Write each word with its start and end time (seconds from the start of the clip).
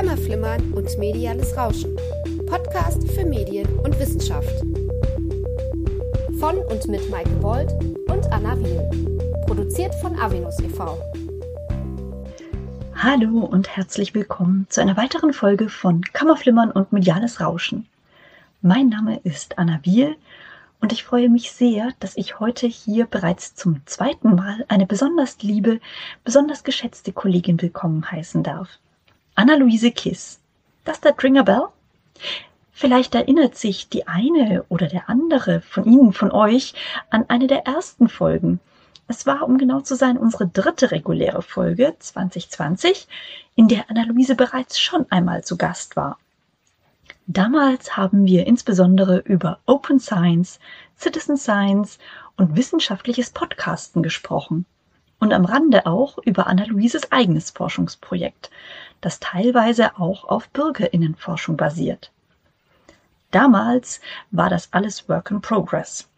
Kammerflimmern 0.00 0.72
und 0.72 0.96
mediales 0.96 1.54
Rauschen. 1.58 1.94
Podcast 2.46 3.06
für 3.10 3.26
Medien 3.26 3.68
und 3.80 4.00
Wissenschaft. 4.00 4.48
Von 6.38 6.56
und 6.56 6.88
mit 6.88 7.10
Maike 7.10 7.28
Bold 7.42 7.70
und 8.08 8.32
Anna 8.32 8.58
Wiel. 8.58 8.80
Produziert 9.46 9.94
von 9.96 10.18
Avinus 10.18 10.58
e.V. 10.60 10.98
Hallo 12.94 13.40
und 13.40 13.76
herzlich 13.76 14.14
willkommen 14.14 14.66
zu 14.70 14.80
einer 14.80 14.96
weiteren 14.96 15.34
Folge 15.34 15.68
von 15.68 16.00
Kammerflimmern 16.00 16.70
und 16.70 16.94
mediales 16.94 17.42
Rauschen. 17.42 17.86
Mein 18.62 18.88
Name 18.88 19.20
ist 19.22 19.58
Anna 19.58 19.80
Wiel 19.82 20.16
und 20.80 20.94
ich 20.94 21.04
freue 21.04 21.28
mich 21.28 21.52
sehr, 21.52 21.90
dass 22.00 22.16
ich 22.16 22.40
heute 22.40 22.66
hier 22.66 23.04
bereits 23.04 23.54
zum 23.54 23.82
zweiten 23.84 24.34
Mal 24.34 24.64
eine 24.68 24.86
besonders 24.86 25.42
liebe, 25.42 25.78
besonders 26.24 26.64
geschätzte 26.64 27.12
Kollegin 27.12 27.60
willkommen 27.60 28.10
heißen 28.10 28.42
darf. 28.42 28.78
Anna-Luise 29.34 29.92
Kiss. 29.92 30.40
Das 30.84 31.00
der 31.00 31.12
Dringer 31.12 31.44
Bell? 31.44 31.68
Vielleicht 32.72 33.14
erinnert 33.14 33.56
sich 33.56 33.88
die 33.88 34.08
eine 34.08 34.64
oder 34.68 34.86
der 34.86 35.08
andere 35.08 35.60
von 35.60 35.84
Ihnen, 35.84 36.12
von 36.12 36.30
euch, 36.30 36.74
an 37.10 37.24
eine 37.28 37.46
der 37.46 37.66
ersten 37.66 38.08
Folgen. 38.08 38.60
Es 39.06 39.26
war, 39.26 39.42
um 39.42 39.58
genau 39.58 39.80
zu 39.80 39.96
sein, 39.96 40.16
unsere 40.16 40.46
dritte 40.46 40.90
reguläre 40.90 41.42
Folge 41.42 41.94
2020, 41.98 43.08
in 43.54 43.68
der 43.68 43.90
Anna-Luise 43.90 44.34
bereits 44.34 44.80
schon 44.80 45.06
einmal 45.10 45.44
zu 45.44 45.56
Gast 45.56 45.96
war. 45.96 46.18
Damals 47.26 47.96
haben 47.96 48.24
wir 48.24 48.46
insbesondere 48.46 49.18
über 49.18 49.58
Open 49.66 50.00
Science, 50.00 50.58
Citizen 50.98 51.36
Science 51.36 51.98
und 52.36 52.56
wissenschaftliches 52.56 53.30
Podcasten 53.30 54.02
gesprochen. 54.02 54.66
Und 55.18 55.34
am 55.34 55.44
Rande 55.44 55.86
auch 55.86 56.18
über 56.18 56.46
Anna-Luises 56.46 57.12
eigenes 57.12 57.50
Forschungsprojekt, 57.50 58.50
das 59.00 59.20
teilweise 59.20 59.98
auch 59.98 60.24
auf 60.24 60.48
Bürgerinnenforschung 60.50 61.56
basiert. 61.56 62.10
Damals 63.30 64.00
war 64.30 64.50
das 64.50 64.68
alles 64.72 65.08
Work 65.08 65.30
in 65.30 65.40
Progress. 65.40 66.08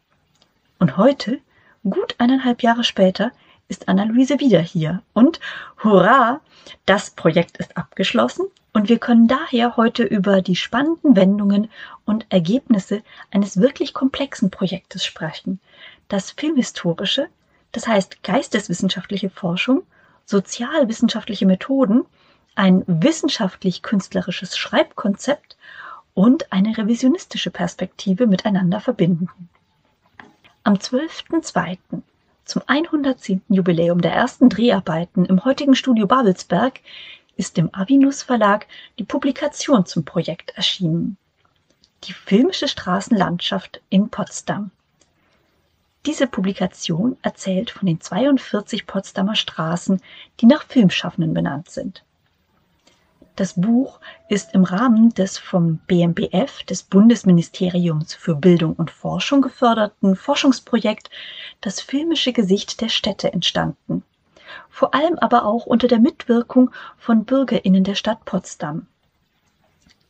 Und 0.78 0.96
heute, 0.96 1.40
gut 1.84 2.14
eineinhalb 2.18 2.62
Jahre 2.62 2.84
später, 2.84 3.32
ist 3.68 3.88
Anna-Luise 3.88 4.40
wieder 4.40 4.60
hier. 4.60 5.02
Und 5.12 5.40
hurra, 5.82 6.40
das 6.86 7.10
Projekt 7.10 7.58
ist 7.58 7.76
abgeschlossen 7.76 8.46
und 8.72 8.88
wir 8.88 8.98
können 8.98 9.28
daher 9.28 9.76
heute 9.76 10.02
über 10.02 10.42
die 10.42 10.56
spannenden 10.56 11.16
Wendungen 11.16 11.70
und 12.04 12.26
Ergebnisse 12.30 13.02
eines 13.30 13.60
wirklich 13.60 13.92
komplexen 13.92 14.50
Projektes 14.50 15.04
sprechen, 15.04 15.60
das 16.08 16.30
filmhistorische, 16.30 17.28
das 17.72 17.86
heißt 17.86 18.22
geisteswissenschaftliche 18.22 19.30
Forschung, 19.30 19.82
sozialwissenschaftliche 20.24 21.46
Methoden, 21.46 22.04
ein 22.54 22.84
wissenschaftlich-künstlerisches 22.86 24.56
Schreibkonzept 24.56 25.56
und 26.14 26.52
eine 26.52 26.76
revisionistische 26.76 27.50
Perspektive 27.50 28.26
miteinander 28.26 28.80
verbinden. 28.80 29.28
Am 30.64 30.74
12.02. 30.74 31.78
zum 32.44 32.62
110. 32.66 33.42
Jubiläum 33.48 34.00
der 34.00 34.12
ersten 34.12 34.48
Dreharbeiten 34.48 35.24
im 35.24 35.44
heutigen 35.44 35.74
Studio 35.74 36.06
Babelsberg 36.06 36.80
ist 37.36 37.56
im 37.58 37.74
Avinus 37.74 38.22
Verlag 38.22 38.66
die 38.98 39.04
Publikation 39.04 39.86
zum 39.86 40.04
Projekt 40.04 40.50
erschienen. 40.50 41.16
Die 42.04 42.12
filmische 42.12 42.68
Straßenlandschaft 42.68 43.80
in 43.88 44.10
Potsdam. 44.10 44.70
Diese 46.04 46.26
Publikation 46.26 47.16
erzählt 47.22 47.70
von 47.70 47.86
den 47.86 48.00
42 48.00 48.86
Potsdamer 48.86 49.36
Straßen, 49.36 50.02
die 50.40 50.46
nach 50.46 50.64
Filmschaffenden 50.64 51.32
benannt 51.32 51.70
sind. 51.70 52.04
Das 53.36 53.54
Buch 53.54 53.98
ist 54.28 54.54
im 54.54 54.64
Rahmen 54.64 55.10
des 55.14 55.38
vom 55.38 55.78
BMBF, 55.86 56.62
des 56.64 56.82
Bundesministeriums 56.82 58.14
für 58.14 58.34
Bildung 58.34 58.74
und 58.74 58.90
Forschung 58.90 59.40
geförderten 59.40 60.16
Forschungsprojekt 60.16 61.10
Das 61.60 61.80
filmische 61.80 62.32
Gesicht 62.32 62.80
der 62.80 62.88
Städte 62.88 63.32
entstanden 63.32 64.02
vor 64.68 64.94
allem 64.94 65.18
aber 65.18 65.44
auch 65.44 65.66
unter 65.66 65.88
der 65.88 65.98
Mitwirkung 65.98 66.70
von 66.96 67.24
Bürgerinnen 67.24 67.84
der 67.84 67.94
Stadt 67.94 68.24
Potsdam. 68.24 68.86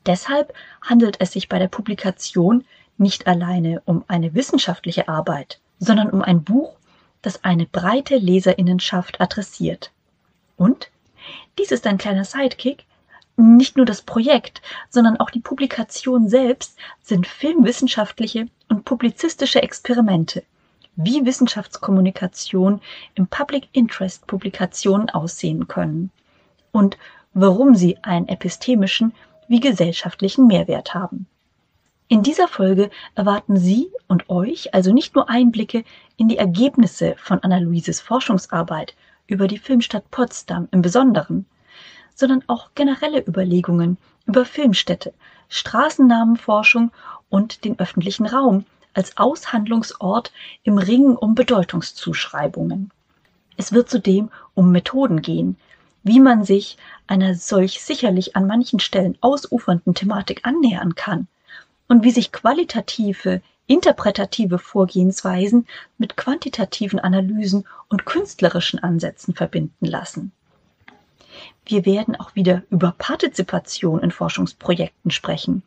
Deshalb 0.06 0.52
handelt 0.80 1.16
es 1.20 1.32
sich 1.32 1.48
bei 1.48 1.58
der 1.58 1.68
Publikation 1.68 2.64
nicht 2.98 3.26
alleine 3.26 3.82
um 3.84 4.04
eine 4.08 4.34
wissenschaftliche 4.34 5.08
Arbeit, 5.08 5.60
sondern 5.78 6.10
um 6.10 6.22
ein 6.22 6.42
Buch, 6.42 6.76
das 7.22 7.44
eine 7.44 7.66
breite 7.66 8.16
Leserinnenschaft 8.16 9.20
adressiert. 9.20 9.90
Und 10.56 10.90
dies 11.58 11.70
ist 11.70 11.86
ein 11.86 11.98
kleiner 11.98 12.24
Sidekick. 12.24 12.84
Nicht 13.36 13.76
nur 13.76 13.86
das 13.86 14.02
Projekt, 14.02 14.60
sondern 14.90 15.16
auch 15.18 15.30
die 15.30 15.40
Publikation 15.40 16.28
selbst 16.28 16.76
sind 17.02 17.26
filmwissenschaftliche 17.26 18.46
und 18.68 18.84
publizistische 18.84 19.62
Experimente, 19.62 20.42
wie 20.96 21.24
Wissenschaftskommunikation 21.24 22.80
im 23.14 23.26
Public 23.26 23.68
Interest 23.72 24.26
Publikationen 24.26 25.08
aussehen 25.10 25.66
können 25.66 26.10
und 26.72 26.98
warum 27.32 27.74
sie 27.74 27.96
einen 28.02 28.28
epistemischen 28.28 29.14
wie 29.48 29.60
gesellschaftlichen 29.60 30.46
Mehrwert 30.46 30.94
haben. 30.94 31.26
In 32.08 32.22
dieser 32.22 32.48
Folge 32.48 32.90
erwarten 33.14 33.56
Sie 33.56 33.90
und 34.06 34.28
euch 34.28 34.74
also 34.74 34.92
nicht 34.92 35.14
nur 35.14 35.30
Einblicke 35.30 35.84
in 36.18 36.28
die 36.28 36.36
Ergebnisse 36.36 37.14
von 37.16 37.42
Anna-Luises 37.42 38.00
Forschungsarbeit 38.00 38.94
über 39.26 39.48
die 39.48 39.56
Filmstadt 39.56 40.10
Potsdam 40.10 40.68
im 40.72 40.82
Besonderen, 40.82 41.46
sondern 42.14 42.42
auch 42.46 42.70
generelle 42.74 43.24
Überlegungen 43.26 43.98
über 44.26 44.44
Filmstädte, 44.44 45.12
Straßennamenforschung 45.48 46.92
und 47.28 47.64
den 47.64 47.78
öffentlichen 47.78 48.26
Raum 48.26 48.64
als 48.94 49.16
Aushandlungsort 49.16 50.32
im 50.62 50.78
Ringen 50.78 51.16
um 51.16 51.34
Bedeutungszuschreibungen. 51.34 52.90
Es 53.56 53.72
wird 53.72 53.90
zudem 53.90 54.30
um 54.54 54.72
Methoden 54.72 55.22
gehen, 55.22 55.56
wie 56.02 56.20
man 56.20 56.44
sich 56.44 56.76
einer 57.06 57.34
solch 57.34 57.82
sicherlich 57.82 58.36
an 58.36 58.46
manchen 58.46 58.80
Stellen 58.80 59.16
ausufernden 59.20 59.94
Thematik 59.94 60.40
annähern 60.44 60.94
kann 60.94 61.28
und 61.88 62.02
wie 62.02 62.10
sich 62.10 62.32
qualitative, 62.32 63.42
interpretative 63.66 64.58
Vorgehensweisen 64.58 65.66
mit 65.98 66.16
quantitativen 66.16 66.98
Analysen 66.98 67.64
und 67.88 68.04
künstlerischen 68.04 68.82
Ansätzen 68.82 69.34
verbinden 69.34 69.86
lassen. 69.86 70.32
Wir 71.64 71.86
werden 71.86 72.16
auch 72.16 72.34
wieder 72.34 72.62
über 72.70 72.92
Partizipation 72.98 74.00
in 74.00 74.10
Forschungsprojekten 74.10 75.10
sprechen, 75.10 75.62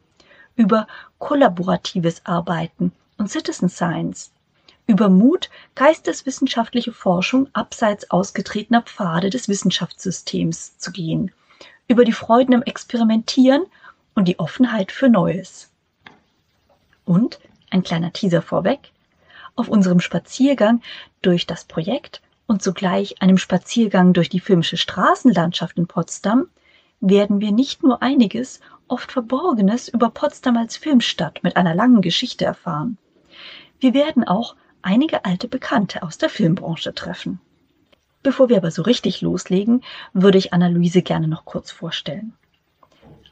über 0.55 0.87
kollaboratives 1.19 2.25
Arbeiten 2.25 2.91
und 3.17 3.29
Citizen 3.29 3.69
Science, 3.69 4.31
über 4.87 5.09
Mut, 5.09 5.49
geisteswissenschaftliche 5.73 6.91
Forschung 6.91 7.47
abseits 7.53 8.11
ausgetretener 8.11 8.81
Pfade 8.81 9.29
des 9.29 9.47
Wissenschaftssystems 9.47 10.77
zu 10.77 10.91
gehen, 10.91 11.31
über 11.87 12.03
die 12.03 12.11
Freuden 12.11 12.53
im 12.53 12.63
Experimentieren 12.63 13.65
und 14.15 14.27
die 14.27 14.37
Offenheit 14.37 14.91
für 14.91 15.09
Neues. 15.09 15.71
Und, 17.05 17.39
ein 17.69 17.83
kleiner 17.83 18.11
Teaser 18.11 18.41
vorweg, 18.41 18.91
auf 19.55 19.69
unserem 19.69 20.01
Spaziergang 20.01 20.81
durch 21.21 21.47
das 21.47 21.63
Projekt 21.63 22.21
und 22.47 22.61
zugleich 22.61 23.21
einem 23.21 23.37
Spaziergang 23.37 24.13
durch 24.13 24.29
die 24.29 24.39
filmische 24.39 24.77
Straßenlandschaft 24.77 25.77
in 25.77 25.87
Potsdam 25.87 26.47
werden 27.01 27.41
wir 27.41 27.51
nicht 27.51 27.83
nur 27.83 28.01
einiges, 28.01 28.59
oft 28.87 29.11
Verborgenes 29.11 29.87
über 29.87 30.09
Potsdam 30.09 30.57
als 30.57 30.77
Filmstadt 30.77 31.43
mit 31.43 31.57
einer 31.57 31.75
langen 31.75 32.01
Geschichte 32.01 32.45
erfahren. 32.45 32.97
Wir 33.79 33.93
werden 33.93 34.23
auch 34.23 34.55
einige 34.81 35.25
alte 35.25 35.47
Bekannte 35.47 36.03
aus 36.03 36.17
der 36.17 36.29
Filmbranche 36.29 36.93
treffen. 36.93 37.39
Bevor 38.23 38.49
wir 38.49 38.57
aber 38.57 38.71
so 38.71 38.81
richtig 38.81 39.21
loslegen, 39.21 39.83
würde 40.13 40.37
ich 40.37 40.53
Anna-Luise 40.53 41.01
gerne 41.01 41.27
noch 41.27 41.45
kurz 41.45 41.71
vorstellen. 41.71 42.33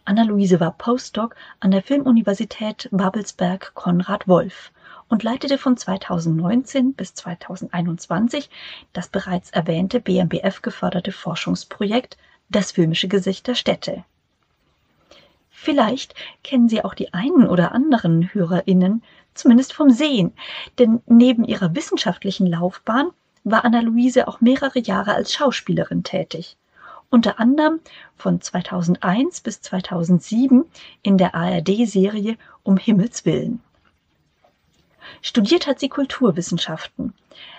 Anna-Luise 0.06 0.60
war 0.60 0.72
Postdoc 0.72 1.36
an 1.60 1.72
der 1.72 1.82
Filmuniversität 1.82 2.90
Babelsberg 2.92 3.74
Konrad 3.74 4.28
Wolf 4.28 4.72
und 5.14 5.22
leitete 5.22 5.60
von 5.60 5.78
2019 5.78 6.96
bis 6.96 7.14
2021 7.14 8.50
das 8.94 9.10
bereits 9.10 9.52
erwähnte 9.52 10.00
BMBF 10.00 10.64
geförderte 10.64 11.12
Forschungsprojekt 11.12 12.18
Das 12.50 12.72
filmische 12.72 13.08
Gesicht 13.08 13.46
der 13.46 13.54
Städte. 13.54 14.06
Vielleicht 15.52 16.16
kennen 16.44 16.68
Sie 16.68 16.84
auch 16.84 16.96
die 16.96 17.14
einen 17.14 17.48
oder 17.48 17.74
anderen 17.74 18.34
HörerInnen 18.34 19.04
zumindest 19.36 19.74
vom 19.74 19.92
Sehen. 19.92 20.34
Denn 20.80 21.04
neben 21.06 21.44
ihrer 21.44 21.76
wissenschaftlichen 21.76 22.48
Laufbahn 22.48 23.12
war 23.44 23.66
Anna-Luise 23.66 24.28
auch 24.28 24.42
mehrere 24.42 24.80
Jahre 24.80 25.14
als 25.14 25.32
Schauspielerin 25.32 26.04
tätig. 26.04 26.58
Unter 27.12 27.40
anderem 27.40 27.82
von 28.16 28.42
2001 28.42 29.42
bis 29.42 29.62
2007 29.62 30.66
in 31.04 31.20
der 31.20 31.36
ARD-Serie 31.36 32.36
Um 32.64 32.78
Himmels 32.78 33.26
Willen. 33.26 33.62
Studiert 35.22 35.68
hat 35.68 35.80
sie 35.80 35.90
Kulturwissenschaften. 35.90 37.14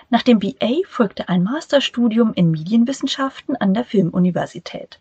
Nach 0.09 0.21
dem 0.21 0.39
BA 0.39 0.81
folgte 0.87 1.29
ein 1.29 1.43
Masterstudium 1.43 2.33
in 2.33 2.51
Medienwissenschaften 2.51 3.55
an 3.55 3.73
der 3.73 3.85
Filmuniversität. 3.85 4.99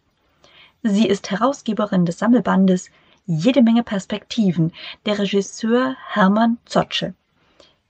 Sie 0.83 1.07
ist 1.07 1.31
Herausgeberin 1.31 2.05
des 2.05 2.19
Sammelbandes 2.19 2.91
Jede 3.27 3.63
Menge 3.63 3.83
Perspektiven, 3.83 4.73
der 5.07 5.19
Regisseur 5.19 5.97
Hermann 6.09 6.59
Zotsche. 6.67 7.15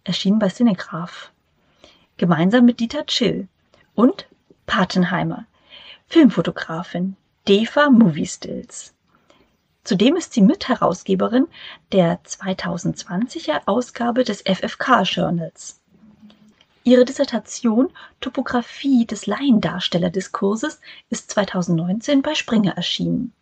Erschienen 0.05 0.39
bei 0.39 0.49
Cinegraph. 0.49 1.33
Gemeinsam 2.17 2.65
mit 2.65 2.79
Dieter 2.79 3.05
Chill 3.07 3.49
und 3.97 4.29
Patenheimer, 4.67 5.47
Filmfotografin, 6.07 7.17
DEFA 7.49 7.91
Movie 7.91 8.27
Stills. 8.27 8.94
Zudem 9.85 10.17
ist 10.17 10.33
sie 10.33 10.41
Mitherausgeberin 10.41 11.47
der 11.93 12.19
2020er 12.25 13.63
Ausgabe 13.67 14.25
des 14.25 14.41
FFK 14.41 15.03
Journals. 15.03 15.79
Ihre 16.85 17.05
Dissertation 17.05 17.91
Topographie 18.21 19.07
des 19.07 19.27
Laiendarstellerdiskurses 19.27 20.81
ist 21.11 21.31
2019 21.31 22.23
bei 22.23 22.35
Springer 22.35 22.77
erschienen. 22.77 23.35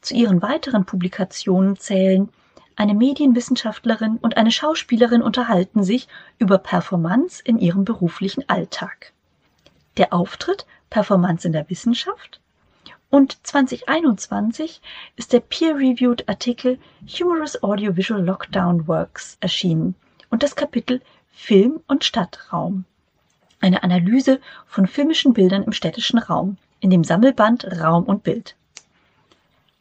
Zu 0.00 0.14
ihren 0.14 0.42
weiteren 0.42 0.86
Publikationen 0.86 1.76
zählen 1.76 2.28
eine 2.74 2.94
Medienwissenschaftlerin 2.94 4.16
und 4.16 4.36
eine 4.36 4.50
Schauspielerin 4.50 5.22
unterhalten 5.22 5.84
sich 5.84 6.08
über 6.38 6.58
Performance 6.58 7.40
in 7.44 7.58
ihrem 7.58 7.84
beruflichen 7.84 8.48
Alltag. 8.48 9.12
Der 9.98 10.12
Auftritt 10.12 10.66
Performance 10.90 11.46
in 11.46 11.52
der 11.52 11.70
Wissenschaft 11.70 12.40
und 13.14 13.38
2021 13.46 14.80
ist 15.14 15.32
der 15.32 15.38
peer-reviewed 15.38 16.28
Artikel 16.28 16.80
Humorous 17.06 17.62
Audiovisual 17.62 18.20
Lockdown 18.20 18.88
Works 18.88 19.36
erschienen 19.38 19.94
und 20.30 20.42
das 20.42 20.56
Kapitel 20.56 21.00
Film 21.30 21.80
und 21.86 22.02
Stadtraum. 22.02 22.84
Eine 23.60 23.84
Analyse 23.84 24.40
von 24.66 24.88
filmischen 24.88 25.32
Bildern 25.32 25.62
im 25.62 25.70
städtischen 25.70 26.18
Raum 26.18 26.56
in 26.80 26.90
dem 26.90 27.04
Sammelband 27.04 27.80
Raum 27.80 28.02
und 28.02 28.24
Bild. 28.24 28.56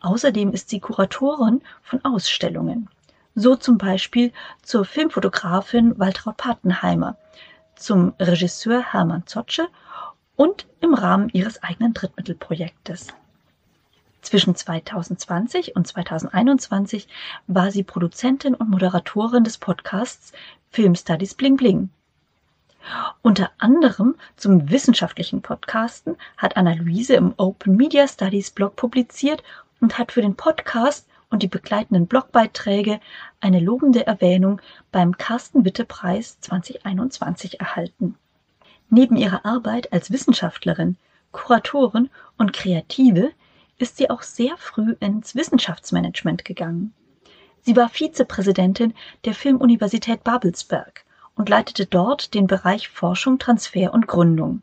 Außerdem 0.01 0.53
ist 0.53 0.69
sie 0.69 0.79
Kuratorin 0.79 1.63
von 1.81 2.05
Ausstellungen. 2.05 2.87
So 3.33 3.55
zum 3.55 3.79
Beispiel 3.79 4.31
zur 4.61 4.85
Filmfotografin 4.85 5.97
Waltraud 5.97 6.37
Patenheimer, 6.37 7.17
zum 7.77 8.13
Regisseur 8.19 8.93
Hermann 8.93 9.25
Zotsche 9.25 9.69
und 10.35 10.67
im 10.81 10.93
Rahmen 10.93 11.29
ihres 11.29 11.63
eigenen 11.63 11.95
Drittmittelprojektes. 11.95 13.07
Zwischen 14.23 14.55
2020 14.55 15.75
und 15.75 15.85
2021 15.85 17.09
war 17.47 17.71
sie 17.71 17.83
Produzentin 17.83 18.55
und 18.55 18.69
Moderatorin 18.69 19.43
des 19.43 19.57
Podcasts 19.57 20.31
Film 20.71 20.95
Studies 20.95 21.35
Bling 21.35 21.57
Bling. 21.57 21.89
Unter 23.21 23.51
anderem 23.57 24.15
zum 24.37 24.69
wissenschaftlichen 24.69 25.41
Podcasten 25.41 26.15
hat 26.37 26.55
Anna-Luise 26.55 27.15
im 27.15 27.33
Open 27.35 27.75
Media 27.75 28.07
Studies 28.07 28.49
Blog 28.51 28.77
publiziert 28.77 29.43
und 29.81 29.97
hat 29.97 30.13
für 30.13 30.21
den 30.21 30.35
Podcast 30.35 31.05
und 31.29 31.43
die 31.43 31.47
begleitenden 31.47 32.07
Blogbeiträge 32.07 33.01
eine 33.41 33.59
lobende 33.59 34.07
Erwähnung 34.07 34.61
beim 34.93 35.17
Carsten 35.17 35.65
Witte 35.65 35.83
Preis 35.83 36.39
2021 36.39 37.59
erhalten. 37.59 38.15
Neben 38.89 39.17
ihrer 39.17 39.45
Arbeit 39.45 39.91
als 39.91 40.11
Wissenschaftlerin, 40.11 40.95
Kuratorin 41.33 42.09
und 42.37 42.53
Kreative 42.53 43.31
ist 43.77 43.97
sie 43.97 44.09
auch 44.09 44.21
sehr 44.21 44.57
früh 44.57 44.95
ins 44.99 45.35
Wissenschaftsmanagement 45.35 46.45
gegangen. 46.45 46.93
Sie 47.61 47.75
war 47.75 47.89
Vizepräsidentin 47.89 48.93
der 49.25 49.33
Filmuniversität 49.33 50.23
Babelsberg 50.23 51.05
und 51.35 51.49
leitete 51.49 51.85
dort 51.85 52.33
den 52.33 52.47
Bereich 52.47 52.89
Forschung, 52.89 53.39
Transfer 53.39 53.93
und 53.93 54.07
Gründung. 54.07 54.61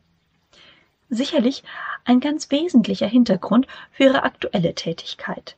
Sicherlich 1.09 1.63
ein 2.05 2.19
ganz 2.19 2.49
wesentlicher 2.51 3.07
Hintergrund 3.07 3.67
für 3.91 4.03
ihre 4.05 4.23
aktuelle 4.23 4.73
Tätigkeit. 4.75 5.57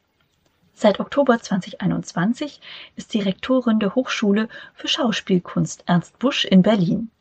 Seit 0.74 1.00
Oktober 1.00 1.40
2021 1.40 2.60
ist 2.96 3.12
sie 3.12 3.20
Rektorin 3.20 3.80
der 3.80 3.94
Hochschule 3.94 4.50
für 4.74 4.88
Schauspielkunst 4.88 5.84
Ernst 5.86 6.18
Busch 6.20 6.46
in 6.46 6.64
Berlin. 6.64 7.12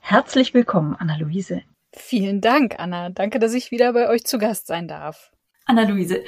Herzlich 0.00 0.54
willkommen, 0.54 0.94
Anna-Luise. 0.98 1.62
Vielen 1.92 2.40
Dank, 2.40 2.78
Anna. 2.78 3.08
Danke, 3.08 3.38
dass 3.38 3.54
ich 3.54 3.70
wieder 3.70 3.92
bei 3.94 4.08
euch 4.08 4.24
zu 4.24 4.38
Gast 4.38 4.66
sein 4.66 4.86
darf. 4.88 5.32
Anna-Luise, 5.68 6.24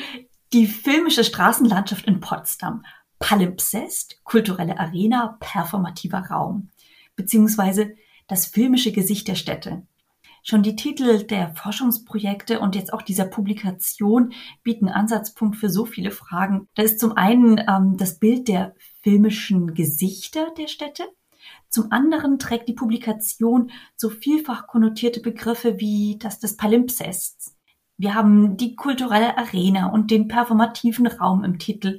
die 0.52 0.66
filmische 0.66 1.24
Straßenlandschaft 1.24 2.06
in 2.06 2.20
Potsdam, 2.20 2.84
Palimpsest, 3.18 4.22
kulturelle 4.24 4.78
Arena, 4.78 5.38
performativer 5.40 6.26
Raum, 6.30 6.70
beziehungsweise 7.16 7.94
das 8.28 8.46
filmische 8.46 8.92
Gesicht 8.92 9.28
der 9.28 9.34
Städte. 9.34 9.86
Schon 10.42 10.62
die 10.62 10.76
Titel 10.76 11.24
der 11.24 11.54
Forschungsprojekte 11.54 12.60
und 12.60 12.74
jetzt 12.74 12.92
auch 12.92 13.02
dieser 13.02 13.26
Publikation 13.26 14.32
bieten 14.62 14.88
Ansatzpunkt 14.88 15.56
für 15.56 15.68
so 15.68 15.84
viele 15.84 16.10
Fragen. 16.10 16.66
Da 16.74 16.82
ist 16.82 16.98
zum 16.98 17.16
einen 17.16 17.58
ähm, 17.58 17.96
das 17.98 18.18
Bild 18.18 18.48
der 18.48 18.74
filmischen 19.02 19.74
Gesichter 19.74 20.52
der 20.56 20.68
Städte. 20.68 21.08
Zum 21.68 21.92
anderen 21.92 22.38
trägt 22.38 22.68
die 22.68 22.74
Publikation 22.74 23.70
so 23.96 24.08
vielfach 24.08 24.66
konnotierte 24.66 25.20
Begriffe 25.20 25.78
wie 25.78 26.16
das 26.18 26.38
des 26.38 26.56
Palimpsests. 26.56 27.56
Wir 28.00 28.14
haben 28.14 28.56
die 28.56 28.76
kulturelle 28.76 29.36
Arena 29.36 29.88
und 29.88 30.10
den 30.10 30.26
performativen 30.26 31.06
Raum 31.06 31.44
im 31.44 31.58
Titel. 31.58 31.98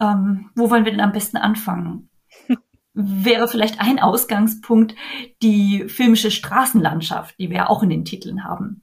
Ähm, 0.00 0.50
wo 0.56 0.70
wollen 0.70 0.84
wir 0.84 0.90
denn 0.90 1.00
am 1.00 1.12
besten 1.12 1.36
anfangen? 1.36 2.10
Wäre 2.94 3.46
vielleicht 3.46 3.80
ein 3.80 4.00
Ausgangspunkt 4.00 4.96
die 5.40 5.84
filmische 5.88 6.32
Straßenlandschaft, 6.32 7.38
die 7.38 7.48
wir 7.48 7.58
ja 7.58 7.68
auch 7.68 7.84
in 7.84 7.90
den 7.90 8.04
Titeln 8.04 8.42
haben. 8.42 8.82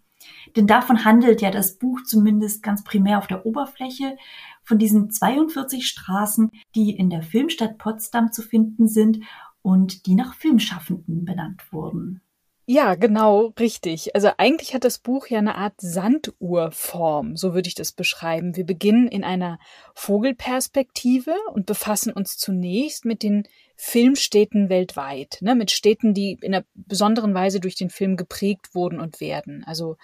Denn 0.55 0.67
davon 0.67 1.03
handelt 1.03 1.41
ja 1.41 1.51
das 1.51 1.79
Buch 1.79 1.99
zumindest 2.05 2.63
ganz 2.63 2.85
primär 2.85 3.17
auf 3.17 3.27
der 3.27 3.45
Oberfläche 3.45 4.15
von 4.63 4.79
diesen 4.79 5.11
42 5.11 5.85
Straßen, 5.85 6.49
die 6.75 6.95
in 6.95 7.09
der 7.09 7.23
Filmstadt 7.23 7.77
Potsdam 7.77 8.31
zu 8.31 8.41
finden 8.41 8.87
sind 8.87 9.19
und 9.61 10.05
die 10.05 10.15
nach 10.15 10.33
Filmschaffenden 10.33 11.25
benannt 11.25 11.73
wurden. 11.73 12.21
Ja, 12.67 12.95
genau, 12.95 13.53
richtig. 13.59 14.15
Also 14.15 14.29
eigentlich 14.37 14.73
hat 14.73 14.83
das 14.83 14.97
Buch 14.97 15.27
ja 15.27 15.37
eine 15.37 15.53
Art 15.55 15.75
Sanduhrform, 15.77 17.35
so 17.37 17.53
würde 17.53 17.67
ich 17.67 17.75
das 17.75 17.91
beschreiben. 17.91 18.55
Wir 18.55 18.65
beginnen 18.65 19.07
in 19.07 19.23
einer 19.23 19.59
Vogelperspektive 19.93 21.35
und 21.53 21.67
befassen 21.67 22.11
uns 22.11 22.37
zunächst 22.37 23.05
mit 23.05 23.21
den 23.21 23.47
Filmstädten 23.77 24.69
weltweit, 24.69 25.37
ne, 25.41 25.53
mit 25.53 25.71
Städten, 25.71 26.13
die 26.13 26.37
in 26.41 26.55
einer 26.55 26.65
besonderen 26.73 27.33
Weise 27.33 27.59
durch 27.59 27.75
den 27.75 27.89
Film 27.89 28.15
geprägt 28.15 28.73
wurden 28.73 28.99
und 28.99 29.19
werden. 29.19 29.63
Also 29.65 29.97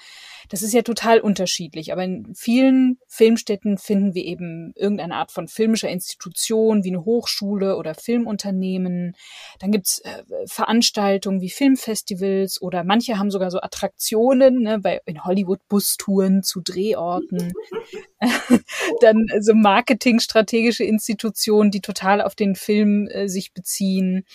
das 0.49 0.61
ist 0.61 0.73
ja 0.73 0.81
total 0.81 1.21
unterschiedlich, 1.21 1.93
aber 1.93 2.03
in 2.03 2.35
vielen 2.35 2.97
Filmstädten 3.07 3.77
finden 3.77 4.13
wir 4.13 4.25
eben 4.25 4.73
irgendeine 4.75 5.15
Art 5.15 5.31
von 5.31 5.47
filmischer 5.47 5.89
Institution 5.89 6.83
wie 6.83 6.89
eine 6.89 7.05
Hochschule 7.05 7.77
oder 7.77 7.95
Filmunternehmen. 7.95 9.15
Dann 9.59 9.71
gibt's 9.71 9.99
äh, 9.99 10.23
Veranstaltungen 10.47 11.39
wie 11.39 11.49
Filmfestivals 11.49 12.61
oder 12.61 12.83
manche 12.83 13.17
haben 13.17 13.31
sogar 13.31 13.51
so 13.51 13.61
Attraktionen, 13.61 14.61
ne, 14.61 14.79
bei, 14.79 15.01
in 15.05 15.23
Hollywood 15.23 15.65
Bustouren 15.69 16.43
zu 16.43 16.61
Drehorten. 16.61 17.53
Dann 19.01 19.25
so 19.39 19.55
marketingstrategische 19.55 20.83
Institutionen, 20.83 21.71
die 21.71 21.81
total 21.81 22.21
auf 22.21 22.35
den 22.35 22.55
Film 22.55 23.07
äh, 23.07 23.27
sich 23.27 23.53
beziehen. 23.53 24.25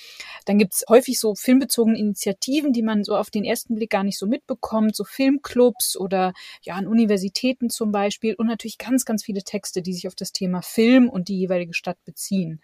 Dann 0.45 0.59
gibt's 0.59 0.85
häufig 0.89 1.21
so 1.21 1.35
filmbezogene 1.35 1.99
Initiativen, 1.99 2.73
die 2.73 2.83
man 2.83 3.05
so 3.05 3.17
auf 3.17 3.31
den 3.31 3.45
ersten 3.45 3.77
Blick 3.77 3.91
gar 3.91 4.03
nicht 4.03 4.19
so 4.19 4.27
mitbekommt, 4.27 4.97
so 4.97 5.05
Filmclubs 5.05 5.97
oder 5.97 6.33
ja 6.63 6.75
an 6.75 6.89
Universitäten 6.89 7.71
zum 7.71 7.93
Beispiel 7.93 8.35
und 8.35 8.49
natürlich 8.49 8.79
ganz, 8.79 9.05
ganz 9.05 9.25
viele 9.25 9.43
Texte, 9.43 9.83
die 9.83 9.93
sich 9.93 10.09
auf 10.09 10.17
das 10.17 10.33
Thema 10.33 10.63
Film 10.63 11.09
und 11.09 11.29
die 11.29 11.39
jeweilige 11.39 11.75
Stadt 11.75 11.99
beziehen. 12.05 12.61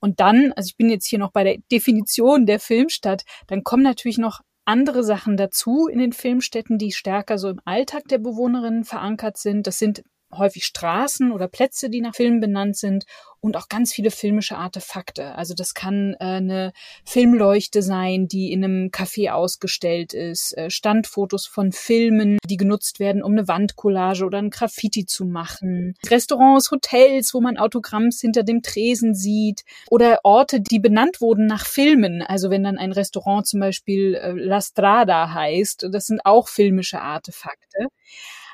Und 0.00 0.20
dann, 0.20 0.52
also 0.52 0.68
ich 0.68 0.76
bin 0.76 0.90
jetzt 0.90 1.06
hier 1.06 1.18
noch 1.18 1.32
bei 1.32 1.44
der 1.44 1.58
Definition 1.70 2.46
der 2.46 2.60
Filmstadt, 2.60 3.24
dann 3.46 3.64
kommen 3.64 3.82
natürlich 3.82 4.18
noch 4.18 4.40
andere 4.64 5.02
Sachen 5.02 5.36
dazu 5.36 5.88
in 5.88 5.98
den 5.98 6.12
Filmstädten, 6.12 6.78
die 6.78 6.92
stärker 6.92 7.38
so 7.38 7.48
im 7.48 7.60
Alltag 7.64 8.04
der 8.08 8.18
Bewohnerinnen 8.18 8.84
verankert 8.84 9.38
sind. 9.38 9.66
Das 9.66 9.78
sind 9.78 10.04
häufig 10.32 10.64
Straßen 10.64 11.32
oder 11.32 11.48
Plätze, 11.48 11.90
die 11.90 12.00
nach 12.00 12.14
Filmen 12.14 12.40
benannt 12.40 12.76
sind 12.76 13.04
und 13.40 13.56
auch 13.56 13.68
ganz 13.68 13.92
viele 13.92 14.10
filmische 14.10 14.56
Artefakte. 14.56 15.34
Also 15.36 15.54
das 15.54 15.74
kann 15.74 16.14
äh, 16.14 16.24
eine 16.24 16.72
Filmleuchte 17.04 17.82
sein, 17.82 18.26
die 18.26 18.52
in 18.52 18.64
einem 18.64 18.88
Café 18.88 19.30
ausgestellt 19.30 20.12
ist, 20.12 20.56
äh, 20.56 20.70
Standfotos 20.70 21.46
von 21.46 21.72
Filmen, 21.72 22.38
die 22.44 22.56
genutzt 22.56 22.98
werden, 22.98 23.22
um 23.22 23.32
eine 23.32 23.46
Wandcollage 23.46 24.24
oder 24.24 24.38
ein 24.38 24.50
Graffiti 24.50 25.06
zu 25.06 25.24
machen, 25.24 25.94
Restaurants, 26.06 26.70
Hotels, 26.70 27.32
wo 27.32 27.40
man 27.40 27.58
Autogramms 27.58 28.20
hinter 28.20 28.42
dem 28.42 28.62
Tresen 28.62 29.14
sieht 29.14 29.64
oder 29.88 30.20
Orte, 30.24 30.60
die 30.60 30.80
benannt 30.80 31.20
wurden 31.20 31.46
nach 31.46 31.66
Filmen. 31.66 32.22
Also 32.22 32.50
wenn 32.50 32.64
dann 32.64 32.78
ein 32.78 32.92
Restaurant 32.92 33.46
zum 33.46 33.60
Beispiel 33.60 34.14
äh, 34.14 34.32
La 34.32 34.60
Strada 34.60 35.32
heißt, 35.32 35.88
das 35.92 36.06
sind 36.06 36.20
auch 36.24 36.48
filmische 36.48 37.00
Artefakte. 37.00 37.86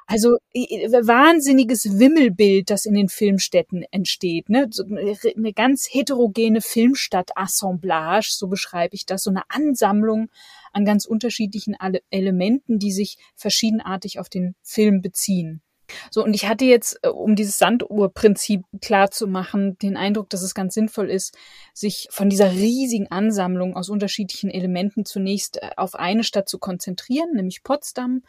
Also 0.07 0.37
wahnsinniges 0.51 1.99
Wimmelbild, 1.99 2.71
das 2.71 2.85
in 2.85 2.95
den 2.95 3.09
Filmstädten 3.09 3.85
entsteht. 3.91 4.51
Ne? 4.51 4.69
So 4.71 4.85
eine 4.85 5.53
ganz 5.55 5.89
heterogene 5.91 6.61
Filmstadt-Assemblage, 6.61 8.29
so 8.31 8.49
beschreibe 8.49 8.95
ich 8.95 9.07
das, 9.07 9.23
so 9.23 9.31
eine 9.31 9.43
Ansammlung 9.49 10.31
an 10.73 10.85
ganz 10.85 11.07
unterschiedlichen 11.07 11.77
Elementen, 12.11 12.79
die 12.79 12.93
sich 12.93 13.17
verschiedenartig 13.35 14.19
auf 14.19 14.29
den 14.29 14.55
Film 14.63 15.01
beziehen. 15.01 15.63
So, 16.11 16.25
und 16.25 16.35
ich 16.35 16.49
hatte 16.49 16.65
jetzt, 16.65 16.99
äh, 17.03 17.09
um 17.09 17.37
dieses 17.37 17.59
Sanduhrprinzip 17.59 18.63
klar 18.81 19.11
zu 19.11 19.27
machen, 19.27 19.79
den 19.79 19.97
Eindruck, 19.97 20.31
dass 20.31 20.43
es 20.43 20.55
ganz 20.55 20.75
sinnvoll 20.75 21.11
ist, 21.11 21.37
sich 21.73 22.09
von 22.11 22.29
dieser 22.29 22.53
riesigen 22.53 23.11
Ansammlung 23.11 23.77
aus 23.77 23.89
unterschiedlichen 23.89 24.51
Elementen 24.51 25.05
zunächst 25.05 25.63
äh, 25.63 25.71
auf 25.77 25.95
eine 25.95 26.25
Stadt 26.25 26.49
zu 26.49 26.59
konzentrieren, 26.59 27.33
nämlich 27.35 27.63
Potsdam, 27.63 28.23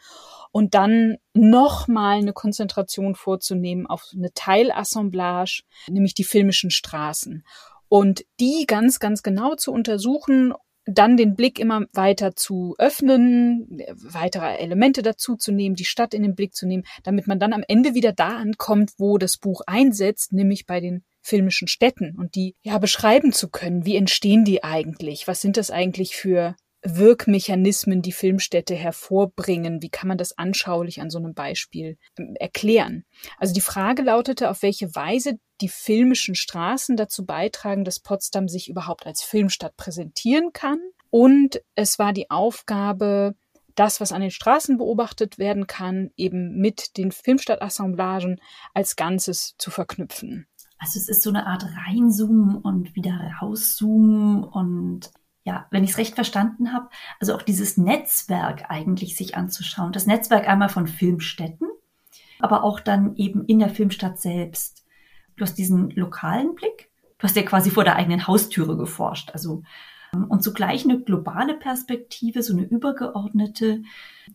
und 0.52 0.74
dann 0.74 1.16
nochmal 1.34 2.18
eine 2.18 2.32
Konzentration 2.32 3.14
vorzunehmen 3.14 3.86
auf 3.86 4.10
eine 4.14 4.32
Teilassemblage, 4.32 5.62
nämlich 5.88 6.14
die 6.14 6.24
filmischen 6.24 6.70
Straßen. 6.70 7.44
Und 7.88 8.24
die 8.40 8.64
ganz, 8.66 8.98
ganz 8.98 9.22
genau 9.22 9.54
zu 9.54 9.72
untersuchen 9.72 10.52
dann 10.86 11.16
den 11.16 11.34
Blick 11.34 11.58
immer 11.58 11.82
weiter 11.92 12.36
zu 12.36 12.74
öffnen, 12.78 13.82
weitere 13.96 14.56
Elemente 14.56 15.02
dazu 15.02 15.36
zu 15.36 15.52
nehmen, 15.52 15.74
die 15.74 15.84
Stadt 15.84 16.14
in 16.14 16.22
den 16.22 16.34
Blick 16.34 16.54
zu 16.54 16.66
nehmen, 16.66 16.84
damit 17.02 17.26
man 17.26 17.40
dann 17.40 17.52
am 17.52 17.64
Ende 17.66 17.94
wieder 17.94 18.12
da 18.12 18.36
ankommt, 18.36 18.92
wo 18.96 19.18
das 19.18 19.36
Buch 19.36 19.62
einsetzt, 19.66 20.32
nämlich 20.32 20.66
bei 20.66 20.80
den 20.80 21.04
filmischen 21.22 21.66
Städten 21.66 22.14
und 22.16 22.36
die 22.36 22.54
ja 22.62 22.78
beschreiben 22.78 23.32
zu 23.32 23.48
können. 23.48 23.84
Wie 23.84 23.96
entstehen 23.96 24.44
die 24.44 24.62
eigentlich? 24.62 25.26
Was 25.26 25.40
sind 25.40 25.56
das 25.56 25.72
eigentlich 25.72 26.14
für 26.14 26.54
Wirkmechanismen, 26.94 28.02
die 28.02 28.12
Filmstädte 28.12 28.74
hervorbringen? 28.74 29.82
Wie 29.82 29.88
kann 29.88 30.08
man 30.08 30.18
das 30.18 30.36
anschaulich 30.38 31.00
an 31.00 31.10
so 31.10 31.18
einem 31.18 31.34
Beispiel 31.34 31.98
ähm, 32.18 32.34
erklären? 32.38 33.04
Also 33.38 33.54
die 33.54 33.60
Frage 33.60 34.02
lautete, 34.02 34.50
auf 34.50 34.62
welche 34.62 34.94
Weise 34.94 35.38
die 35.60 35.68
filmischen 35.68 36.34
Straßen 36.34 36.96
dazu 36.96 37.24
beitragen, 37.24 37.84
dass 37.84 38.00
Potsdam 38.00 38.48
sich 38.48 38.68
überhaupt 38.68 39.06
als 39.06 39.22
Filmstadt 39.22 39.76
präsentieren 39.76 40.52
kann. 40.52 40.78
Und 41.10 41.60
es 41.74 41.98
war 41.98 42.12
die 42.12 42.30
Aufgabe, 42.30 43.34
das, 43.74 44.00
was 44.00 44.12
an 44.12 44.22
den 44.22 44.30
Straßen 44.30 44.78
beobachtet 44.78 45.38
werden 45.38 45.66
kann, 45.66 46.10
eben 46.16 46.56
mit 46.56 46.96
den 46.96 47.12
Filmstadtassemblagen 47.12 48.40
als 48.74 48.96
Ganzes 48.96 49.54
zu 49.58 49.70
verknüpfen. 49.70 50.46
Also 50.78 50.98
es 50.98 51.08
ist 51.08 51.22
so 51.22 51.30
eine 51.30 51.46
Art 51.46 51.64
reinzoomen 51.64 52.56
und 52.56 52.94
wieder 52.94 53.18
rauszoomen 53.40 54.44
und 54.44 55.10
ja, 55.46 55.66
wenn 55.70 55.84
ich 55.84 55.90
es 55.90 55.98
recht 55.98 56.16
verstanden 56.16 56.72
habe, 56.72 56.88
also 57.20 57.32
auch 57.34 57.42
dieses 57.42 57.76
Netzwerk 57.76 58.64
eigentlich 58.68 59.16
sich 59.16 59.36
anzuschauen. 59.36 59.92
Das 59.92 60.06
Netzwerk 60.06 60.48
einmal 60.48 60.68
von 60.68 60.88
Filmstätten, 60.88 61.68
aber 62.40 62.64
auch 62.64 62.80
dann 62.80 63.14
eben 63.14 63.44
in 63.44 63.60
der 63.60 63.70
Filmstadt 63.70 64.18
selbst. 64.18 64.84
Du 65.36 65.44
hast 65.44 65.54
diesen 65.54 65.90
lokalen 65.90 66.56
Blick. 66.56 66.90
Du 67.18 67.24
hast 67.24 67.36
ja 67.36 67.42
quasi 67.42 67.70
vor 67.70 67.84
der 67.84 67.94
eigenen 67.94 68.26
Haustüre 68.26 68.76
geforscht. 68.76 69.30
Also 69.32 69.62
und 70.12 70.42
zugleich 70.42 70.84
eine 70.84 71.00
globale 71.00 71.54
Perspektive, 71.54 72.42
so 72.42 72.52
eine 72.52 72.64
übergeordnete. 72.64 73.82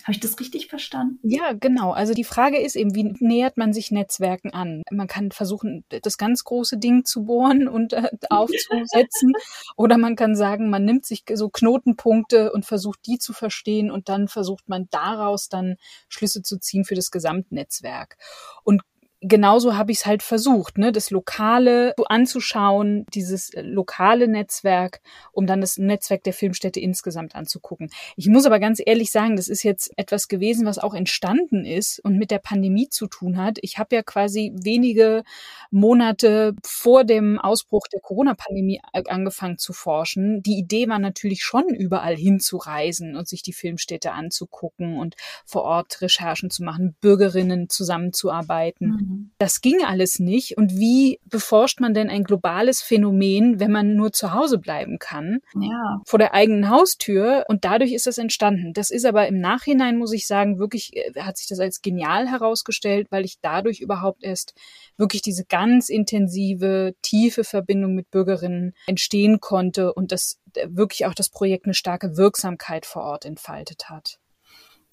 Habe 0.03 0.13
ich 0.13 0.19
das 0.19 0.39
richtig 0.39 0.67
verstanden? 0.67 1.19
Ja, 1.21 1.53
genau. 1.53 1.91
Also 1.91 2.13
die 2.13 2.23
Frage 2.23 2.59
ist 2.59 2.75
eben, 2.75 2.95
wie 2.95 3.13
nähert 3.19 3.57
man 3.57 3.73
sich 3.73 3.91
Netzwerken 3.91 4.53
an? 4.53 4.83
Man 4.89 5.07
kann 5.07 5.31
versuchen, 5.31 5.83
das 5.89 6.17
ganz 6.17 6.43
große 6.43 6.77
Ding 6.77 7.03
zu 7.03 7.25
bohren 7.25 7.67
und 7.67 7.93
äh, 7.93 8.09
aufzusetzen. 8.29 9.33
oder 9.75 9.97
man 9.97 10.15
kann 10.15 10.35
sagen, 10.35 10.69
man 10.69 10.85
nimmt 10.85 11.05
sich 11.05 11.23
so 11.33 11.49
Knotenpunkte 11.49 12.53
und 12.53 12.65
versucht, 12.65 12.99
die 13.05 13.17
zu 13.17 13.33
verstehen 13.33 13.91
und 13.91 14.07
dann 14.07 14.27
versucht 14.27 14.69
man 14.69 14.87
daraus 14.91 15.49
dann 15.49 15.75
Schlüsse 16.07 16.41
zu 16.41 16.57
ziehen 16.57 16.85
für 16.85 16.95
das 16.95 17.11
Gesamtnetzwerk. 17.11 18.17
Und 18.63 18.81
genauso 19.21 19.77
habe 19.77 19.91
ich 19.91 19.99
es 19.99 20.05
halt 20.05 20.23
versucht, 20.23 20.77
ne, 20.77 20.91
das 20.91 21.11
Lokale 21.11 21.93
anzuschauen, 22.07 23.05
dieses 23.13 23.53
äh, 23.53 23.61
lokale 23.61 24.27
Netzwerk, 24.27 25.01
um 25.31 25.45
dann 25.45 25.61
das 25.61 25.77
Netzwerk 25.77 26.23
der 26.23 26.33
Filmstätte 26.33 26.79
insgesamt 26.79 27.35
anzugucken. 27.35 27.89
Ich 28.15 28.27
muss 28.27 28.45
aber 28.45 28.59
ganz 28.59 28.81
ehrlich 28.83 29.11
sagen, 29.11 29.35
das 29.35 29.47
ist 29.47 29.63
jetzt 29.63 29.91
etwas 29.95 30.27
gewesen, 30.27 30.65
was 30.65 30.79
auch 30.79 30.95
entstanden 30.95 31.65
ist 31.65 31.99
und 31.99 32.17
mit 32.17 32.31
der 32.31 32.39
Pandemie 32.39 32.89
zu 32.89 33.07
tun 33.07 33.37
hat. 33.37 33.59
Ich 33.61 33.77
habe 33.77 33.95
ja 33.95 34.01
quasi 34.01 34.53
wenige 34.55 35.23
Monate 35.69 36.55
vor 36.65 37.03
dem 37.03 37.39
Ausbruch 37.39 37.87
der 37.87 38.01
Corona-Pandemie 38.01 38.81
angefangen 38.91 39.59
zu 39.59 39.73
forschen. 39.73 40.41
Die 40.41 40.57
Idee 40.57 40.89
war 40.89 40.99
natürlich 40.99 41.43
schon, 41.43 41.69
überall 41.69 42.15
hinzureisen 42.15 43.15
und 43.15 43.27
sich 43.27 43.43
die 43.43 43.53
Filmstädte 43.53 44.13
anzugucken 44.13 44.97
und 44.97 45.15
vor 45.45 45.63
Ort 45.63 46.01
Recherchen 46.01 46.49
zu 46.49 46.63
machen, 46.63 46.95
Bürgerinnen 47.01 47.69
zusammenzuarbeiten. 47.69 48.87
Mhm. 48.87 49.10
Das 49.37 49.61
ging 49.61 49.83
alles 49.83 50.19
nicht. 50.19 50.57
Und 50.57 50.77
wie 50.77 51.19
beforscht 51.25 51.79
man 51.79 51.93
denn 51.93 52.09
ein 52.09 52.23
globales 52.23 52.81
Phänomen, 52.81 53.59
wenn 53.59 53.71
man 53.71 53.95
nur 53.95 54.11
zu 54.11 54.33
Hause 54.33 54.57
bleiben 54.57 54.99
kann? 54.99 55.39
Ja. 55.59 56.01
Vor 56.05 56.19
der 56.19 56.33
eigenen 56.33 56.69
Haustür. 56.69 57.45
Und 57.47 57.65
dadurch 57.65 57.93
ist 57.93 58.07
das 58.07 58.17
entstanden. 58.17 58.73
Das 58.73 58.91
ist 58.91 59.05
aber 59.05 59.27
im 59.27 59.39
Nachhinein, 59.39 59.97
muss 59.97 60.13
ich 60.13 60.27
sagen, 60.27 60.59
wirklich, 60.59 60.95
äh, 60.95 61.21
hat 61.21 61.37
sich 61.37 61.47
das 61.47 61.59
als 61.59 61.81
genial 61.81 62.27
herausgestellt, 62.27 63.07
weil 63.09 63.25
ich 63.25 63.39
dadurch 63.41 63.79
überhaupt 63.79 64.23
erst 64.23 64.53
wirklich 64.97 65.21
diese 65.21 65.45
ganz 65.45 65.89
intensive, 65.89 66.93
tiefe 67.01 67.43
Verbindung 67.43 67.95
mit 67.95 68.11
Bürgerinnen 68.11 68.73
entstehen 68.85 69.39
konnte 69.39 69.93
und 69.93 70.11
das 70.11 70.39
äh, 70.55 70.67
wirklich 70.69 71.05
auch 71.05 71.13
das 71.13 71.29
Projekt 71.29 71.65
eine 71.65 71.73
starke 71.73 72.17
Wirksamkeit 72.17 72.85
vor 72.85 73.03
Ort 73.03 73.25
entfaltet 73.25 73.89
hat. 73.89 74.20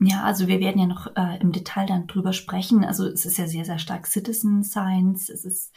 Ja, 0.00 0.22
also 0.22 0.46
wir 0.46 0.60
werden 0.60 0.80
ja 0.80 0.86
noch 0.86 1.08
äh, 1.16 1.40
im 1.40 1.50
Detail 1.50 1.86
dann 1.86 2.06
drüber 2.06 2.32
sprechen. 2.32 2.84
Also 2.84 3.06
es 3.06 3.26
ist 3.26 3.36
ja 3.36 3.48
sehr, 3.48 3.64
sehr 3.64 3.80
stark 3.80 4.06
Citizen 4.06 4.62
Science, 4.62 5.28
es 5.28 5.44
ist 5.44 5.74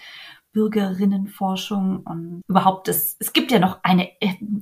Bürgerinnenforschung 0.53 2.01
und 2.01 2.41
überhaupt, 2.47 2.87
es, 2.87 3.15
es 3.19 3.33
gibt 3.33 3.51
ja 3.51 3.59
noch 3.59 3.79
eine, 3.83 4.09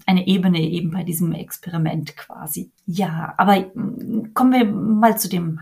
eine 0.06 0.28
Ebene 0.28 0.62
eben 0.62 0.92
bei 0.92 1.04
diesem 1.04 1.34
Experiment 1.34 2.16
quasi. 2.16 2.72
Ja, 2.86 3.34
aber 3.38 3.72
mm, 3.74 4.34
kommen 4.34 4.54
wir 4.54 4.66
mal 4.66 5.18
zu 5.18 5.28
dem 5.30 5.60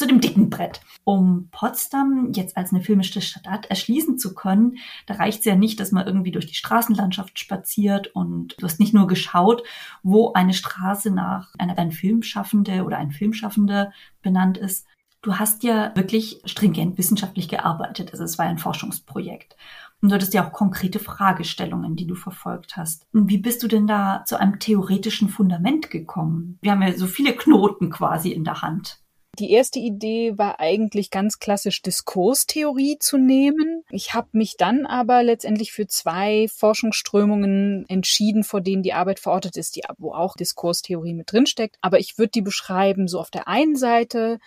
zu 0.00 0.06
dem 0.06 0.20
dicken 0.20 0.50
Brett. 0.50 0.80
Um 1.04 1.48
Potsdam 1.50 2.32
jetzt 2.32 2.56
als 2.56 2.72
eine 2.72 2.82
filmische 2.82 3.20
Stadt 3.20 3.66
erschließen 3.66 4.18
zu 4.18 4.34
können, 4.34 4.78
da 5.06 5.14
reicht 5.14 5.40
es 5.40 5.44
ja 5.44 5.54
nicht, 5.54 5.78
dass 5.78 5.92
man 5.92 6.06
irgendwie 6.06 6.32
durch 6.32 6.46
die 6.46 6.54
Straßenlandschaft 6.54 7.38
spaziert 7.38 8.08
und 8.08 8.54
du 8.58 8.64
hast 8.64 8.80
nicht 8.80 8.94
nur 8.94 9.06
geschaut, 9.06 9.62
wo 10.02 10.32
eine 10.32 10.54
Straße 10.54 11.10
nach 11.10 11.54
einer 11.58 11.78
ein 11.78 11.92
Filmschaffende 11.92 12.84
oder 12.84 12.98
ein 12.98 13.10
Filmschaffender 13.10 13.92
benannt 14.22 14.58
ist. 14.58 14.86
Du 15.22 15.38
hast 15.38 15.64
ja 15.64 15.94
wirklich 15.94 16.40
stringent 16.46 16.96
wissenschaftlich 16.96 17.48
gearbeitet. 17.48 18.12
Also 18.12 18.24
es 18.24 18.38
war 18.38 18.46
ein 18.46 18.56
Forschungsprojekt. 18.56 19.54
Und 20.00 20.08
du 20.08 20.14
hattest 20.14 20.32
ja 20.32 20.46
auch 20.46 20.52
konkrete 20.52 20.98
Fragestellungen, 20.98 21.94
die 21.94 22.06
du 22.06 22.14
verfolgt 22.14 22.78
hast. 22.78 23.06
Und 23.12 23.28
wie 23.28 23.36
bist 23.36 23.62
du 23.62 23.68
denn 23.68 23.86
da 23.86 24.24
zu 24.24 24.40
einem 24.40 24.58
theoretischen 24.58 25.28
Fundament 25.28 25.90
gekommen? 25.90 26.58
Wir 26.62 26.72
haben 26.72 26.80
ja 26.80 26.96
so 26.96 27.06
viele 27.06 27.34
Knoten 27.34 27.90
quasi 27.90 28.30
in 28.30 28.44
der 28.44 28.62
Hand. 28.62 28.98
Die 29.38 29.52
erste 29.52 29.78
Idee 29.78 30.36
war 30.36 30.60
eigentlich 30.60 31.10
ganz 31.10 31.38
klassisch 31.38 31.82
Diskurstheorie 31.82 32.98
zu 32.98 33.16
nehmen. 33.16 33.84
Ich 33.90 34.12
habe 34.12 34.28
mich 34.32 34.56
dann 34.56 34.86
aber 34.86 35.22
letztendlich 35.22 35.72
für 35.72 35.86
zwei 35.86 36.46
Forschungsströmungen 36.54 37.86
entschieden, 37.88 38.42
vor 38.42 38.60
denen 38.60 38.82
die 38.82 38.92
Arbeit 38.92 39.20
verortet 39.20 39.56
ist, 39.56 39.76
die, 39.76 39.82
wo 39.98 40.12
auch 40.12 40.34
Diskurstheorie 40.34 41.14
mit 41.14 41.32
drinsteckt. 41.32 41.76
Aber 41.80 42.00
ich 42.00 42.18
würde 42.18 42.32
die 42.32 42.42
beschreiben 42.42 43.08
so 43.08 43.20
auf 43.20 43.30
der 43.30 43.46
einen 43.48 43.76
Seite 43.76 44.38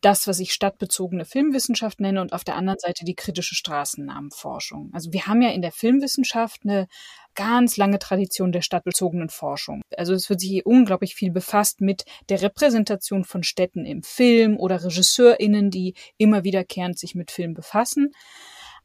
das, 0.00 0.26
was 0.26 0.40
ich 0.40 0.52
stadtbezogene 0.52 1.24
Filmwissenschaft 1.24 2.00
nenne 2.00 2.20
und 2.20 2.32
auf 2.32 2.44
der 2.44 2.56
anderen 2.56 2.78
Seite 2.78 3.04
die 3.04 3.14
kritische 3.14 3.54
Straßennamenforschung. 3.54 4.90
Also 4.92 5.12
wir 5.12 5.26
haben 5.26 5.42
ja 5.42 5.50
in 5.50 5.62
der 5.62 5.72
Filmwissenschaft 5.72 6.62
eine 6.64 6.88
ganz 7.34 7.76
lange 7.76 7.98
Tradition 7.98 8.52
der 8.52 8.62
stadtbezogenen 8.62 9.28
Forschung. 9.28 9.82
Also 9.96 10.14
es 10.14 10.28
wird 10.28 10.40
sich 10.40 10.50
hier 10.50 10.66
unglaublich 10.66 11.14
viel 11.14 11.30
befasst 11.30 11.80
mit 11.80 12.04
der 12.28 12.42
Repräsentation 12.42 13.24
von 13.24 13.42
Städten 13.42 13.84
im 13.84 14.02
Film 14.02 14.56
oder 14.58 14.82
RegisseurInnen, 14.82 15.70
die 15.70 15.94
immer 16.18 16.44
wiederkehrend 16.44 16.98
sich 16.98 17.14
mit 17.14 17.30
Film 17.30 17.54
befassen. 17.54 18.12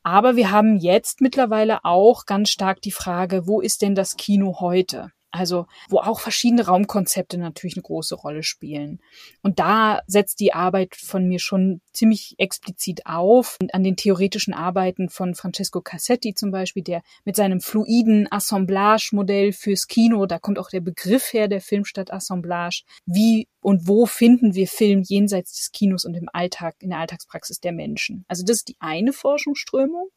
Aber 0.04 0.36
wir 0.36 0.52
haben 0.52 0.78
jetzt 0.78 1.22
mittlerweile 1.22 1.84
auch 1.84 2.28
ganz 2.28 2.52
stark 2.52 2.82
die 2.82 2.92
Frage, 2.92 3.48
wo 3.48 3.60
ist 3.60 3.82
denn 3.82 3.96
das 3.96 4.18
Kino 4.18 4.60
heute? 4.60 5.12
Also, 5.36 5.68
wo 5.89 6.00
auch 6.00 6.20
verschiedene 6.20 6.65
Raumkonzepte 6.65 7.38
natürlich 7.38 7.75
eine 7.75 7.84
große 7.84 8.15
Rolle 8.15 8.42
spielen. 8.42 9.01
Und 9.42 9.60
da 9.60 10.01
setzt 10.08 10.39
die 10.39 10.54
Arbeit 10.54 10.96
von 10.96 11.27
mir 11.27 11.39
schon 11.39 11.82
ziemlich 11.92 12.36
explizit 12.38 13.06
auf. 13.06 13.58
Und 13.62 13.74
an 13.74 13.84
den 13.84 13.98
theoretischen 13.98 14.54
Arbeiten 14.54 15.10
von 15.10 15.36
Francesco 15.36 15.82
Cassetti 15.82 16.34
zum 16.34 16.51
Beispiel, 16.51 16.84
der 16.84 17.01
mit 17.25 17.36
seinem 17.36 17.60
fluiden 17.60 18.27
Assemblage-Modell 18.32 19.51
fürs 19.51 19.88
Kino, 19.88 20.25
da 20.25 20.39
kommt 20.39 20.58
auch 20.58 20.70
der 20.70 20.82
Begriff 20.82 21.34
her 21.34 21.48
der 21.48 21.62
Filmstadt-Assemblage. 21.62 22.84
Wie 23.06 23.48
und 23.60 23.88
wo 23.88 24.06
finden 24.06 24.56
wir 24.56 24.68
Film 24.68 25.01
jenseits 25.01 25.54
des 25.54 25.72
Kinos 25.72 26.06
und 26.06 26.15
im 26.15 26.30
Alltag, 26.32 26.75
in 26.80 26.92
der 26.92 27.00
Alltagspraxis 27.00 27.60
der 27.60 27.74
Menschen? 27.74 28.24
Also 28.27 28.44
das 28.46 28.58
ist 28.58 28.70
die 28.70 28.77
eine 28.80 29.12
Forschungsströmung. 29.12 30.10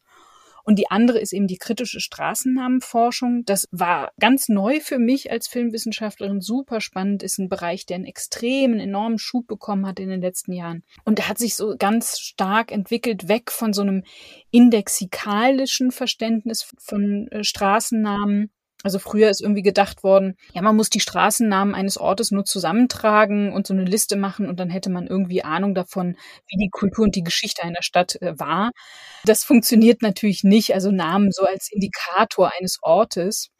Und 0.68 0.78
die 0.78 0.90
andere 0.90 1.18
ist 1.18 1.32
eben 1.32 1.46
die 1.46 1.56
kritische 1.56 1.98
Straßennamenforschung. 1.98 3.46
Das 3.46 3.66
war 3.70 4.12
ganz 4.20 4.50
neu 4.50 4.80
für 4.80 4.98
mich 4.98 5.30
als 5.30 5.48
Filmwissenschaftlerin, 5.48 6.42
super 6.42 6.82
spannend, 6.82 7.22
ist 7.22 7.38
ein 7.38 7.48
Bereich, 7.48 7.86
der 7.86 7.94
einen 7.94 8.04
extremen, 8.04 8.78
enormen 8.78 9.18
Schub 9.18 9.46
bekommen 9.46 9.86
hat 9.86 9.98
in 9.98 10.10
den 10.10 10.20
letzten 10.20 10.52
Jahren. 10.52 10.84
Und 11.06 11.16
der 11.16 11.30
hat 11.30 11.38
sich 11.38 11.56
so 11.56 11.74
ganz 11.78 12.18
stark 12.18 12.70
entwickelt, 12.70 13.28
weg 13.28 13.50
von 13.50 13.72
so 13.72 13.80
einem 13.80 14.04
indexikalischen 14.50 15.90
Verständnis 15.90 16.70
von 16.76 17.28
äh, 17.28 17.44
Straßennamen 17.44 18.50
Also 18.84 19.00
früher 19.00 19.28
ist 19.28 19.40
irgendwie 19.40 19.62
gedacht 19.62 20.04
worden, 20.04 20.36
ja, 20.54 20.62
man 20.62 20.76
muss 20.76 20.88
die 20.88 21.00
Straßennamen 21.00 21.74
eines 21.74 21.98
Ortes 21.98 22.30
nur 22.30 22.44
zusammentragen 22.44 23.52
und 23.52 23.66
so 23.66 23.74
eine 23.74 23.84
Liste 23.84 24.16
machen 24.16 24.48
und 24.48 24.60
dann 24.60 24.70
hätte 24.70 24.88
man 24.88 25.08
irgendwie 25.08 25.42
Ahnung 25.42 25.74
davon, 25.74 26.16
wie 26.46 26.56
die 26.56 26.70
Kultur 26.70 27.04
und 27.04 27.16
die 27.16 27.24
Geschichte 27.24 27.62
einer 27.64 27.82
Stadt 27.82 28.20
äh, 28.22 28.38
war. 28.38 28.70
Das 29.24 29.42
funktioniert 29.42 30.00
natürlich 30.02 30.44
nicht, 30.44 30.74
also 30.74 30.92
Namen 30.92 31.32
so 31.32 31.44
als 31.44 31.70
Indikator 31.72 32.52
eines 32.56 32.78
Ortes 32.82 33.50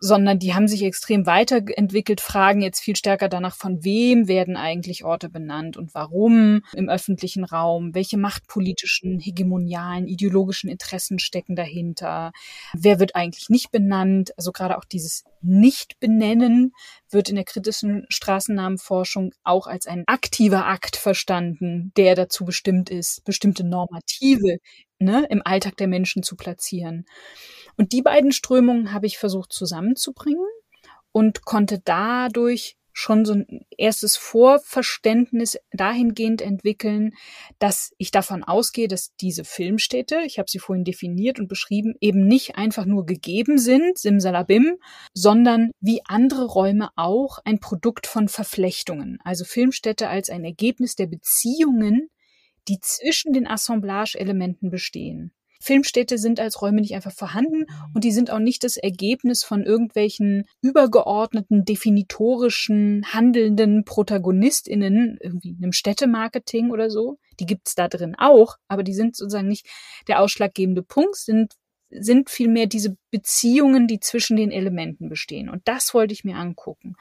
sondern 0.00 0.38
die 0.38 0.54
haben 0.54 0.66
sich 0.66 0.82
extrem 0.82 1.26
weiterentwickelt, 1.26 2.22
fragen 2.22 2.62
jetzt 2.62 2.80
viel 2.80 2.96
stärker 2.96 3.28
danach, 3.28 3.54
von 3.54 3.84
wem 3.84 4.28
werden 4.28 4.56
eigentlich 4.56 5.04
Orte 5.04 5.28
benannt 5.28 5.76
und 5.76 5.94
warum 5.94 6.62
im 6.74 6.88
öffentlichen 6.88 7.44
Raum, 7.44 7.94
welche 7.94 8.16
machtpolitischen, 8.16 9.20
hegemonialen, 9.20 10.08
ideologischen 10.08 10.70
Interessen 10.70 11.18
stecken 11.18 11.54
dahinter, 11.54 12.32
wer 12.72 12.98
wird 12.98 13.14
eigentlich 13.14 13.50
nicht 13.50 13.70
benannt, 13.70 14.32
also 14.38 14.52
gerade 14.52 14.78
auch 14.78 14.84
dieses 14.86 15.24
Nicht-Benennen 15.42 16.72
wird 17.10 17.28
in 17.28 17.36
der 17.36 17.44
kritischen 17.44 18.06
Straßennamenforschung 18.08 19.32
auch 19.44 19.66
als 19.66 19.86
ein 19.86 20.04
aktiver 20.06 20.66
Akt 20.66 20.96
verstanden, 20.96 21.92
der 21.96 22.14
dazu 22.14 22.46
bestimmt 22.46 22.88
ist, 22.88 23.22
bestimmte 23.24 23.64
Normative 23.64 24.58
ne, 25.00 25.26
im 25.30 25.42
Alltag 25.44 25.76
der 25.76 25.88
Menschen 25.88 26.22
zu 26.22 26.36
platzieren. 26.36 27.06
Und 27.80 27.92
die 27.92 28.02
beiden 28.02 28.30
Strömungen 28.30 28.92
habe 28.92 29.06
ich 29.06 29.16
versucht 29.16 29.54
zusammenzubringen 29.54 30.44
und 31.12 31.46
konnte 31.46 31.80
dadurch 31.82 32.76
schon 32.92 33.24
so 33.24 33.32
ein 33.32 33.64
erstes 33.78 34.18
Vorverständnis 34.18 35.56
dahingehend 35.72 36.42
entwickeln, 36.42 37.14
dass 37.58 37.94
ich 37.96 38.10
davon 38.10 38.44
ausgehe, 38.44 38.86
dass 38.86 39.16
diese 39.18 39.44
Filmstädte, 39.44 40.20
ich 40.26 40.38
habe 40.38 40.50
sie 40.50 40.58
vorhin 40.58 40.84
definiert 40.84 41.40
und 41.40 41.48
beschrieben, 41.48 41.94
eben 42.02 42.26
nicht 42.26 42.56
einfach 42.56 42.84
nur 42.84 43.06
gegeben 43.06 43.56
sind, 43.56 43.96
simsalabim, 43.96 44.76
sondern 45.14 45.70
wie 45.80 46.02
andere 46.04 46.44
Räume 46.44 46.90
auch 46.96 47.38
ein 47.46 47.60
Produkt 47.60 48.06
von 48.06 48.28
Verflechtungen. 48.28 49.16
Also 49.24 49.46
Filmstädte 49.46 50.10
als 50.10 50.28
ein 50.28 50.44
Ergebnis 50.44 50.96
der 50.96 51.06
Beziehungen, 51.06 52.10
die 52.68 52.78
zwischen 52.80 53.32
den 53.32 53.46
Assemblage-Elementen 53.46 54.68
bestehen. 54.68 55.32
Filmstädte 55.60 56.18
sind 56.18 56.40
als 56.40 56.62
Räume 56.62 56.80
nicht 56.80 56.94
einfach 56.94 57.12
vorhanden 57.12 57.66
und 57.94 58.04
die 58.04 58.12
sind 58.12 58.30
auch 58.30 58.38
nicht 58.38 58.64
das 58.64 58.76
Ergebnis 58.76 59.44
von 59.44 59.64
irgendwelchen 59.64 60.44
übergeordneten, 60.62 61.64
definitorischen, 61.64 63.04
handelnden 63.12 63.84
ProtagonistInnen, 63.84 65.18
irgendwie 65.20 65.56
einem 65.56 65.72
Städtemarketing 65.72 66.70
oder 66.70 66.90
so. 66.90 67.18
Die 67.38 67.46
gibt's 67.46 67.74
da 67.74 67.88
drin 67.88 68.14
auch, 68.16 68.56
aber 68.68 68.82
die 68.82 68.94
sind 68.94 69.16
sozusagen 69.16 69.48
nicht 69.48 69.66
der 70.08 70.20
ausschlaggebende 70.20 70.82
Punkt, 70.82 71.16
sind 71.16 71.54
sind 71.90 72.30
vielmehr 72.30 72.66
diese 72.66 72.96
Beziehungen, 73.10 73.88
die 73.88 74.00
zwischen 74.00 74.36
den 74.36 74.52
Elementen 74.52 75.08
bestehen. 75.08 75.48
Und 75.48 75.66
das 75.66 75.92
wollte 75.92 76.14
ich 76.14 76.24
mir 76.24 76.36
angucken. 76.36 76.94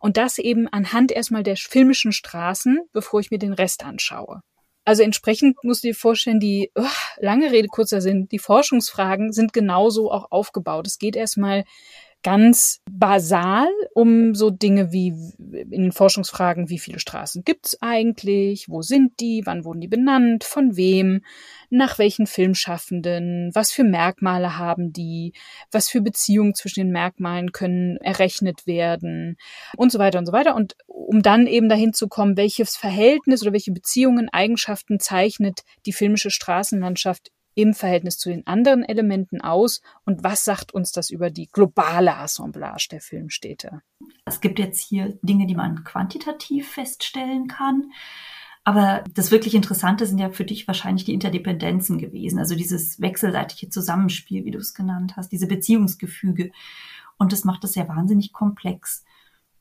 Und 0.00 0.16
das 0.16 0.38
eben 0.38 0.68
anhand 0.68 1.10
erstmal 1.10 1.42
der 1.42 1.56
filmischen 1.56 2.12
Straßen, 2.12 2.78
bevor 2.92 3.20
ich 3.20 3.30
mir 3.30 3.38
den 3.38 3.52
Rest 3.52 3.84
anschaue. 3.84 4.42
Also 4.86 5.02
entsprechend 5.02 5.64
musst 5.64 5.82
du 5.82 5.88
dir 5.88 5.96
vorstellen, 5.96 6.38
die 6.38 6.70
oh, 6.76 6.84
lange 7.18 7.50
Rede, 7.50 7.66
kurzer 7.66 8.00
Sinn, 8.00 8.28
die 8.28 8.38
Forschungsfragen 8.38 9.32
sind 9.32 9.52
genauso 9.52 10.12
auch 10.12 10.30
aufgebaut. 10.30 10.86
Es 10.86 11.00
geht 11.00 11.16
erstmal 11.16 11.64
ganz 12.26 12.80
basal 12.90 13.68
um 13.94 14.34
so 14.34 14.50
Dinge 14.50 14.90
wie 14.90 15.14
in 15.70 15.92
Forschungsfragen, 15.92 16.68
wie 16.68 16.80
viele 16.80 16.98
Straßen 16.98 17.44
gibt's 17.44 17.80
eigentlich, 17.80 18.68
wo 18.68 18.82
sind 18.82 19.20
die, 19.20 19.42
wann 19.44 19.64
wurden 19.64 19.80
die 19.80 19.86
benannt, 19.86 20.42
von 20.42 20.76
wem, 20.76 21.22
nach 21.70 22.00
welchen 22.00 22.26
Filmschaffenden, 22.26 23.52
was 23.54 23.70
für 23.70 23.84
Merkmale 23.84 24.58
haben 24.58 24.92
die, 24.92 25.34
was 25.70 25.88
für 25.88 26.00
Beziehungen 26.00 26.56
zwischen 26.56 26.80
den 26.80 26.90
Merkmalen 26.90 27.52
können 27.52 27.96
errechnet 27.98 28.66
werden? 28.66 29.36
Und 29.76 29.92
so 29.92 30.00
weiter 30.00 30.18
und 30.18 30.26
so 30.26 30.32
weiter. 30.32 30.56
Und 30.56 30.74
um 30.88 31.22
dann 31.22 31.46
eben 31.46 31.68
dahin 31.68 31.92
zu 31.92 32.08
kommen, 32.08 32.36
welches 32.36 32.74
Verhältnis 32.74 33.42
oder 33.42 33.52
welche 33.52 33.70
Beziehungen, 33.70 34.28
Eigenschaften 34.32 34.98
zeichnet 34.98 35.60
die 35.86 35.92
filmische 35.92 36.30
Straßenlandschaft 36.30 37.30
im 37.56 37.74
Verhältnis 37.74 38.18
zu 38.18 38.28
den 38.28 38.46
anderen 38.46 38.84
Elementen 38.84 39.40
aus 39.40 39.80
und 40.04 40.22
was 40.22 40.44
sagt 40.44 40.72
uns 40.72 40.92
das 40.92 41.10
über 41.10 41.30
die 41.30 41.48
globale 41.50 42.16
Assemblage 42.16 42.88
der 42.90 43.00
Filmstädte? 43.00 43.80
Es 44.26 44.40
gibt 44.40 44.58
jetzt 44.58 44.78
hier 44.78 45.18
Dinge, 45.22 45.46
die 45.46 45.56
man 45.56 45.82
quantitativ 45.82 46.70
feststellen 46.70 47.48
kann. 47.48 47.90
Aber 48.62 49.04
das 49.14 49.30
wirklich 49.30 49.54
Interessante 49.54 50.06
sind 50.06 50.18
ja 50.18 50.28
für 50.28 50.44
dich 50.44 50.66
wahrscheinlich 50.66 51.04
die 51.04 51.14
Interdependenzen 51.14 51.98
gewesen, 51.98 52.38
also 52.38 52.56
dieses 52.56 53.00
wechselseitige 53.00 53.70
Zusammenspiel, 53.70 54.44
wie 54.44 54.50
du 54.50 54.58
es 54.58 54.74
genannt 54.74 55.14
hast, 55.16 55.30
diese 55.30 55.46
Beziehungsgefüge. 55.46 56.50
Und 57.16 57.32
das 57.32 57.44
macht 57.44 57.64
es 57.64 57.74
ja 57.74 57.88
wahnsinnig 57.88 58.32
komplex. 58.32 59.04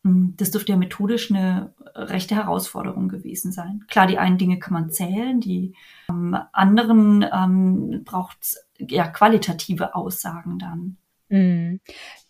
Hm, 0.06 0.36
das 0.38 0.52
dürfte 0.52 0.72
ja 0.72 0.78
methodisch 0.78 1.32
eine 1.32 1.74
rechte 1.96 2.36
Herausforderung 2.36 3.10
gewesen 3.10 3.52
sein. 3.52 3.84
Klar, 3.89 4.06
die 4.06 4.20
einen 4.20 4.38
Dinge 4.38 4.60
kann 4.60 4.74
man 4.74 4.91
zählen, 4.91 5.41
die 5.41 5.74
ähm, 6.10 6.38
anderen 6.54 7.26
ähm, 7.34 8.04
braucht 8.06 8.56
ja 8.78 9.08
qualitative 9.08 9.96
Aussagen 9.96 10.60
dann. 10.60 10.98
Mhm 11.30 11.80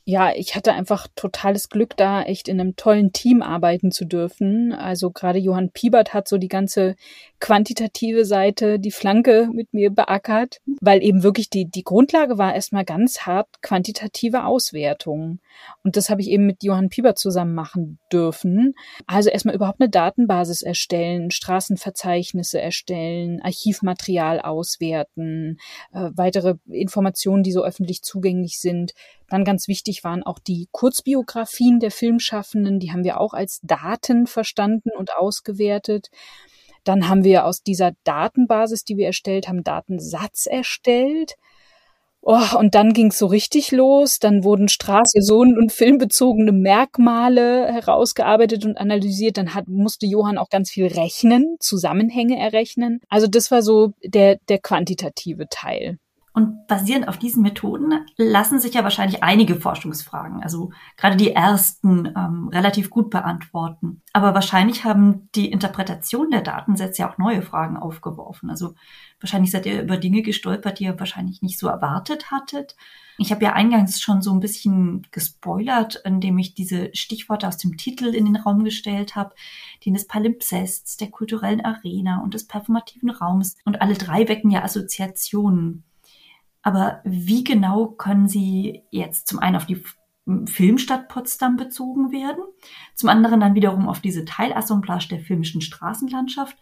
ja, 0.08 0.32
ich 0.36 0.56
hatte 0.56 0.74
einfach 0.74 1.08
totales 1.16 1.70
Glück, 1.70 1.98
da 1.98 2.22
echt 2.22 2.48
in 2.48 2.60
einem 2.60 2.76
tollen 2.76 3.12
Team 3.12 3.42
arbeiten 3.42 3.92
zu 3.92 4.06
dürfen. 4.06 4.72
Also 4.72 5.10
gerade 5.10 5.40
Johann 5.40 5.72
Piebert 5.72 6.14
hat 6.14 6.28
so 6.28 6.38
die 6.38 6.48
ganze 6.48 6.96
quantitative 7.40 8.24
Seite, 8.24 8.78
die 8.78 8.92
Flanke 8.92 9.50
mit 9.52 9.74
mir 9.74 9.90
beackert, 9.90 10.62
weil 10.80 11.02
eben 11.02 11.24
wirklich 11.24 11.50
die, 11.50 11.66
die 11.66 11.84
Grundlage 11.84 12.38
war 12.38 12.54
erstmal 12.54 12.86
ganz 12.86 13.22
hart 13.22 13.64
quantitative 13.64 14.46
Auswertung. 14.46 15.40
Und 15.84 15.98
das 15.98 16.10
habe 16.10 16.22
ich 16.22 16.30
eben 16.30 16.46
mit 16.46 16.64
Johann 16.64 16.90
Piebert 16.90 17.18
zusammen 17.18 17.54
machen 17.54 18.00
dürfen. 18.12 18.74
Also 19.08 19.30
erstmal 19.30 19.56
überhaupt 19.56 19.82
eine 19.82 19.90
Datenbasis 19.90 20.62
erstellen, 20.62 21.32
Straßenverzeichnisse 21.32 22.60
erstellen, 22.60 23.42
Archivmaterial 23.42 24.40
auswerten, 24.40 25.58
äh, 25.94 26.10
weitere 26.16 26.56
Informationen, 26.68 27.44
die 27.44 27.52
so 27.52 27.64
öffentlich 27.64 28.02
zugänglich 28.02 28.60
sind 28.60 28.94
dann 29.30 29.44
ganz 29.44 29.68
wichtig 29.68 30.04
waren 30.04 30.24
auch 30.24 30.40
die 30.40 30.68
Kurzbiografien 30.72 31.80
der 31.80 31.92
Filmschaffenden, 31.92 32.80
die 32.80 32.92
haben 32.92 33.04
wir 33.04 33.20
auch 33.20 33.34
als 33.34 33.60
Daten 33.64 34.28
verstanden 34.28 34.92
und 34.96 35.16
ausgewertet. 35.16 36.10
Dann 36.84 37.10
haben 37.10 37.24
wir 37.24 37.46
aus 37.46 37.64
dieser 37.64 37.94
Datenbasis, 38.04 38.84
die 38.84 38.98
wir 38.98 39.08
erstellt 39.08 39.48
haben, 39.48 39.64
Datensatz 39.64 40.46
erstellt. 40.46 41.36
Oh, 42.28 42.58
und 42.58 42.74
dann 42.74 42.94
ging 42.94 43.10
es 43.12 43.20
so 43.20 43.28
richtig 43.28 43.72
los. 43.72 44.18
Dann 44.18 44.44
wurden 44.44 44.68
Straßenpersonen 44.68 45.60
und 45.60 45.72
filmbezogene 45.72 46.52
Merkmale 46.52 47.72
herausgearbeitet 47.72 48.66
und 48.66 48.80
analysiert. 48.80 49.38
Dann 49.38 49.54
hat, 49.54 49.68
musste 49.68 50.08
Johann 50.08 50.40
auch 50.40 50.50
ganz 50.50 50.72
viel 50.72 50.88
rechnen, 50.88 51.56
Zusammenhänge 51.60 52.40
errechnen. 52.40 53.00
Also 53.10 53.28
das 53.28 53.52
war 53.52 53.62
so 53.62 53.94
der, 54.04 54.40
der 54.50 54.58
quantitative 54.58 55.48
Teil. 55.52 56.00
Und 56.36 56.68
basierend 56.68 57.08
auf 57.08 57.18
diesen 57.18 57.42
Methoden 57.44 58.06
lassen 58.18 58.60
sich 58.60 58.74
ja 58.74 58.84
wahrscheinlich 58.84 59.24
einige 59.24 59.56
Forschungsfragen, 59.56 60.44
also 60.44 60.72
gerade 60.98 61.16
die 61.16 61.32
ersten, 61.32 62.08
ähm, 62.08 62.50
relativ 62.50 62.90
gut 62.90 63.10
beantworten. 63.10 64.02
Aber 64.12 64.34
wahrscheinlich 64.34 64.84
haben 64.84 65.30
die 65.34 65.50
Interpretation 65.50 66.32
der 66.32 66.42
Datensätze 66.42 67.04
ja 67.04 67.10
auch 67.10 67.18
neue 67.18 67.42
Fragen 67.42 67.78
aufgeworfen. 67.78 68.50
Also 68.50 68.76
wahrscheinlich 69.22 69.50
seid 69.50 69.66
ihr 69.66 69.82
über 69.82 69.96
Dinge 69.96 70.24
gestolpert, 70.24 70.80
die 70.80 70.84
ihr 70.84 71.00
wahrscheinlich 71.00 71.42
nicht 71.42 71.58
so 71.58 71.70
erwartet 71.70 72.32
hattet. 72.32 72.76
Ich 73.18 73.32
habe 73.32 73.46
ja 73.46 73.54
eingangs 73.54 74.02
schon 74.02 74.22
so 74.22 74.34
ein 74.34 74.42
bisschen 74.42 75.08
gespoilert, 75.12 76.02
indem 76.04 76.38
ich 76.38 76.54
diese 76.54 76.90
Stichworte 76.94 77.48
aus 77.48 77.56
dem 77.56 77.78
Titel 77.78 78.14
in 78.14 78.26
den 78.26 78.36
Raum 78.36 78.66
gestellt 78.66 79.16
habe, 79.16 79.36
den 79.86 79.94
des 79.94 80.06
Palimpsests, 80.06 80.98
der 80.98 81.12
kulturellen 81.12 81.64
Arena 81.64 82.22
und 82.22 82.34
des 82.34 82.46
performativen 82.46 83.10
Raums. 83.10 83.56
Und 83.64 83.82
alle 83.82 83.94
drei 83.94 84.28
wecken 84.28 84.52
ja 84.52 84.64
Assoziationen. 84.64 85.86
Aber 86.66 87.00
wie 87.04 87.44
genau 87.44 87.86
können 87.86 88.28
sie 88.28 88.82
jetzt 88.90 89.28
zum 89.28 89.38
einen 89.38 89.56
auf 89.56 89.68
die 89.68 89.84
Filmstadt 90.48 91.10
Potsdam 91.10 91.58
bezogen 91.58 92.12
werden, 92.12 92.44
zum 92.96 93.10
anderen 93.10 93.40
dann 93.40 93.54
wiederum 93.54 93.88
auf 93.88 94.00
diese 94.00 94.26
Teilassemblage 94.26 95.08
der 95.10 95.20
filmischen 95.20 95.62
Straßenlandschaft 95.62 96.58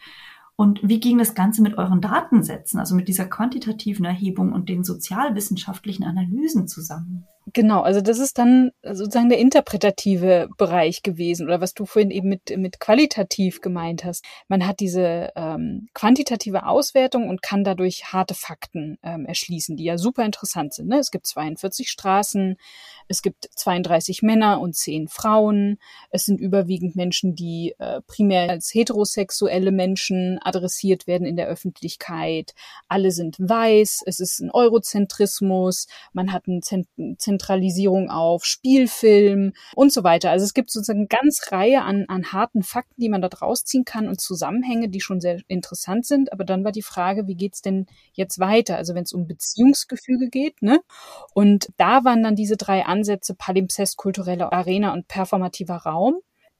und 0.58 0.82
wie 0.84 1.00
ging 1.00 1.20
das 1.20 1.36
Ganze 1.36 1.62
mit 1.62 1.78
euren 1.78 2.02
Datensätzen, 2.02 2.82
also 2.82 2.96
mit 2.96 3.08
dieser 3.08 3.26
quantitativen 3.26 4.04
Erhebung 4.04 4.52
und 4.52 4.68
den 4.68 4.84
sozialwissenschaftlichen 4.84 6.04
Analysen 6.04 6.68
zusammen? 6.68 7.26
Genau, 7.52 7.82
also 7.82 8.00
das 8.00 8.20
ist 8.20 8.38
dann 8.38 8.72
sozusagen 8.84 9.28
der 9.28 9.38
interpretative 9.38 10.48
Bereich 10.58 11.04
gewesen 11.04 11.46
oder 11.46 11.60
was 11.60 11.74
du 11.74 11.86
vorhin 11.86 12.10
eben 12.10 12.30
mit, 12.30 12.58
mit 12.58 12.80
qualitativ 12.80 13.60
gemeint 13.60 14.06
hast. 14.06 14.24
Man 14.48 14.66
hat 14.66 14.80
diese 14.80 15.32
ähm, 15.36 15.90
quantitative 15.94 16.66
Auswertung 16.66 17.28
und 17.28 17.42
kann 17.42 17.66
dadurch 17.66 18.14
harte 18.14 18.34
Fakten 18.34 18.98
ähm, 19.04 19.26
erschließen, 19.26 19.76
die 19.76 19.84
ja 19.84 19.98
super 19.98 20.24
interessant 20.24 20.74
sind. 20.74 20.88
Ne? 20.88 21.00
Es 21.00 21.12
gibt 21.12 21.28
42 21.28 21.90
Straßen, 21.90 22.56
es 23.10 23.22
gibt 23.22 23.50
32 23.56 24.22
Männer 24.22 24.62
und 24.62 24.76
10 24.76 25.10
Frauen. 25.10 25.80
Es 26.12 26.24
sind 26.24 26.40
überwiegend 26.40 26.96
Menschen, 26.96 27.36
die 27.36 27.76
äh, 27.78 28.00
primär 28.08 28.50
als 28.50 28.74
heterosexuelle 28.74 29.74
Menschen 29.74 30.40
adressiert 30.42 31.08
werden 31.08 31.28
in 31.28 31.36
der 31.36 31.48
Öffentlichkeit. 31.48 32.54
Alle 32.88 33.12
sind 33.12 33.36
weiß, 33.38 34.04
es 34.06 34.22
ist 34.22 34.40
ein 34.40 34.50
Eurozentrismus, 34.50 35.88
man 36.14 36.32
hat 36.32 36.48
ein 36.48 36.62
Zent 36.62 36.88
Dezentralisierung 37.34 38.10
auf, 38.10 38.46
Spielfilm 38.46 39.54
und 39.76 39.92
so 39.92 40.04
weiter. 40.04 40.32
Also 40.32 40.46
es 40.46 40.54
gibt 40.54 40.72
sozusagen 40.72 41.00
eine 41.00 41.08
ganz 41.08 41.52
Reihe 41.52 41.82
an, 41.82 42.06
an 42.08 42.32
harten 42.32 42.64
Fakten, 42.64 43.02
die 43.02 43.10
man 43.10 43.22
da 43.22 43.30
draus 43.30 43.64
ziehen 43.66 43.86
kann 43.86 44.08
und 44.08 44.22
Zusammenhänge, 44.22 44.90
die 44.90 45.02
schon 45.02 45.20
sehr 45.20 45.40
interessant 45.48 46.06
sind. 46.06 46.32
Aber 46.32 46.44
dann 46.44 46.64
war 46.64 46.72
die 46.72 46.82
Frage, 46.82 47.28
wie 47.28 47.36
geht's 47.36 47.62
denn 47.62 47.88
jetzt 48.14 48.40
weiter? 48.40 48.78
Also 48.78 48.96
wenn 48.96 49.04
es 49.04 49.14
um 49.14 49.28
Beziehungsgefüge 49.28 50.30
geht, 50.30 50.62
ne? 50.62 50.80
Und 51.34 51.70
da 51.78 52.04
waren 52.04 52.24
dann 52.24 52.36
diese 52.36 52.58
drei 52.58 52.86
Ansätze 52.86 53.36
Palimpsest, 53.36 53.98
kulturelle 53.98 54.52
Arena 54.52 54.94
und 54.94 55.08
performativer 55.08 55.76
Raum 55.78 56.16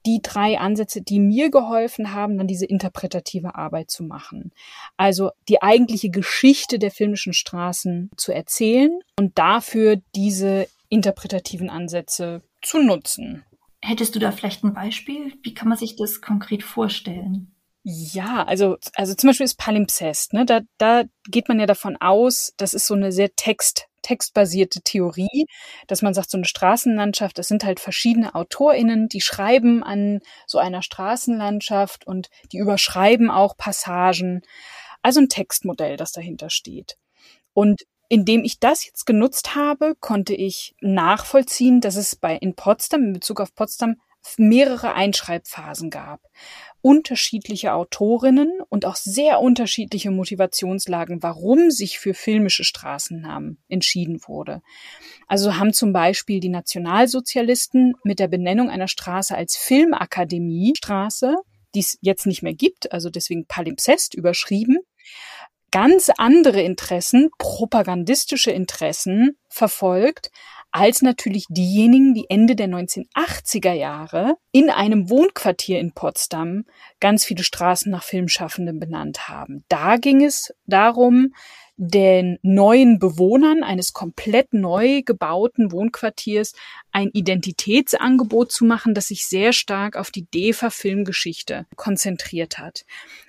die 0.06 0.20
drei 0.22 0.58
Ansätze, 0.58 1.02
die 1.02 1.20
mir 1.20 1.50
geholfen 1.50 2.12
haben, 2.12 2.38
dann 2.38 2.46
diese 2.46 2.66
interpretative 2.66 3.54
Arbeit 3.54 3.90
zu 3.90 4.04
machen. 4.04 4.52
Also 4.96 5.30
die 5.48 5.62
eigentliche 5.62 6.10
Geschichte 6.10 6.78
der 6.78 6.90
filmischen 6.90 7.32
Straßen 7.32 8.10
zu 8.16 8.32
erzählen 8.32 9.00
und 9.18 9.38
dafür 9.38 10.00
diese 10.14 10.68
interpretativen 10.88 11.70
Ansätze 11.70 12.42
zu 12.62 12.78
nutzen. 12.82 13.44
Hättest 13.80 14.14
du 14.14 14.18
da 14.18 14.32
vielleicht 14.32 14.64
ein 14.64 14.74
Beispiel? 14.74 15.34
Wie 15.42 15.52
kann 15.52 15.68
man 15.68 15.76
sich 15.76 15.96
das 15.96 16.20
konkret 16.20 16.62
vorstellen? 16.62 17.54
Ja, 17.82 18.44
also, 18.44 18.78
also 18.94 19.14
zum 19.14 19.28
Beispiel 19.28 19.44
ist 19.44 19.58
Palimpsest, 19.58 20.32
ne? 20.32 20.46
Da, 20.46 20.60
da 20.78 21.04
geht 21.28 21.48
man 21.48 21.60
ja 21.60 21.66
davon 21.66 21.98
aus, 22.00 22.54
das 22.56 22.72
ist 22.72 22.86
so 22.86 22.94
eine 22.94 23.12
sehr 23.12 23.34
text, 23.36 23.88
textbasierte 24.04 24.82
Theorie, 24.82 25.46
dass 25.88 26.02
man 26.02 26.14
sagt, 26.14 26.30
so 26.30 26.38
eine 26.38 26.44
Straßenlandschaft, 26.44 27.36
das 27.38 27.48
sind 27.48 27.64
halt 27.64 27.80
verschiedene 27.80 28.34
AutorInnen, 28.34 29.08
die 29.08 29.20
schreiben 29.20 29.82
an 29.82 30.20
so 30.46 30.58
einer 30.58 30.82
Straßenlandschaft 30.82 32.06
und 32.06 32.28
die 32.52 32.58
überschreiben 32.58 33.30
auch 33.30 33.56
Passagen. 33.56 34.42
Also 35.02 35.20
ein 35.20 35.28
Textmodell, 35.28 35.96
das 35.96 36.12
dahinter 36.12 36.50
steht. 36.50 36.96
Und 37.52 37.82
indem 38.08 38.44
ich 38.44 38.60
das 38.60 38.84
jetzt 38.84 39.06
genutzt 39.06 39.54
habe, 39.54 39.94
konnte 39.98 40.34
ich 40.34 40.74
nachvollziehen, 40.80 41.80
dass 41.80 41.96
es 41.96 42.14
bei 42.14 42.36
in 42.36 42.54
Potsdam, 42.54 43.04
in 43.04 43.12
Bezug 43.14 43.40
auf 43.40 43.54
Potsdam, 43.54 43.96
mehrere 44.36 44.94
Einschreibphasen 44.94 45.90
gab 45.90 46.20
unterschiedliche 46.84 47.72
Autorinnen 47.72 48.60
und 48.68 48.84
auch 48.84 48.96
sehr 48.96 49.40
unterschiedliche 49.40 50.10
Motivationslagen, 50.10 51.22
warum 51.22 51.70
sich 51.70 51.98
für 51.98 52.12
filmische 52.12 52.62
Straßennamen 52.62 53.56
entschieden 53.68 54.20
wurde. 54.26 54.60
Also 55.26 55.56
haben 55.56 55.72
zum 55.72 55.94
Beispiel 55.94 56.40
die 56.40 56.50
Nationalsozialisten 56.50 57.94
mit 58.04 58.18
der 58.18 58.28
Benennung 58.28 58.68
einer 58.68 58.86
Straße 58.86 59.34
als 59.34 59.56
Filmakademiestraße, 59.56 61.36
die 61.74 61.80
es 61.80 61.96
jetzt 62.02 62.26
nicht 62.26 62.42
mehr 62.42 62.52
gibt, 62.52 62.92
also 62.92 63.08
deswegen 63.08 63.46
Palimpsest 63.46 64.12
überschrieben, 64.12 64.76
ganz 65.70 66.10
andere 66.18 66.60
Interessen, 66.60 67.30
propagandistische 67.38 68.50
Interessen 68.50 69.38
verfolgt, 69.48 70.30
als 70.74 71.02
natürlich 71.02 71.46
diejenigen, 71.48 72.14
die 72.14 72.28
Ende 72.28 72.56
der 72.56 72.66
1980er 72.66 73.72
Jahre 73.72 74.34
in 74.50 74.70
einem 74.70 75.08
Wohnquartier 75.08 75.78
in 75.78 75.92
Potsdam 75.92 76.64
ganz 76.98 77.24
viele 77.24 77.44
Straßen 77.44 77.92
nach 77.92 78.02
Filmschaffenden 78.02 78.80
benannt 78.80 79.28
haben. 79.28 79.64
Da 79.68 79.98
ging 79.98 80.24
es 80.24 80.52
darum, 80.66 81.32
den 81.76 82.38
neuen 82.42 82.98
Bewohnern 82.98 83.62
eines 83.62 83.92
komplett 83.92 84.52
neu 84.52 85.02
gebauten 85.02 85.70
Wohnquartiers 85.70 86.54
ein 86.90 87.10
Identitätsangebot 87.12 88.50
zu 88.50 88.64
machen, 88.64 88.94
das 88.94 89.08
sich 89.08 89.26
sehr 89.26 89.52
stark 89.52 89.96
auf 89.96 90.10
die 90.10 90.26
DEFA 90.26 90.70
Filmgeschichte 90.70 91.66
konzentriert 91.76 92.58
hat. 92.58 92.84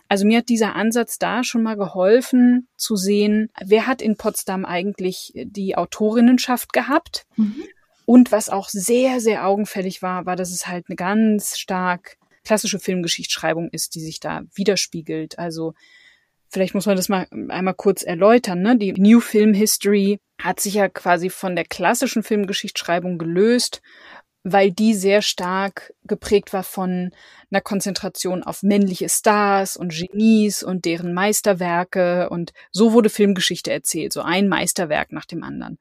Also 0.08 0.26
mir 0.26 0.40
hat 0.40 0.50
dieser 0.50 0.76
Ansatz 0.76 1.18
da 1.18 1.44
schon 1.44 1.64
mal 1.64 1.76
geholfen 1.78 2.68
zu 2.78 2.96
sehen, 2.96 3.50
wer 3.64 3.88
hat 3.88 4.02
in 4.02 4.18
Potsdam 4.18 4.66
eigentlich 4.66 5.34
die 5.36 5.76
Autorinnenschaft 5.76 6.74
gehabt. 6.74 7.26
Mhm. 7.36 7.64
Und 8.06 8.32
was 8.32 8.50
auch 8.50 8.70
sehr, 8.70 9.20
sehr 9.20 9.48
augenfällig 9.48 10.02
war, 10.02 10.26
war, 10.26 10.36
dass 10.36 10.52
es 10.52 10.68
halt 10.68 10.86
eine 10.88 10.96
ganz 10.96 11.58
stark 11.58 12.18
klassische 12.44 12.80
Filmgeschichtsschreibung 12.80 13.70
ist, 13.72 13.96
die 13.96 14.02
sich 14.02 14.20
da 14.20 14.44
widerspiegelt. 14.54 15.40
Also 15.40 15.74
vielleicht 16.50 16.76
muss 16.76 16.86
man 16.86 16.96
das 16.96 17.10
mal 17.10 17.28
einmal 17.50 17.74
kurz 17.74 18.04
erläutern. 18.04 18.62
Ne? 18.62 18.78
Die 18.78 18.94
New 18.94 19.20
Film 19.20 19.56
History 19.56 20.20
hat 20.40 20.60
sich 20.60 20.76
ja 20.76 20.88
quasi 20.88 21.30
von 21.30 21.56
der 21.56 21.66
klassischen 21.66 22.22
Filmgeschichtsschreibung 22.22 23.18
gelöst 23.18 23.82
weil 24.46 24.72
die 24.72 24.94
sehr 24.94 25.24
stark 25.24 25.92
geprägt 26.04 26.54
war 26.54 26.64
von 26.64 27.12
einer 27.50 27.62
Konzentration 27.62 28.44
auf 28.44 28.62
männliche 28.62 29.10
Stars 29.10 29.76
und 29.76 29.92
Genies 29.92 30.62
und 30.62 30.86
deren 30.86 31.16
Meisterwerke 31.16 32.30
und 32.30 32.54
so 32.72 32.94
wurde 32.94 33.10
Filmgeschichte 33.10 33.74
erzählt, 33.74 34.14
so 34.14 34.22
ein 34.22 34.48
Meisterwerk 34.48 35.12
nach 35.12 35.26
dem 35.26 35.44
anderen. 35.44 35.80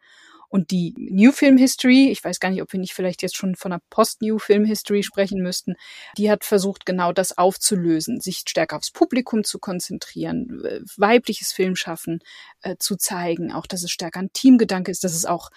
Und 0.49 0.71
die 0.71 0.95
New 0.97 1.33
Film 1.33 1.59
History, 1.59 2.09
ich 2.11 2.25
weiß 2.25 2.41
gar 2.41 2.49
nicht, 2.49 2.63
ob 2.63 2.73
wir 2.73 2.81
nicht 2.81 2.95
vielleicht 2.95 3.21
jetzt 3.21 3.37
schon 3.37 3.55
von 3.55 3.73
einer 3.73 3.83
Post-New 3.91 4.39
Film 4.39 4.65
History 4.65 5.03
sprechen 5.03 5.43
müssten, 5.43 5.75
die 6.17 6.31
hat 6.31 6.45
versucht, 6.45 6.87
genau 6.87 7.13
das 7.13 7.37
aufzulösen, 7.37 8.21
sich 8.21 8.45
stärker 8.49 8.77
aufs 8.77 8.93
Publikum 8.93 9.45
zu 9.45 9.59
konzentrieren, 9.59 10.63
weibliches 10.97 11.53
Filmschaffen 11.53 12.21
äh, 12.63 12.77
zu 12.79 12.97
zeigen, 12.97 13.53
auch 13.53 13.67
dass 13.67 13.83
es 13.83 13.91
stärker 13.91 14.21
ein 14.21 14.33
Teamgedanke 14.33 14.91
ist, 14.91 15.05
dass 15.05 15.13
es 15.13 15.27
auch 15.27 15.51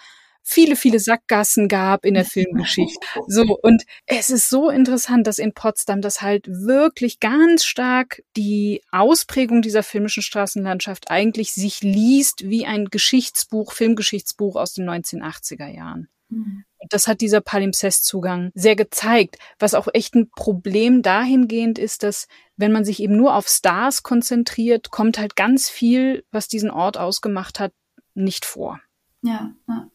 viele, 0.48 0.76
viele 0.76 0.98
Sackgassen 0.98 1.68
gab 1.68 2.04
in 2.04 2.14
der 2.14 2.24
Filmgeschichte. 2.24 3.06
So, 3.26 3.58
und 3.62 3.84
es 4.06 4.30
ist 4.30 4.48
so 4.48 4.70
interessant, 4.70 5.26
dass 5.26 5.38
in 5.38 5.52
Potsdam 5.52 6.00
das 6.00 6.22
halt 6.22 6.46
wirklich 6.48 7.20
ganz 7.20 7.64
stark 7.64 8.22
die 8.36 8.82
Ausprägung 8.90 9.62
dieser 9.62 9.82
filmischen 9.82 10.22
Straßenlandschaft 10.22 11.10
eigentlich 11.10 11.52
sich 11.52 11.82
liest 11.82 12.48
wie 12.48 12.64
ein 12.64 12.86
Geschichtsbuch, 12.86 13.72
Filmgeschichtsbuch 13.72 14.56
aus 14.56 14.72
den 14.72 14.88
1980er 14.88 15.68
Jahren. 15.68 16.08
Mhm. 16.30 16.64
Und 16.80 16.92
das 16.92 17.08
hat 17.08 17.20
dieser 17.20 17.40
Palimpsest-Zugang 17.40 18.50
sehr 18.54 18.76
gezeigt, 18.76 19.36
was 19.58 19.74
auch 19.74 19.88
echt 19.92 20.14
ein 20.14 20.30
Problem 20.30 21.02
dahingehend 21.02 21.78
ist, 21.78 22.04
dass 22.04 22.28
wenn 22.56 22.72
man 22.72 22.84
sich 22.84 23.02
eben 23.02 23.16
nur 23.16 23.34
auf 23.34 23.48
Stars 23.48 24.02
konzentriert, 24.02 24.90
kommt 24.90 25.18
halt 25.18 25.36
ganz 25.36 25.68
viel, 25.68 26.24
was 26.30 26.48
diesen 26.48 26.70
Ort 26.70 26.96
ausgemacht 26.96 27.60
hat, 27.60 27.72
nicht 28.14 28.44
vor. 28.44 28.80
Ja, 29.22 29.52
ja. 29.66 29.90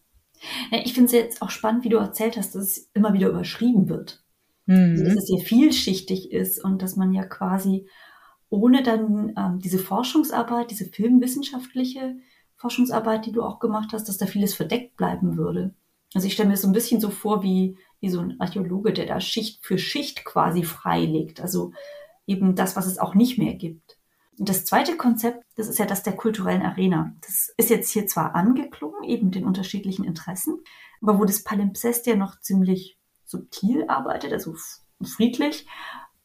Ja, 0.72 0.80
ich 0.84 0.94
finde 0.94 1.08
es 1.08 1.12
jetzt 1.14 1.42
auch 1.42 1.50
spannend, 1.50 1.84
wie 1.84 1.90
du 1.90 1.98
erzählt 1.98 2.38
hast, 2.38 2.56
dass 2.56 2.64
es 2.64 2.90
immer 2.94 3.14
wieder 3.14 3.30
überschrieben 3.30 3.90
wird. 3.90 4.24
Mhm. 4.66 4.92
Also, 4.92 5.04
dass 5.06 5.16
es 5.16 5.28
sehr 5.28 5.46
vielschichtig 5.46 6.32
ist 6.32 6.64
und 6.64 6.82
dass 6.82 6.96
man 6.96 7.14
ja 7.14 7.26
quasi 7.26 7.88
ohne 8.50 8.84
dann 8.84 9.34
ähm, 9.36 9.60
diese 9.60 9.80
Forschungsarbeit, 9.80 10.70
diese 10.70 10.86
filmwissenschaftliche 10.86 12.18
Forschungsarbeit, 12.56 13.26
die 13.26 13.32
du 13.32 13.42
auch 13.42 13.60
gemacht 13.60 13.90
hast, 13.94 14.08
dass 14.08 14.18
da 14.18 14.26
vieles 14.26 14.54
verdeckt 14.54 14.96
bleiben 14.96 15.38
würde. 15.38 15.74
Also 16.14 16.28
ich 16.28 16.34
stelle 16.34 16.50
mir 16.50 16.54
das 16.54 16.62
so 16.62 16.68
ein 16.68 16.74
bisschen 16.74 17.02
so 17.02 17.10
vor 17.10 17.42
wie, 17.42 17.78
wie 18.00 18.10
so 18.10 18.20
ein 18.20 18.40
Archäologe, 18.40 18.94
der 18.94 19.08
da 19.08 19.20
Schicht 19.20 19.66
für 19.66 19.78
Schicht 19.78 20.24
quasi 20.24 20.64
freilegt. 20.64 21.42
Also 21.42 21.74
eben 22.28 22.56
das, 22.56 22.76
was 22.76 22.86
es 22.86 23.00
auch 23.00 23.16
nicht 23.16 23.38
mehr 23.38 23.56
gibt. 23.56 23.98
Und 24.38 24.50
das 24.50 24.66
zweite 24.66 24.98
Konzept, 24.98 25.44
das 25.56 25.68
ist 25.68 25.80
ja 25.80 25.86
das 25.86 26.04
der 26.04 26.14
kulturellen 26.14 26.64
Arena. 26.64 27.16
Das 27.22 27.54
ist 27.58 27.70
jetzt 27.70 27.92
hier 27.92 28.08
zwar 28.08 28.36
angeklungen, 28.36 29.04
eben 29.04 29.26
mit 29.26 29.36
den 29.36 29.46
unterschiedlichen 29.46 30.06
Interessen, 30.06 30.60
aber 31.02 31.20
wo 31.20 31.26
das 31.26 31.44
Palimpsest 31.44 32.08
ja 32.08 32.16
noch 32.16 32.40
ziemlich 32.40 32.98
subtil 33.26 33.86
arbeitet, 33.88 34.34
also 34.34 34.56
friedlich, 35.04 35.68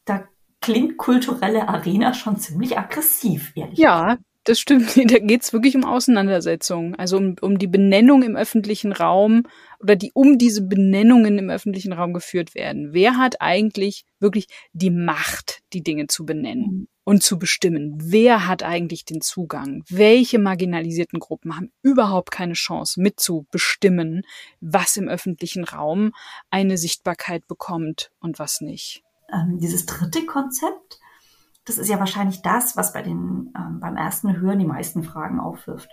da 0.05 0.27
klingt 0.61 0.97
kulturelle 0.97 1.67
Arena 1.67 2.13
schon 2.13 2.37
ziemlich 2.37 2.77
aggressiv, 2.77 3.51
ehrlich 3.55 3.77
Ja, 3.77 4.17
das 4.43 4.59
stimmt. 4.59 4.95
Da 5.11 5.19
geht's 5.19 5.53
wirklich 5.53 5.75
um 5.75 5.85
Auseinandersetzungen, 5.85 6.95
also 6.95 7.17
um, 7.17 7.35
um 7.41 7.59
die 7.59 7.67
Benennung 7.67 8.23
im 8.23 8.35
öffentlichen 8.35 8.91
Raum 8.91 9.43
oder 9.79 9.95
die 9.95 10.11
um 10.13 10.37
diese 10.37 10.61
Benennungen 10.63 11.37
im 11.37 11.49
öffentlichen 11.49 11.93
Raum 11.93 12.13
geführt 12.13 12.55
werden. 12.55 12.93
Wer 12.93 13.17
hat 13.17 13.41
eigentlich 13.41 14.05
wirklich 14.19 14.47
die 14.73 14.91
Macht, 14.91 15.61
die 15.73 15.83
Dinge 15.83 16.07
zu 16.07 16.25
benennen? 16.25 16.87
Und 17.09 17.23
zu 17.23 17.39
bestimmen, 17.39 17.95
wer 17.99 18.47
hat 18.47 18.61
eigentlich 18.61 19.03
den 19.03 19.19
Zugang, 19.19 19.83
welche 19.89 20.37
marginalisierten 20.37 21.19
Gruppen 21.19 21.55
haben 21.55 21.71
überhaupt 21.81 22.29
keine 22.29 22.53
Chance 22.53 23.01
mitzubestimmen, 23.01 24.21
was 24.61 24.95
im 24.95 25.07
öffentlichen 25.07 25.63
Raum 25.63 26.11
eine 26.51 26.77
Sichtbarkeit 26.77 27.47
bekommt 27.47 28.11
und 28.19 28.37
was 28.37 28.61
nicht. 28.61 29.03
Ähm, 29.33 29.57
dieses 29.57 29.87
dritte 29.87 30.23
Konzept, 30.27 30.99
das 31.65 31.79
ist 31.79 31.89
ja 31.89 31.97
wahrscheinlich 31.97 32.43
das, 32.43 32.77
was 32.77 32.93
bei 32.93 33.01
den, 33.01 33.51
ähm, 33.57 33.79
beim 33.79 33.97
ersten 33.97 34.39
Hören 34.39 34.59
die 34.59 34.65
meisten 34.65 35.01
Fragen 35.01 35.39
aufwirft. 35.39 35.89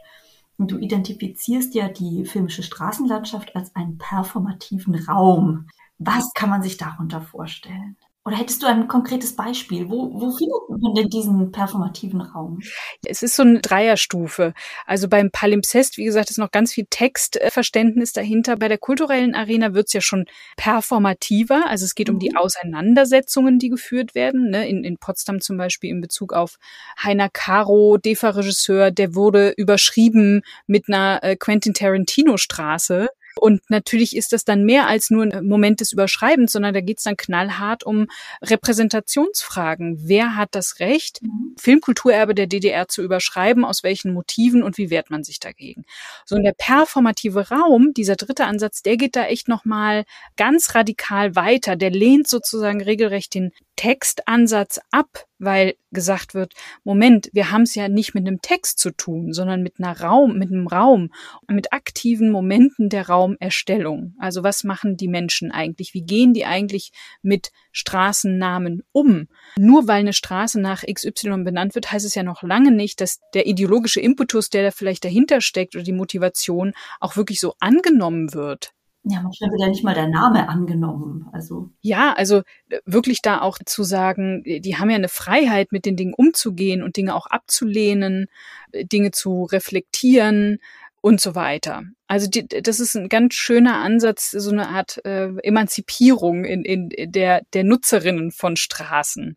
Und 0.58 0.70
du 0.70 0.76
identifizierst 0.76 1.74
ja 1.74 1.88
die 1.88 2.26
filmische 2.26 2.62
Straßenlandschaft 2.62 3.56
als 3.56 3.74
einen 3.74 3.96
performativen 3.96 4.94
Raum. 4.94 5.68
Was 5.96 6.34
kann 6.34 6.50
man 6.50 6.62
sich 6.62 6.76
darunter 6.76 7.22
vorstellen? 7.22 7.96
Oder 8.26 8.38
hättest 8.38 8.60
du 8.60 8.66
ein 8.66 8.88
konkretes 8.88 9.36
Beispiel? 9.36 9.88
Wo, 9.88 10.10
wo 10.12 10.32
findet 10.32 10.82
man 10.82 10.94
denn 10.94 11.08
diesen 11.08 11.52
performativen 11.52 12.20
Raum? 12.20 12.58
Es 13.04 13.22
ist 13.22 13.36
so 13.36 13.44
eine 13.44 13.60
Dreierstufe. 13.60 14.52
Also 14.84 15.08
beim 15.08 15.30
Palimpsest, 15.30 15.96
wie 15.96 16.06
gesagt, 16.06 16.30
ist 16.30 16.38
noch 16.38 16.50
ganz 16.50 16.72
viel 16.72 16.86
Textverständnis 16.90 18.12
dahinter. 18.12 18.56
Bei 18.56 18.66
der 18.66 18.78
kulturellen 18.78 19.36
Arena 19.36 19.74
wird 19.74 19.86
es 19.86 19.92
ja 19.92 20.00
schon 20.00 20.26
performativer. 20.56 21.68
Also 21.68 21.84
es 21.84 21.94
geht 21.94 22.10
um 22.10 22.18
die 22.18 22.30
mhm. 22.30 22.38
Auseinandersetzungen, 22.38 23.60
die 23.60 23.68
geführt 23.68 24.16
werden. 24.16 24.50
Ne? 24.50 24.68
In, 24.68 24.82
in 24.82 24.98
Potsdam 24.98 25.40
zum 25.40 25.56
Beispiel 25.56 25.90
in 25.90 26.00
Bezug 26.00 26.32
auf 26.32 26.56
Heiner 27.00 27.28
Caro, 27.28 27.96
DEFA-Regisseur, 27.96 28.90
der 28.90 29.14
wurde 29.14 29.50
überschrieben 29.50 30.42
mit 30.66 30.88
einer 30.88 31.22
äh, 31.22 31.36
Quentin 31.36 31.74
Tarantino-Straße 31.74 33.08
Und 33.38 33.62
natürlich 33.68 34.16
ist 34.16 34.32
das 34.32 34.44
dann 34.44 34.64
mehr 34.64 34.86
als 34.86 35.10
nur 35.10 35.24
ein 35.24 35.46
Moment 35.46 35.80
des 35.80 35.92
Überschreibens, 35.92 36.52
sondern 36.52 36.74
da 36.74 36.80
geht 36.80 36.98
es 36.98 37.04
dann 37.04 37.16
knallhart 37.16 37.84
um 37.84 38.06
Repräsentationsfragen. 38.42 39.98
Wer 40.00 40.36
hat 40.36 40.50
das 40.52 40.80
Recht, 40.80 41.22
mhm. 41.22 41.54
Filmkulturerbe 41.58 42.34
der 42.34 42.46
DDR 42.46 42.88
zu 42.88 43.02
überschreiben, 43.02 43.64
aus 43.64 43.82
welchen 43.82 44.12
Motiven 44.12 44.62
und 44.62 44.78
wie 44.78 44.90
wehrt 44.90 45.10
man 45.10 45.24
sich 45.24 45.40
dagegen? 45.40 45.84
So 46.24 46.36
und 46.36 46.44
der 46.44 46.54
performative 46.56 47.48
Raum, 47.48 47.92
dieser 47.94 48.16
dritte 48.16 48.44
Ansatz, 48.44 48.82
der 48.82 48.96
geht 48.96 49.16
da 49.16 49.24
echt 49.26 49.48
nochmal 49.48 50.04
ganz 50.36 50.74
radikal 50.74 51.36
weiter. 51.36 51.76
Der 51.76 51.90
lehnt 51.90 52.28
sozusagen 52.28 52.82
regelrecht 52.82 53.34
den 53.34 53.52
Textansatz 53.76 54.80
ab, 54.90 55.26
weil 55.38 55.74
gesagt 55.92 56.34
wird, 56.34 56.54
Moment, 56.84 57.30
wir 57.32 57.50
haben 57.50 57.62
es 57.62 57.74
ja 57.74 57.88
nicht 57.88 58.14
mit 58.14 58.26
einem 58.26 58.40
Text 58.42 58.78
zu 58.78 58.90
tun, 58.90 59.32
sondern 59.32 59.62
mit 59.62 59.74
einer 59.78 59.98
Raum, 60.00 60.38
mit 60.38 60.50
einem 60.50 60.66
Raum, 60.66 61.10
mit 61.48 61.72
aktiven 61.72 62.30
Momenten 62.30 62.88
der 62.88 63.08
Raumerstellung. 63.08 64.14
Also 64.18 64.42
was 64.42 64.64
machen 64.64 64.96
die 64.96 65.08
Menschen 65.08 65.50
eigentlich? 65.50 65.94
Wie 65.94 66.02
gehen 66.02 66.34
die 66.34 66.44
eigentlich 66.44 66.92
mit 67.22 67.50
Straßennamen 67.72 68.82
um? 68.92 69.28
Nur 69.58 69.88
weil 69.88 70.00
eine 70.00 70.12
Straße 70.12 70.60
nach 70.60 70.84
XY 70.84 71.44
benannt 71.44 71.74
wird, 71.74 71.90
heißt 71.90 72.06
es 72.06 72.14
ja 72.14 72.22
noch 72.22 72.42
lange 72.42 72.70
nicht, 72.70 73.00
dass 73.00 73.20
der 73.34 73.46
ideologische 73.46 74.00
Impetus, 74.00 74.50
der 74.50 74.64
da 74.64 74.70
vielleicht 74.70 75.04
dahinter 75.04 75.40
steckt 75.40 75.74
oder 75.74 75.84
die 75.84 75.92
Motivation 75.92 76.72
auch 77.00 77.16
wirklich 77.16 77.40
so 77.40 77.54
angenommen 77.58 78.34
wird. 78.34 78.72
Ja, 79.08 79.20
manchmal 79.22 79.50
wird 79.50 79.60
ja 79.60 79.68
nicht 79.68 79.84
mal 79.84 79.94
der 79.94 80.08
Name 80.08 80.48
angenommen. 80.48 81.28
Also. 81.32 81.70
Ja, 81.80 82.12
also 82.14 82.42
äh, 82.68 82.80
wirklich 82.86 83.22
da 83.22 83.40
auch 83.40 83.58
zu 83.64 83.84
sagen, 83.84 84.42
die 84.42 84.76
haben 84.76 84.90
ja 84.90 84.96
eine 84.96 85.08
Freiheit, 85.08 85.70
mit 85.70 85.86
den 85.86 85.96
Dingen 85.96 86.12
umzugehen 86.12 86.82
und 86.82 86.96
Dinge 86.96 87.14
auch 87.14 87.26
abzulehnen, 87.26 88.26
äh, 88.72 88.84
Dinge 88.84 89.12
zu 89.12 89.44
reflektieren 89.44 90.58
und 91.00 91.20
so 91.20 91.36
weiter. 91.36 91.84
Also 92.08 92.28
die, 92.28 92.48
das 92.48 92.80
ist 92.80 92.96
ein 92.96 93.08
ganz 93.08 93.34
schöner 93.34 93.76
Ansatz, 93.76 94.32
so 94.32 94.50
eine 94.50 94.70
Art 94.70 95.04
äh, 95.04 95.28
Emanzipierung 95.40 96.44
in, 96.44 96.64
in 96.64 97.12
der, 97.12 97.42
der 97.52 97.62
Nutzerinnen 97.62 98.32
von 98.32 98.56
Straßen. 98.56 99.36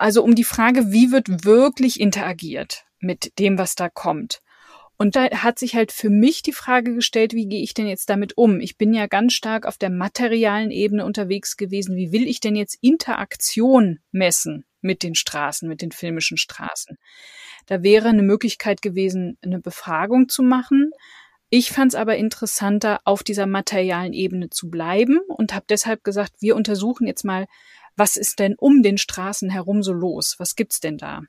Also 0.00 0.24
um 0.24 0.34
die 0.34 0.42
Frage, 0.42 0.90
wie 0.90 1.12
wird 1.12 1.44
wirklich 1.44 2.00
interagiert 2.00 2.86
mit 2.98 3.38
dem, 3.38 3.56
was 3.56 3.76
da 3.76 3.88
kommt. 3.88 4.40
Und 5.00 5.14
da 5.14 5.30
hat 5.30 5.60
sich 5.60 5.76
halt 5.76 5.92
für 5.92 6.10
mich 6.10 6.42
die 6.42 6.52
Frage 6.52 6.92
gestellt, 6.92 7.32
wie 7.32 7.46
gehe 7.46 7.62
ich 7.62 7.72
denn 7.72 7.86
jetzt 7.86 8.10
damit 8.10 8.36
um? 8.36 8.58
Ich 8.58 8.76
bin 8.76 8.92
ja 8.92 9.06
ganz 9.06 9.32
stark 9.32 9.64
auf 9.64 9.78
der 9.78 9.90
materialen 9.90 10.72
Ebene 10.72 11.04
unterwegs 11.04 11.56
gewesen. 11.56 11.94
Wie 11.94 12.10
will 12.10 12.26
ich 12.26 12.40
denn 12.40 12.56
jetzt 12.56 12.76
Interaktion 12.80 14.00
messen 14.10 14.64
mit 14.80 15.04
den 15.04 15.14
Straßen, 15.14 15.68
mit 15.68 15.82
den 15.82 15.92
filmischen 15.92 16.36
Straßen? 16.36 16.98
Da 17.66 17.84
wäre 17.84 18.08
eine 18.08 18.24
Möglichkeit 18.24 18.82
gewesen, 18.82 19.38
eine 19.40 19.60
Befragung 19.60 20.28
zu 20.28 20.42
machen. 20.42 20.90
Ich 21.48 21.70
fand 21.70 21.92
es 21.92 21.96
aber 21.96 22.16
interessanter, 22.16 23.00
auf 23.04 23.22
dieser 23.22 23.46
materialen 23.46 24.12
Ebene 24.12 24.50
zu 24.50 24.68
bleiben 24.68 25.20
und 25.28 25.54
habe 25.54 25.64
deshalb 25.68 26.02
gesagt, 26.02 26.32
wir 26.40 26.56
untersuchen 26.56 27.06
jetzt 27.06 27.24
mal, 27.24 27.46
was 27.94 28.16
ist 28.16 28.40
denn 28.40 28.56
um 28.58 28.82
den 28.82 28.98
Straßen 28.98 29.48
herum 29.48 29.84
so 29.84 29.92
los? 29.92 30.34
Was 30.38 30.56
gibt's 30.56 30.80
denn 30.80 30.98
da? 30.98 31.22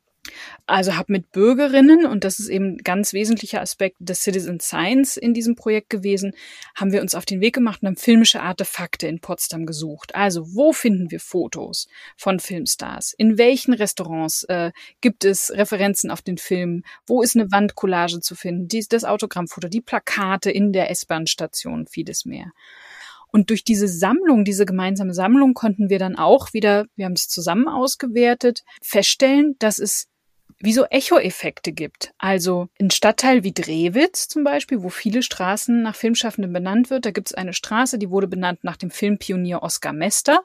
Also 0.66 0.96
habe 0.96 1.12
mit 1.12 1.32
Bürgerinnen, 1.32 2.06
und 2.06 2.24
das 2.24 2.40
ist 2.40 2.50
eben 2.50 2.74
ein 2.74 2.78
ganz 2.78 3.14
wesentlicher 3.14 3.62
Aspekt 3.62 3.98
des 4.00 4.22
Citizen 4.22 4.60
Science 4.60 5.18
in 5.18 5.34
diesem 5.34 5.56
Projekt 5.56 5.90
gewesen, 5.90 6.34
haben 6.76 6.92
wir 6.92 7.02
uns 7.02 7.16
auf 7.16 7.26
den 7.26 7.42
Weg 7.42 7.56
gemacht 7.56 7.82
und 7.82 7.88
haben 7.88 7.96
filmische 7.96 8.42
Artefakte 8.42 9.08
in 9.08 9.20
Potsdam 9.20 9.66
gesucht. 9.66 10.16
Also 10.16 10.56
wo 10.56 10.74
finden 10.74 11.12
wir 11.12 11.20
Fotos 11.20 11.88
von 12.18 12.40
Filmstars? 12.40 13.14
In 13.18 13.38
welchen 13.38 13.74
Restaurants 13.74 14.44
äh, 14.44 14.72
gibt 15.02 15.26
es 15.26 15.52
Referenzen 15.52 16.12
auf 16.12 16.22
den 16.22 16.38
Film? 16.38 16.84
Wo 17.08 17.22
ist 17.22 17.36
eine 17.36 17.52
Wandcollage 17.52 18.20
zu 18.20 18.36
finden? 18.36 18.68
Die, 18.68 18.86
das 18.88 19.04
Autogrammfoto, 19.04 19.68
die 19.68 19.82
Plakate 19.82 20.52
in 20.52 20.74
der 20.74 20.90
S-Bahn-Station, 20.92 21.88
vieles 21.88 22.26
mehr. 22.26 22.52
Und 23.32 23.50
durch 23.50 23.64
diese 23.64 23.88
Sammlung, 23.88 24.44
diese 24.44 24.66
gemeinsame 24.66 25.14
Sammlung 25.14 25.54
konnten 25.54 25.90
wir 25.90 26.00
dann 26.00 26.16
auch 26.16 26.54
wieder, 26.54 26.88
wir 26.96 27.06
haben 27.06 27.14
es 27.14 27.28
zusammen 27.28 27.68
ausgewertet, 27.68 28.64
feststellen, 28.82 29.56
dass 29.60 29.78
es 29.80 30.08
wie 30.62 30.74
so 30.74 30.86
Echo-Effekte 30.86 31.72
gibt. 31.72 32.14
Also 32.18 32.68
ein 32.80 32.92
Stadtteil 32.92 33.44
wie 33.44 33.54
Drewitz 33.54 34.28
zum 34.28 34.44
Beispiel, 34.44 34.84
wo 34.84 34.90
viele 34.90 35.24
Straßen 35.24 35.82
nach 35.82 35.96
Filmschaffenden 35.96 36.52
benannt 36.52 36.90
wird. 36.90 37.06
Da 37.06 37.12
gibt 37.12 37.30
es 37.30 37.34
eine 37.34 37.54
Straße, 37.54 37.98
die 37.98 38.10
wurde 38.10 38.28
benannt 38.28 38.64
nach 38.64 38.78
dem 38.78 38.92
Filmpionier 38.92 39.64
Oskar 39.64 39.94
Mester. 39.94 40.42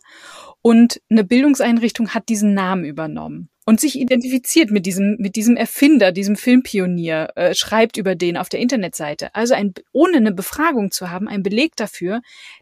Und 0.62 1.00
eine 1.11 1.24
Bildungseinrichtung 1.24 2.11
hat 2.11 2.29
diesen 2.29 2.55
Namen 2.55 2.85
übernommen 2.85 3.50
und 3.66 3.81
sich 3.81 3.98
identifiziert 3.98 4.70
mit 4.70 4.87
diesem, 4.87 5.16
mit 5.18 5.37
diesem 5.37 5.57
Erfinder, 5.57 6.12
diesem 6.12 6.37
Filmpionier, 6.37 7.31
äh, 7.35 7.55
schreibt 7.55 7.96
über 7.96 8.14
den 8.14 8.37
auf 8.37 8.48
der 8.48 8.61
Internetseite. 8.61 9.35
Also 9.35 9.55
ein, 9.55 9.74
ohne 9.92 10.18
eine 10.18 10.33
Befragung 10.33 10.90
zu 10.90 11.11
haben, 11.11 11.29
ein 11.29 11.42
Beleg 11.42 11.74
dafür, 11.77 12.20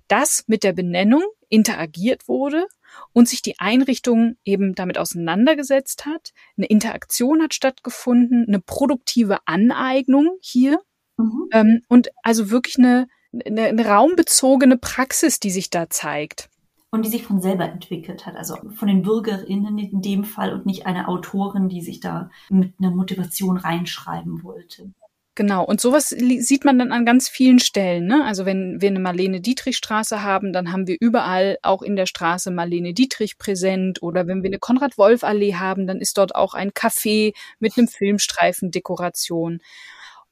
dass 0.09 0.45
mit 0.47 0.65
der 0.65 0.73
Benennung 0.73 1.23
interagiert 1.49 2.29
wurde 2.29 2.67
und 3.13 3.29
sich 3.29 3.43
die 3.43 3.59
Einrichtung 3.59 4.37
eben 4.45 4.75
damit 4.75 4.99
auseinandergesetzt 4.99 6.07
hat. 6.07 6.33
Eine 6.57 6.67
Interaktion 6.67 7.43
hat 7.43 7.55
stattgefunden, 7.55 8.47
eine 8.47 8.61
produktive 8.61 9.39
Aneignung 9.47 10.39
hier 10.41 10.81
mhm. 11.17 11.49
ähm, 11.53 11.83
und 11.89 12.09
also 12.23 12.51
wirklich 12.51 12.79
eine, 12.79 13.09
eine, 13.45 13.65
eine 13.65 13.87
raumbezogene 13.87 14.77
Praxis, 14.77 15.41
die 15.41 15.51
sich 15.51 15.71
da 15.71 15.91
zeigt 15.91 16.49
und 16.93 17.07
die 17.07 17.11
sich 17.11 17.25
von 17.25 17.41
selber 17.41 17.65
entwickelt 17.65 18.27
hat, 18.27 18.37
also 18.37 18.55
von 18.75 18.87
den 18.87 19.03
BürgerInnen 19.03 19.79
in 19.79 20.03
dem 20.03 20.25
Fall 20.25 20.53
und 20.53 20.67
nicht 20.67 20.85
eine 20.87 21.09
Autorin, 21.09 21.71
die 21.71 21.81
sich 21.81 22.01
da 22.01 22.31
mit 22.51 22.75
einer 22.79 22.91
Motivation 22.91 23.57
reinschreiben 23.57 24.45
wollte. 24.45 24.93
Genau, 25.35 25.65
und 25.65 25.81
sowas 25.81 26.11
sieht 26.11 26.67
man 26.67 26.79
dann 26.79 26.93
an 26.93 27.07
ganz 27.07 27.27
vielen 27.27 27.59
Stellen. 27.59 28.07
Ne? 28.07 28.23
Also 28.27 28.45
wenn 28.45 28.83
wir 28.83 28.91
eine 28.91 29.01
Marlene 29.01 29.41
Dietrich 29.41 29.79
Straße 29.79 30.23
haben, 30.23 30.53
dann 30.53 30.73
haben 30.73 30.87
wir 30.87 30.99
überall 31.01 31.57
auch 31.63 31.81
in 31.81 31.97
der 31.97 32.05
Straße 32.05 32.51
Marlene 32.51 32.93
Dietrich 32.93 33.39
präsent. 33.39 34.03
Oder 34.03 34.27
wenn 34.27 34.43
wir 34.43 34.51
eine 34.51 34.59
Konrad-Wolf-Allee 34.59 35.55
haben, 35.55 35.87
dann 35.87 36.01
ist 36.01 36.19
dort 36.19 36.35
auch 36.35 36.53
ein 36.53 36.73
Café 36.73 37.33
mit 37.61 37.79
einem 37.79 37.89
Filmstreifen-Dekoration. 37.89 39.61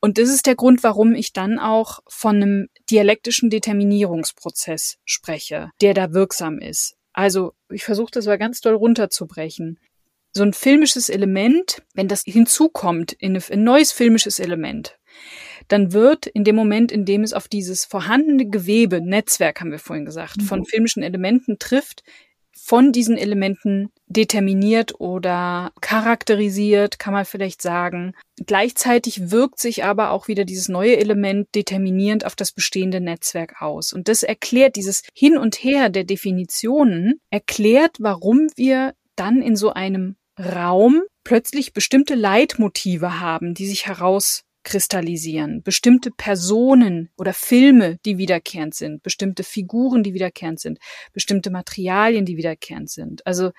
Und 0.01 0.19
das 0.19 0.29
ist 0.29 0.45
der 0.45 0.55
Grund, 0.57 0.83
warum 0.83 1.15
ich 1.15 1.33
dann 1.33 1.59
auch 1.59 2.01
von 2.07 2.37
einem 2.37 2.69
dialektischen 2.91 3.49
Determinierungsprozess 3.49 4.99
spreche, 5.07 5.71
der 5.81 5.95
da 5.95 6.13
wirksam 6.13 6.59
ist. 6.59 6.97
Also 7.15 7.55
ich 7.71 7.85
versuche 7.85 8.11
das 8.13 8.27
mal 8.27 8.39
ganz 8.39 8.61
doll 8.61 8.75
runterzubrechen 8.75 9.79
so 10.33 10.43
ein 10.43 10.53
filmisches 10.53 11.09
Element, 11.09 11.83
wenn 11.95 12.09
das 12.09 12.23
hinzukommt 12.25 13.13
in 13.13 13.37
ein 13.37 13.65
neues 13.65 13.93
filmisches 13.93 14.39
Element, 14.39 14.99
dann 15.69 15.93
wird 15.93 16.27
in 16.27 16.45
dem 16.45 16.57
Moment, 16.57 16.93
in 16.93 17.05
dem 17.05 17.23
es 17.23 17.33
auf 17.33 17.49
dieses 17.49 17.85
vorhandene 17.85 18.49
Gewebe, 18.49 19.01
Netzwerk 19.01 19.61
haben 19.61 19.71
wir 19.71 19.79
vorhin 19.79 20.05
gesagt, 20.05 20.43
von 20.43 20.61
mhm. 20.61 20.65
filmischen 20.65 21.03
Elementen 21.03 21.59
trifft, 21.59 22.03
von 22.63 22.93
diesen 22.93 23.17
Elementen 23.17 23.91
determiniert 24.07 25.01
oder 25.01 25.73
charakterisiert, 25.81 26.99
kann 26.99 27.15
man 27.15 27.25
vielleicht 27.25 27.63
sagen. 27.63 28.15
Gleichzeitig 28.45 29.31
wirkt 29.31 29.59
sich 29.59 29.85
aber 29.85 30.11
auch 30.11 30.29
wieder 30.29 30.45
dieses 30.45 30.69
neue 30.69 30.99
Element 30.99 31.49
determinierend 31.55 32.27
auf 32.27 32.37
das 32.37 32.53
bestehende 32.53 33.01
Netzwerk 33.01 33.63
aus. 33.63 33.93
Und 33.93 34.09
das 34.09 34.23
erklärt 34.23 34.77
dieses 34.77 35.03
Hin 35.15 35.39
und 35.39 35.57
Her 35.57 35.89
der 35.89 36.05
Definitionen, 36.05 37.21
erklärt, 37.31 37.97
warum 37.99 38.49
wir 38.57 38.95
dann 39.17 39.43
in 39.43 39.57
so 39.57 39.71
einem 39.71 40.17
Raum 40.41 41.03
plötzlich 41.25 41.73
bestimmte 41.73 42.15
Leitmotive 42.15 43.21
haben, 43.21 43.55
die 43.55 43.67
sich 43.67 43.87
heraus 43.87 44.43
kristallisieren, 44.63 45.63
bestimmte 45.63 46.11
Personen 46.11 47.11
oder 47.17 47.33
Filme, 47.33 47.99
die 48.05 48.19
wiederkehrend 48.19 48.75
sind, 48.75 49.03
bestimmte 49.03 49.43
Figuren, 49.43 50.03
die 50.03 50.15
wiederkehrend 50.15 50.61
sind, 50.61 50.79
bestimmte 51.13 51.51
Materialien, 51.51 52.25
die 52.25 52.37
wiederkehrend 52.37 52.91
sind. 52.91 53.27
Also 53.27 53.53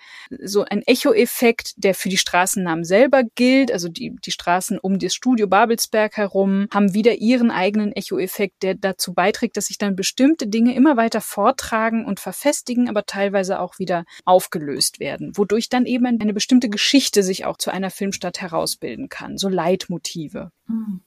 so 0.43 0.63
ein 0.63 0.83
Echo-Effekt, 0.83 1.73
der 1.77 1.95
für 1.95 2.09
die 2.09 2.17
Straßennamen 2.17 2.83
selber 2.83 3.23
gilt, 3.35 3.71
also 3.71 3.89
die, 3.89 4.15
die 4.23 4.31
Straßen 4.31 4.79
um 4.79 4.99
das 4.99 5.13
Studio 5.13 5.47
Babelsberg 5.47 6.17
herum 6.17 6.67
haben 6.71 6.93
wieder 6.93 7.15
ihren 7.15 7.51
eigenen 7.51 7.91
Echo-Effekt, 7.91 8.63
der 8.63 8.75
dazu 8.75 9.13
beiträgt, 9.13 9.57
dass 9.57 9.65
sich 9.65 9.77
dann 9.77 9.95
bestimmte 9.95 10.47
Dinge 10.47 10.75
immer 10.75 10.97
weiter 10.97 11.21
vortragen 11.21 12.05
und 12.05 12.19
verfestigen, 12.19 12.89
aber 12.89 13.05
teilweise 13.05 13.59
auch 13.59 13.79
wieder 13.79 14.05
aufgelöst 14.25 14.99
werden, 14.99 15.31
wodurch 15.35 15.69
dann 15.69 15.85
eben 15.85 16.05
eine 16.05 16.33
bestimmte 16.33 16.69
Geschichte 16.69 17.23
sich 17.23 17.45
auch 17.45 17.57
zu 17.57 17.71
einer 17.71 17.89
Filmstadt 17.89 18.41
herausbilden 18.41 19.09
kann, 19.09 19.37
so 19.37 19.49
Leitmotive. 19.49 20.51
Hm. 20.71 21.01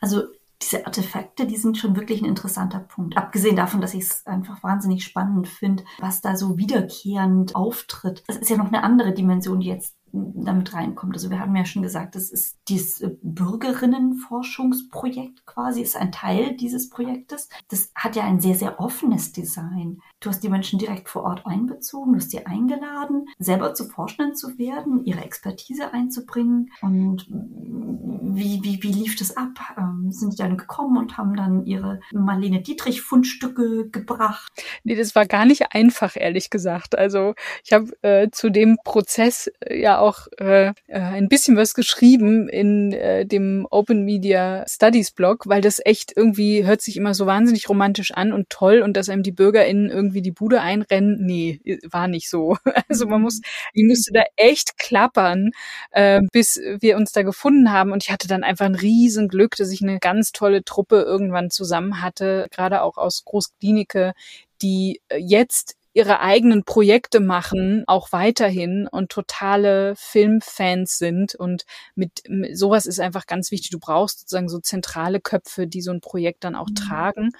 Also 0.00 0.22
diese 0.62 0.86
Artefakte, 0.86 1.46
die 1.46 1.56
sind 1.56 1.76
schon 1.76 1.96
wirklich 1.96 2.22
ein 2.22 2.28
interessanter 2.28 2.78
Punkt. 2.78 3.16
Abgesehen 3.16 3.56
davon, 3.56 3.80
dass 3.80 3.94
ich 3.94 4.04
es 4.04 4.24
einfach 4.26 4.62
wahnsinnig 4.62 5.02
spannend 5.04 5.48
finde, 5.48 5.82
was 5.98 6.20
da 6.20 6.36
so 6.36 6.56
wiederkehrend 6.56 7.56
auftritt. 7.56 8.22
Es 8.28 8.36
ist 8.36 8.48
ja 8.48 8.56
noch 8.56 8.68
eine 8.68 8.84
andere 8.84 9.12
Dimension, 9.12 9.58
die 9.60 9.68
jetzt 9.68 9.96
damit 10.12 10.72
reinkommt. 10.74 11.14
Also 11.14 11.30
wir 11.30 11.40
haben 11.40 11.56
ja 11.56 11.64
schon 11.64 11.82
gesagt, 11.82 12.14
das 12.14 12.30
ist 12.30 12.58
dieses 12.68 13.02
Bürgerinnenforschungsprojekt 13.22 15.46
quasi, 15.46 15.80
ist 15.80 15.96
ein 15.96 16.12
Teil 16.12 16.54
dieses 16.56 16.90
Projektes. 16.90 17.48
Das 17.68 17.90
hat 17.94 18.14
ja 18.14 18.24
ein 18.24 18.40
sehr, 18.40 18.54
sehr 18.54 18.78
offenes 18.78 19.32
Design. 19.32 20.02
Du 20.22 20.28
hast 20.30 20.40
die 20.40 20.48
Menschen 20.48 20.78
direkt 20.78 21.08
vor 21.08 21.24
Ort 21.24 21.44
einbezogen, 21.44 22.12
du 22.12 22.18
hast 22.20 22.30
sie 22.30 22.46
eingeladen, 22.46 23.26
selber 23.38 23.74
zu 23.74 23.88
Forschenden 23.88 24.36
zu 24.36 24.56
werden, 24.56 25.04
ihre 25.04 25.20
Expertise 25.20 25.92
einzubringen. 25.92 26.70
Und 26.80 27.26
wie, 27.28 28.60
wie, 28.62 28.82
wie 28.82 28.92
lief 28.92 29.16
das 29.16 29.36
ab? 29.36 29.50
Ähm, 29.76 30.12
sind 30.12 30.34
die 30.34 30.36
dann 30.36 30.56
gekommen 30.56 30.96
und 30.96 31.18
haben 31.18 31.34
dann 31.34 31.66
ihre 31.66 32.00
Marlene 32.12 32.62
Dietrich 32.62 33.02
Fundstücke 33.02 33.88
gebracht? 33.88 34.52
Nee, 34.84 34.94
das 34.94 35.14
war 35.16 35.26
gar 35.26 35.44
nicht 35.44 35.72
einfach, 35.72 36.16
ehrlich 36.16 36.50
gesagt. 36.50 36.96
Also 36.96 37.34
ich 37.64 37.72
habe 37.72 37.90
äh, 38.02 38.30
zu 38.30 38.50
dem 38.50 38.78
Prozess 38.84 39.50
äh, 39.60 39.80
ja 39.80 39.98
auch 39.98 40.28
äh, 40.38 40.68
äh, 40.68 40.72
ein 40.86 41.28
bisschen 41.28 41.56
was 41.56 41.74
geschrieben 41.74 42.48
in 42.48 42.92
äh, 42.92 43.26
dem 43.26 43.66
Open 43.70 44.04
Media 44.04 44.64
Studies 44.68 45.10
Blog, 45.10 45.48
weil 45.48 45.62
das 45.62 45.80
echt 45.84 46.12
irgendwie 46.16 46.64
hört 46.64 46.80
sich 46.80 46.96
immer 46.96 47.14
so 47.14 47.26
wahnsinnig 47.26 47.68
romantisch 47.68 48.12
an 48.12 48.32
und 48.32 48.50
toll 48.50 48.82
und 48.82 48.96
dass 48.96 49.08
einem 49.08 49.22
die 49.22 49.32
BürgerInnen 49.32 49.90
irgendwie 49.90 50.11
die 50.20 50.32
Bude 50.32 50.60
einrennen. 50.60 51.18
Nee, 51.24 51.60
war 51.90 52.08
nicht 52.08 52.28
so. 52.28 52.56
Also 52.88 53.06
man 53.06 53.22
muss, 53.22 53.40
ich 53.72 53.84
musste 53.86 54.12
da 54.12 54.22
echt 54.36 54.78
klappern, 54.78 55.50
äh, 55.92 56.20
bis 56.32 56.60
wir 56.80 56.96
uns 56.96 57.12
da 57.12 57.22
gefunden 57.22 57.72
haben. 57.72 57.92
Und 57.92 58.02
ich 58.02 58.10
hatte 58.10 58.28
dann 58.28 58.44
einfach 58.44 58.66
ein 58.66 58.74
riesen 58.74 59.28
Glück, 59.28 59.56
dass 59.56 59.70
ich 59.70 59.82
eine 59.82 59.98
ganz 59.98 60.32
tolle 60.32 60.64
Truppe 60.64 61.02
irgendwann 61.02 61.50
zusammen 61.50 62.02
hatte, 62.02 62.48
gerade 62.50 62.82
auch 62.82 62.98
aus 62.98 63.24
Großklinike, 63.24 64.12
die 64.60 65.00
äh, 65.08 65.18
jetzt 65.18 65.76
ihre 65.94 66.20
eigenen 66.20 66.64
Projekte 66.64 67.20
machen, 67.20 67.84
auch 67.86 68.12
weiterhin 68.12 68.88
und 68.90 69.10
totale 69.10 69.94
Filmfans 69.96 70.96
sind. 70.96 71.34
Und 71.34 71.64
mit, 71.94 72.22
mit 72.28 72.56
sowas 72.56 72.86
ist 72.86 72.98
einfach 72.98 73.26
ganz 73.26 73.50
wichtig. 73.50 73.70
Du 73.70 73.78
brauchst 73.78 74.20
sozusagen 74.20 74.48
so 74.48 74.58
zentrale 74.58 75.20
Köpfe, 75.20 75.66
die 75.66 75.82
so 75.82 75.90
ein 75.90 76.00
Projekt 76.00 76.44
dann 76.44 76.54
auch 76.54 76.68
mhm. 76.68 76.74
tragen. 76.74 77.30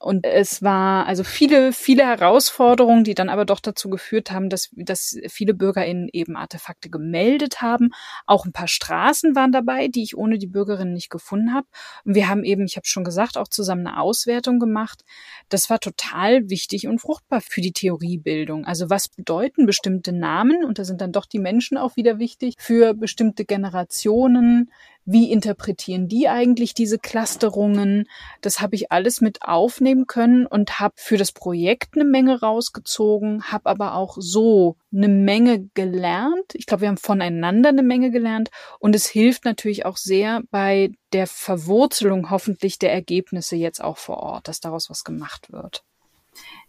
Und 0.00 0.26
es 0.26 0.60
war 0.60 1.06
also 1.06 1.22
viele, 1.22 1.72
viele 1.72 2.04
Herausforderungen, 2.04 3.04
die 3.04 3.14
dann 3.14 3.28
aber 3.28 3.44
doch 3.44 3.60
dazu 3.60 3.88
geführt 3.90 4.32
haben, 4.32 4.48
dass, 4.48 4.70
dass 4.72 5.16
viele 5.28 5.54
BürgerInnen 5.54 6.08
eben 6.12 6.36
Artefakte 6.36 6.90
gemeldet 6.90 7.62
haben. 7.62 7.90
Auch 8.26 8.44
ein 8.44 8.52
paar 8.52 8.68
Straßen 8.68 9.36
waren 9.36 9.52
dabei, 9.52 9.86
die 9.86 10.02
ich 10.02 10.16
ohne 10.16 10.38
die 10.38 10.48
Bürgerinnen 10.48 10.94
nicht 10.94 11.10
gefunden 11.10 11.54
habe. 11.54 11.68
Und 12.04 12.16
wir 12.16 12.28
haben 12.28 12.42
eben, 12.42 12.64
ich 12.64 12.76
habe 12.76 12.86
schon 12.86 13.04
gesagt, 13.04 13.38
auch 13.38 13.48
zusammen 13.48 13.86
eine 13.86 14.00
Auswertung 14.00 14.58
gemacht. 14.58 15.04
Das 15.48 15.70
war 15.70 15.78
total 15.78 16.50
wichtig 16.50 16.88
und 16.88 17.00
fruchtbar 17.00 17.40
für 17.40 17.60
die 17.60 17.72
Theorie 17.72 17.99
Theoriebildung. 18.00 18.64
Also 18.64 18.90
was 18.90 19.08
bedeuten 19.08 19.66
bestimmte 19.66 20.12
Namen? 20.12 20.64
Und 20.64 20.78
da 20.78 20.84
sind 20.84 21.00
dann 21.00 21.12
doch 21.12 21.26
die 21.26 21.38
Menschen 21.38 21.76
auch 21.76 21.96
wieder 21.96 22.18
wichtig 22.18 22.54
für 22.58 22.94
bestimmte 22.94 23.44
Generationen. 23.44 24.70
Wie 25.06 25.32
interpretieren 25.32 26.08
die 26.08 26.28
eigentlich 26.28 26.74
diese 26.74 26.98
Clusterungen? 26.98 28.06
Das 28.42 28.60
habe 28.60 28.76
ich 28.76 28.92
alles 28.92 29.20
mit 29.20 29.42
aufnehmen 29.42 30.06
können 30.06 30.46
und 30.46 30.78
habe 30.78 30.94
für 30.96 31.16
das 31.16 31.32
Projekt 31.32 31.94
eine 31.94 32.04
Menge 32.04 32.40
rausgezogen, 32.40 33.44
habe 33.44 33.70
aber 33.70 33.94
auch 33.94 34.16
so 34.20 34.76
eine 34.92 35.08
Menge 35.08 35.68
gelernt. 35.74 36.54
Ich 36.54 36.66
glaube, 36.66 36.82
wir 36.82 36.88
haben 36.88 36.98
voneinander 36.98 37.70
eine 37.70 37.82
Menge 37.82 38.10
gelernt 38.10 38.50
und 38.78 38.94
es 38.94 39.08
hilft 39.08 39.44
natürlich 39.44 39.86
auch 39.86 39.96
sehr 39.96 40.42
bei 40.50 40.92
der 41.12 41.26
Verwurzelung 41.26 42.30
hoffentlich 42.30 42.78
der 42.78 42.92
Ergebnisse 42.92 43.56
jetzt 43.56 43.82
auch 43.82 43.96
vor 43.96 44.18
Ort, 44.18 44.48
dass 44.48 44.60
daraus 44.60 44.90
was 44.90 45.02
gemacht 45.02 45.50
wird. 45.50 45.82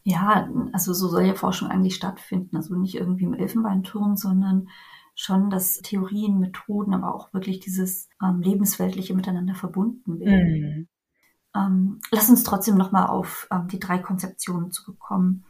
Ja, 0.03 0.49
also 0.73 0.93
so 0.93 1.07
soll 1.07 1.23
ja 1.23 1.35
Forschung 1.35 1.69
eigentlich 1.69 1.95
stattfinden. 1.95 2.55
Also 2.55 2.75
nicht 2.75 2.95
irgendwie 2.95 3.25
im 3.25 3.33
Elfenbeinturm, 3.33 4.17
sondern 4.17 4.67
schon, 5.15 5.49
dass 5.49 5.77
Theorien, 5.81 6.39
Methoden, 6.39 6.93
aber 6.93 7.13
auch 7.13 7.33
wirklich 7.33 7.59
dieses 7.59 8.09
ähm, 8.23 8.41
lebensweltliche 8.41 9.13
miteinander 9.13 9.53
verbunden 9.53 10.19
werden. 10.19 10.59
Mhm. 10.59 10.87
Ähm, 11.53 11.99
lass 12.11 12.29
uns 12.29 12.43
trotzdem 12.43 12.75
nochmal 12.75 13.07
auf 13.07 13.47
ähm, 13.51 13.67
die 13.67 13.79
drei 13.79 13.99
Konzeptionen 13.99 14.71
zurückkommen. 14.71 15.43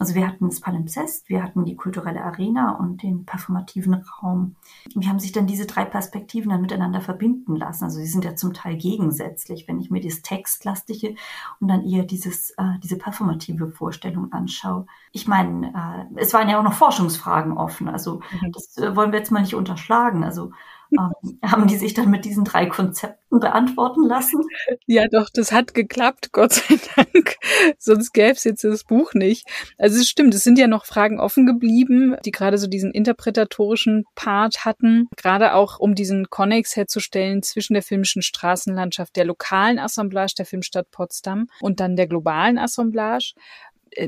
Also 0.00 0.16
wir 0.16 0.26
hatten 0.26 0.48
das 0.48 0.60
Palimpsest, 0.60 1.28
wir 1.28 1.42
hatten 1.42 1.64
die 1.64 1.76
kulturelle 1.76 2.24
Arena 2.24 2.72
und 2.72 3.04
den 3.04 3.24
performativen 3.24 3.94
Raum. 3.94 4.56
Wie 4.94 5.06
haben 5.08 5.20
sich 5.20 5.30
dann 5.30 5.46
diese 5.46 5.66
drei 5.66 5.84
Perspektiven 5.84 6.50
dann 6.50 6.62
miteinander 6.62 7.00
verbinden 7.00 7.54
lassen? 7.54 7.84
Also 7.84 7.98
sie 8.00 8.06
sind 8.06 8.24
ja 8.24 8.34
zum 8.34 8.54
Teil 8.54 8.76
gegensätzlich, 8.76 9.68
wenn 9.68 9.80
ich 9.80 9.90
mir 9.90 10.00
das 10.00 10.22
Textlastige 10.22 11.14
und 11.60 11.68
dann 11.68 11.84
eher 11.84 12.02
dieses, 12.02 12.50
äh, 12.52 12.78
diese 12.82 12.98
performative 12.98 13.70
Vorstellung 13.70 14.32
anschaue. 14.32 14.86
Ich 15.12 15.28
meine, 15.28 16.08
äh, 16.16 16.20
es 16.20 16.34
waren 16.34 16.48
ja 16.48 16.58
auch 16.58 16.64
noch 16.64 16.74
Forschungsfragen 16.74 17.56
offen. 17.56 17.88
Also 17.88 18.20
mhm. 18.40 18.50
das 18.50 18.76
äh, 18.78 18.96
wollen 18.96 19.12
wir 19.12 19.20
jetzt 19.20 19.30
mal 19.30 19.42
nicht 19.42 19.54
unterschlagen. 19.54 20.24
Also 20.24 20.50
ähm, 20.98 21.38
haben 21.44 21.66
die 21.66 21.76
sich 21.76 21.94
dann 21.94 22.10
mit 22.10 22.24
diesen 22.24 22.44
drei 22.44 22.66
Konzepten 22.66 23.40
beantworten 23.40 24.06
lassen? 24.06 24.42
Ja, 24.86 25.06
doch, 25.10 25.28
das 25.32 25.52
hat 25.52 25.74
geklappt, 25.74 26.32
Gott 26.32 26.52
sei 26.52 26.78
Dank. 26.96 27.36
Sonst 27.78 28.12
gäbe 28.12 28.32
es 28.32 28.44
jetzt 28.44 28.64
das 28.64 28.84
Buch 28.84 29.14
nicht. 29.14 29.46
Also 29.78 29.98
es 29.98 30.08
stimmt, 30.08 30.34
es 30.34 30.44
sind 30.44 30.58
ja 30.58 30.66
noch 30.66 30.86
Fragen 30.86 31.20
offen 31.20 31.46
geblieben, 31.46 32.16
die 32.24 32.30
gerade 32.30 32.58
so 32.58 32.66
diesen 32.66 32.92
interpretatorischen 32.92 34.04
Part 34.14 34.64
hatten, 34.64 35.08
gerade 35.16 35.54
auch 35.54 35.78
um 35.78 35.94
diesen 35.94 36.30
Connex 36.30 36.76
herzustellen 36.76 37.42
zwischen 37.42 37.74
der 37.74 37.82
filmischen 37.82 38.22
Straßenlandschaft, 38.22 39.16
der 39.16 39.24
lokalen 39.24 39.78
Assemblage 39.78 40.34
der 40.38 40.46
Filmstadt 40.46 40.90
Potsdam 40.90 41.48
und 41.60 41.80
dann 41.80 41.96
der 41.96 42.06
globalen 42.06 42.58
Assemblage 42.58 43.34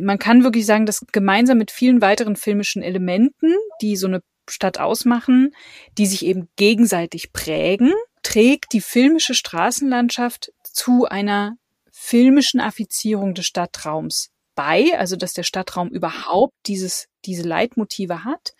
man 0.00 0.18
kann 0.18 0.42
wirklich 0.42 0.66
sagen, 0.66 0.86
dass 0.86 1.06
gemeinsam 1.12 1.58
mit 1.58 1.70
vielen 1.70 2.00
weiteren 2.00 2.36
filmischen 2.36 2.82
Elementen, 2.82 3.54
die 3.80 3.96
so 3.96 4.06
eine 4.06 4.20
Stadt 4.50 4.78
ausmachen, 4.78 5.54
die 5.98 6.06
sich 6.06 6.24
eben 6.24 6.48
gegenseitig 6.56 7.32
prägen, 7.32 7.92
trägt 8.22 8.72
die 8.72 8.80
filmische 8.80 9.34
Straßenlandschaft 9.34 10.52
zu 10.62 11.06
einer 11.06 11.56
filmischen 11.90 12.60
Affizierung 12.60 13.34
des 13.34 13.46
Stadtraums 13.46 14.30
bei, 14.54 14.98
also 14.98 15.16
dass 15.16 15.32
der 15.32 15.44
Stadtraum 15.44 15.90
überhaupt 15.90 16.54
dieses, 16.66 17.08
diese 17.24 17.42
Leitmotive 17.42 18.24
hat. 18.24 18.54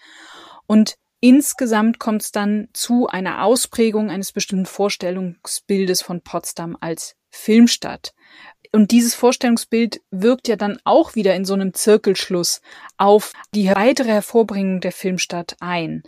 Und 0.66 0.96
insgesamt 1.20 1.99
kommt 1.99 2.22
es 2.22 2.33
dann 2.33 2.68
zu 2.72 3.09
einer 3.09 3.44
Ausprägung 3.44 4.11
eines 4.11 4.33
bestimmten 4.33 4.66
Vorstellungsbildes 4.66 6.03
von 6.03 6.20
Potsdam 6.20 6.77
als 6.81 7.16
Filmstadt. 7.31 8.14
Und 8.76 8.90
dieses 8.90 9.14
Vorstellungsbild 9.14 10.02
wirkt 10.10 10.48
ja 10.48 10.56
dann 10.56 10.78
auch 10.84 11.14
wieder 11.14 11.34
in 11.34 11.46
so 11.46 11.54
einem 11.54 11.72
Zirkelschluss 11.72 12.60
auf 12.98 13.32
die 13.54 13.70
weitere 13.70 14.10
Hervorbringung 14.10 14.82
der 14.82 14.92
Filmstadt 14.92 15.56
ein. 15.60 16.02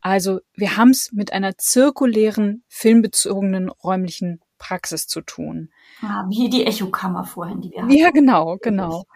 Also 0.00 0.38
wir 0.54 0.76
haben 0.76 0.90
es 0.90 1.10
mit 1.10 1.32
einer 1.32 1.58
zirkulären, 1.58 2.62
filmbezogenen 2.68 3.68
räumlichen 3.68 4.40
Praxis 4.58 5.08
zu 5.08 5.22
tun. 5.22 5.70
Ah, 6.02 6.24
wie 6.28 6.48
die 6.48 6.64
Echokammer 6.64 7.24
vorhin, 7.24 7.60
die 7.60 7.72
wir 7.72 7.82
hatten. 7.82 7.90
Ja, 7.90 8.10
genau, 8.10 8.58
genau. 8.62 9.06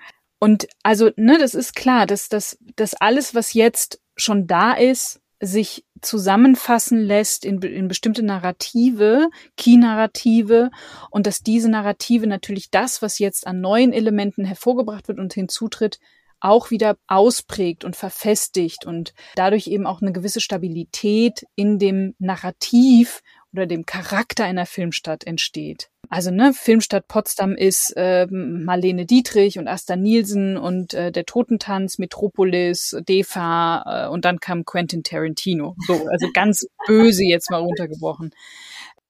Und 0.40 0.66
also, 0.82 1.10
ne, 1.14 1.38
das 1.38 1.54
ist 1.54 1.76
klar, 1.76 2.04
dass 2.04 2.28
dass, 2.28 2.58
dass 2.74 2.94
alles, 2.94 3.32
was 3.32 3.52
jetzt 3.52 4.00
schon 4.16 4.48
da 4.48 4.72
ist, 4.72 5.20
sich 5.40 5.84
zusammenfassen 6.00 6.98
lässt 6.98 7.44
in, 7.44 7.60
in 7.62 7.88
bestimmte 7.88 8.22
Narrative, 8.22 9.28
Key-Narrative 9.56 10.70
und 11.10 11.26
dass 11.26 11.42
diese 11.42 11.70
Narrative 11.70 12.26
natürlich 12.26 12.70
das, 12.70 13.02
was 13.02 13.18
jetzt 13.18 13.46
an 13.46 13.60
neuen 13.60 13.92
Elementen 13.92 14.44
hervorgebracht 14.44 15.08
wird 15.08 15.18
und 15.18 15.34
hinzutritt, 15.34 15.98
auch 16.40 16.70
wieder 16.70 16.96
ausprägt 17.08 17.84
und 17.84 17.96
verfestigt 17.96 18.86
und 18.86 19.12
dadurch 19.34 19.66
eben 19.66 19.86
auch 19.86 20.00
eine 20.00 20.12
gewisse 20.12 20.40
Stabilität 20.40 21.44
in 21.56 21.78
dem 21.78 22.14
Narrativ 22.18 23.22
oder 23.52 23.66
dem 23.66 23.86
Charakter 23.86 24.44
einer 24.44 24.66
Filmstadt 24.66 25.26
entsteht. 25.26 25.90
Also 26.10 26.30
ne, 26.30 26.52
Filmstadt 26.54 27.06
Potsdam 27.06 27.54
ist 27.54 27.92
äh, 27.96 28.26
Marlene 28.30 29.04
Dietrich 29.04 29.58
und 29.58 29.68
Asta 29.68 29.94
Nielsen 29.94 30.56
und 30.56 30.94
äh, 30.94 31.12
der 31.12 31.26
Totentanz, 31.26 31.98
Metropolis, 31.98 32.96
Defa 33.06 34.06
äh, 34.06 34.08
und 34.08 34.24
dann 34.24 34.40
kam 34.40 34.64
Quentin 34.64 35.02
Tarantino. 35.02 35.76
So, 35.86 35.92
also 36.10 36.28
ganz 36.34 36.66
böse 36.86 37.24
jetzt 37.24 37.50
mal 37.50 37.60
runtergebrochen. 37.60 38.30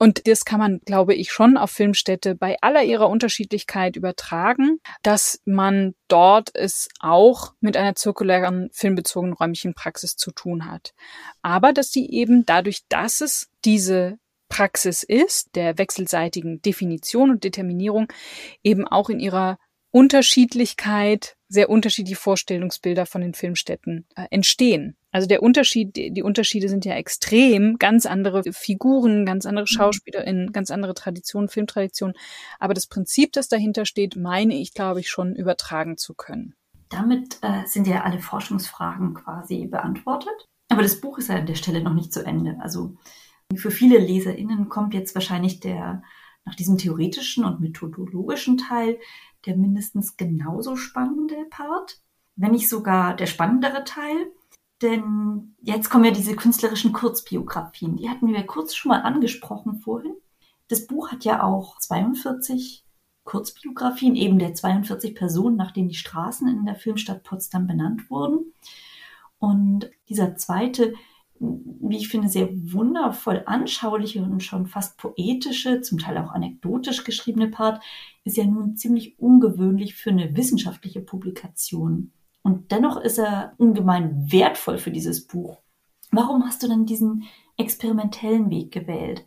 Und 0.01 0.29
das 0.29 0.44
kann 0.44 0.61
man, 0.61 0.81
glaube 0.85 1.14
ich, 1.14 1.33
schon 1.33 1.57
auf 1.57 1.72
Filmstädte 1.72 2.37
bei 2.37 2.57
aller 2.61 2.85
ihrer 2.85 3.09
Unterschiedlichkeit 3.09 3.96
übertragen, 3.96 4.79
dass 5.03 5.40
man 5.44 5.94
dort 6.07 6.55
es 6.55 6.88
auch 7.01 7.53
mit 7.61 7.77
einer 7.77 7.96
zirkulären 7.96 8.70
filmbezogenen 8.72 9.35
räumlichen 9.35 9.74
Praxis 9.74 10.16
zu 10.16 10.31
tun 10.31 10.70
hat. 10.70 10.94
Aber 11.42 11.72
dass 11.72 11.90
sie 11.90 12.09
eben 12.11 12.46
dadurch, 12.46 12.83
dass 12.88 13.20
es 13.20 13.48
diese 13.64 14.18
Praxis 14.49 15.03
ist, 15.03 15.55
der 15.55 15.79
wechselseitigen 15.79 16.63
Definition 16.63 17.31
und 17.31 17.45
Determinierung, 17.45 18.09
eben 18.63 18.87
auch 18.87 19.11
in 19.11 19.21
ihrer 19.21 19.59
Unterschiedlichkeit 19.91 21.37
sehr 21.49 21.71
unterschiedliche 21.71 22.21
Vorstellungsbilder 22.21 23.07
von 23.07 23.23
den 23.23 23.33
Filmstätten 23.33 24.07
äh, 24.15 24.27
entstehen. 24.31 24.97
Also 25.11 25.27
der 25.27 25.43
Unterschied, 25.43 25.97
die 25.97 26.22
Unterschiede 26.22 26.68
sind 26.68 26.85
ja 26.85 26.95
extrem, 26.95 27.79
ganz 27.79 28.05
andere 28.05 28.43
Figuren, 28.53 29.25
ganz 29.25 29.47
andere 29.47 29.62
mhm. 29.62 29.68
SchauspielerInnen, 29.68 30.53
ganz 30.53 30.70
andere 30.70 30.93
Traditionen, 30.93 31.49
Filmtraditionen. 31.49 32.14
Aber 32.59 32.75
das 32.75 32.87
Prinzip, 32.87 33.33
das 33.33 33.49
dahinter 33.49 33.87
steht, 33.87 34.16
meine 34.16 34.55
ich, 34.55 34.75
glaube 34.75 35.01
ich, 35.01 35.09
schon 35.09 35.35
übertragen 35.35 35.97
zu 35.97 36.14
können. 36.14 36.55
Damit 36.91 37.39
äh, 37.43 37.66
sind 37.66 37.87
ja 37.87 38.03
alle 38.03 38.20
Forschungsfragen 38.20 39.14
quasi 39.14 39.66
beantwortet. 39.66 40.47
Aber 40.68 40.83
das 40.83 41.01
Buch 41.01 41.16
ist 41.18 41.29
ja 41.29 41.37
an 41.37 41.47
der 41.47 41.55
Stelle 41.55 41.83
noch 41.83 41.95
nicht 41.95 42.12
zu 42.12 42.25
Ende. 42.25 42.59
Also 42.61 42.97
für 43.57 43.70
viele 43.70 43.99
LeserInnen 43.99 44.68
kommt 44.68 44.94
jetzt 44.94 45.14
wahrscheinlich 45.14 45.61
der, 45.61 46.03
nach 46.44 46.55
diesem 46.55 46.76
theoretischen 46.76 47.44
und 47.44 47.61
methodologischen 47.61 48.59
Teil, 48.59 48.99
der 49.46 49.57
mindestens 49.57 50.16
genauso 50.16 50.76
spannende 50.76 51.46
Part, 51.51 52.01
wenn 52.36 52.53
nicht 52.53 52.68
sogar 52.68 53.16
der 53.16 53.26
spannendere 53.26 53.84
Teil. 53.84 54.32
Denn 54.82 55.57
jetzt 55.61 55.90
kommen 55.90 56.05
ja 56.05 56.11
diese 56.11 56.36
künstlerischen 56.36 56.92
Kurzbiografien. 56.92 57.96
Die 57.96 58.09
hatten 58.09 58.28
wir 58.28 58.46
kurz 58.46 58.74
schon 58.74 58.90
mal 58.90 59.01
angesprochen 59.01 59.80
vorhin. 59.80 60.14
Das 60.68 60.86
Buch 60.86 61.11
hat 61.11 61.24
ja 61.24 61.42
auch 61.42 61.78
42 61.78 62.84
Kurzbiografien, 63.24 64.14
eben 64.14 64.38
der 64.38 64.55
42 64.55 65.14
Personen, 65.14 65.57
nach 65.57 65.72
denen 65.72 65.88
die 65.88 65.94
Straßen 65.94 66.49
in 66.49 66.64
der 66.64 66.76
Filmstadt 66.76 67.24
Potsdam 67.24 67.66
benannt 67.66 68.11
wurden. 68.11 68.53
Und 69.38 69.90
dieser 70.09 70.36
zweite, 70.36 70.94
wie 71.41 71.97
ich 71.97 72.09
finde, 72.09 72.28
sehr 72.28 72.49
wundervoll 72.53 73.43
anschauliche 73.47 74.22
und 74.22 74.43
schon 74.43 74.66
fast 74.66 74.99
poetische, 74.99 75.80
zum 75.80 75.99
Teil 75.99 76.18
auch 76.18 76.32
anekdotisch 76.32 77.05
geschriebene 77.05 77.49
Part, 77.49 77.82
ist 78.24 78.36
ja 78.36 78.45
nun 78.45 78.76
ziemlich 78.76 79.18
ungewöhnlich 79.18 79.95
für 79.95 80.11
eine 80.11 80.36
wissenschaftliche 80.36 81.01
Publikation. 81.01 82.12
Und 82.43 82.72
dennoch 82.72 82.99
ist 83.01 83.18
er 83.18 83.55
ungemein 83.59 84.30
wertvoll 84.30 84.78
für 84.78 84.91
dieses 84.91 85.26
Buch. 85.26 85.59
Warum 86.11 86.45
hast 86.45 86.62
du 86.62 86.68
denn 86.68 86.86
diesen 86.86 87.24
experimentellen 87.57 88.51
Weg 88.51 88.72
gewählt? 88.72 89.24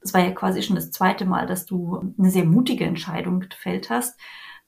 Das 0.00 0.14
war 0.14 0.22
ja 0.22 0.30
quasi 0.30 0.62
schon 0.62 0.76
das 0.76 0.90
zweite 0.90 1.24
Mal, 1.24 1.46
dass 1.46 1.66
du 1.66 2.14
eine 2.18 2.30
sehr 2.30 2.44
mutige 2.44 2.84
Entscheidung 2.84 3.40
gefällt 3.40 3.90
hast, 3.90 4.18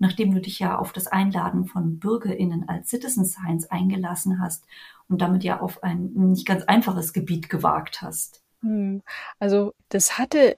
nachdem 0.01 0.35
du 0.35 0.41
dich 0.41 0.59
ja 0.59 0.79
auf 0.79 0.93
das 0.93 1.07
Einladen 1.07 1.67
von 1.67 1.99
BürgerInnen 2.01 2.69
als 2.69 2.89
Citizen 2.89 3.25
Science 3.25 3.71
eingelassen 3.71 4.41
hast 4.41 4.65
und 5.09 5.21
damit 5.23 5.45
ja 5.45 5.61
auf 5.61 5.83
ein 5.83 6.11
nicht 6.15 6.47
ganz 6.47 6.65
einfaches 6.65 7.13
Gebiet 7.13 7.49
gewagt 7.49 8.03
hast. 8.03 8.43
Hm. 8.63 9.03
Also 9.39 9.75
das 9.91 10.19
hatte 10.19 10.57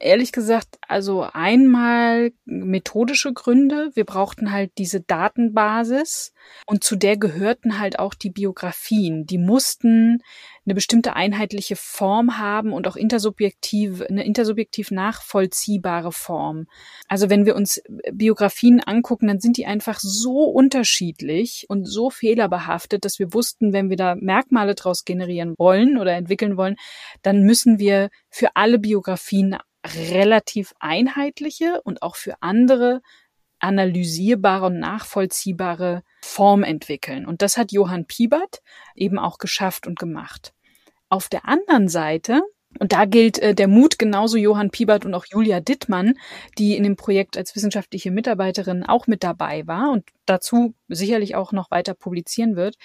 ehrlich 0.00 0.32
gesagt, 0.32 0.78
also 0.88 1.22
einmal 1.32 2.32
methodische 2.44 3.32
Gründe. 3.32 3.90
Wir 3.94 4.04
brauchten 4.04 4.52
halt 4.52 4.72
diese 4.78 5.00
Datenbasis 5.00 6.32
und 6.66 6.84
zu 6.84 6.96
der 6.96 7.16
gehörten 7.16 7.78
halt 7.78 7.98
auch 7.98 8.14
die 8.14 8.30
Biografien. 8.30 9.26
Die 9.26 9.38
mussten 9.38 10.22
eine 10.66 10.74
bestimmte 10.74 11.14
einheitliche 11.14 11.76
Form 11.76 12.38
haben 12.38 12.72
und 12.72 12.88
auch 12.88 12.96
intersubjektiv, 12.96 14.02
eine 14.02 14.24
intersubjektiv 14.24 14.90
nachvollziehbare 14.90 16.12
Form. 16.12 16.66
Also 17.08 17.28
wenn 17.28 17.44
wir 17.44 17.54
uns 17.54 17.82
Biografien 18.12 18.80
angucken, 18.80 19.26
dann 19.26 19.40
sind 19.40 19.56
die 19.56 19.66
einfach 19.66 19.98
so 20.00 20.44
unterschiedlich 20.44 21.66
und 21.68 21.84
so 21.84 22.10
fehlerbehaftet, 22.10 23.04
dass 23.04 23.18
wir 23.18 23.34
wussten, 23.34 23.72
wenn 23.72 23.90
wir 23.90 23.96
da 23.96 24.14
Merkmale 24.14 24.74
draus 24.74 25.04
generieren 25.04 25.54
wollen 25.58 25.98
oder 25.98 26.12
entwickeln 26.12 26.56
wollen, 26.56 26.76
dann 27.22 27.42
müssen 27.42 27.78
wir 27.78 28.08
für 28.30 28.56
alle 28.56 28.78
Biografien 28.78 29.56
relativ 29.84 30.74
einheitliche 30.80 31.80
und 31.82 32.02
auch 32.02 32.16
für 32.16 32.34
andere 32.40 33.02
analysierbare 33.58 34.66
und 34.66 34.78
nachvollziehbare 34.78 36.02
Form 36.22 36.62
entwickeln. 36.62 37.26
Und 37.26 37.42
das 37.42 37.56
hat 37.56 37.72
Johann 37.72 38.06
Piebert 38.06 38.62
eben 38.94 39.18
auch 39.18 39.38
geschafft 39.38 39.86
und 39.86 39.98
gemacht. 39.98 40.52
Auf 41.08 41.28
der 41.28 41.46
anderen 41.46 41.88
Seite, 41.88 42.42
und 42.78 42.92
da 42.92 43.04
gilt 43.04 43.38
äh, 43.38 43.54
der 43.54 43.68
Mut 43.68 43.98
genauso 43.98 44.36
Johann 44.36 44.70
Piebert 44.70 45.04
und 45.06 45.14
auch 45.14 45.24
Julia 45.26 45.60
Dittmann, 45.60 46.14
die 46.58 46.76
in 46.76 46.82
dem 46.82 46.96
Projekt 46.96 47.36
als 47.36 47.54
wissenschaftliche 47.54 48.10
Mitarbeiterin 48.10 48.84
auch 48.84 49.06
mit 49.06 49.22
dabei 49.22 49.66
war 49.66 49.90
und 49.90 50.04
dazu 50.26 50.74
sicherlich 50.88 51.34
auch 51.34 51.52
noch 51.52 51.70
weiter 51.70 51.94
publizieren 51.94 52.56
wird, 52.56 52.76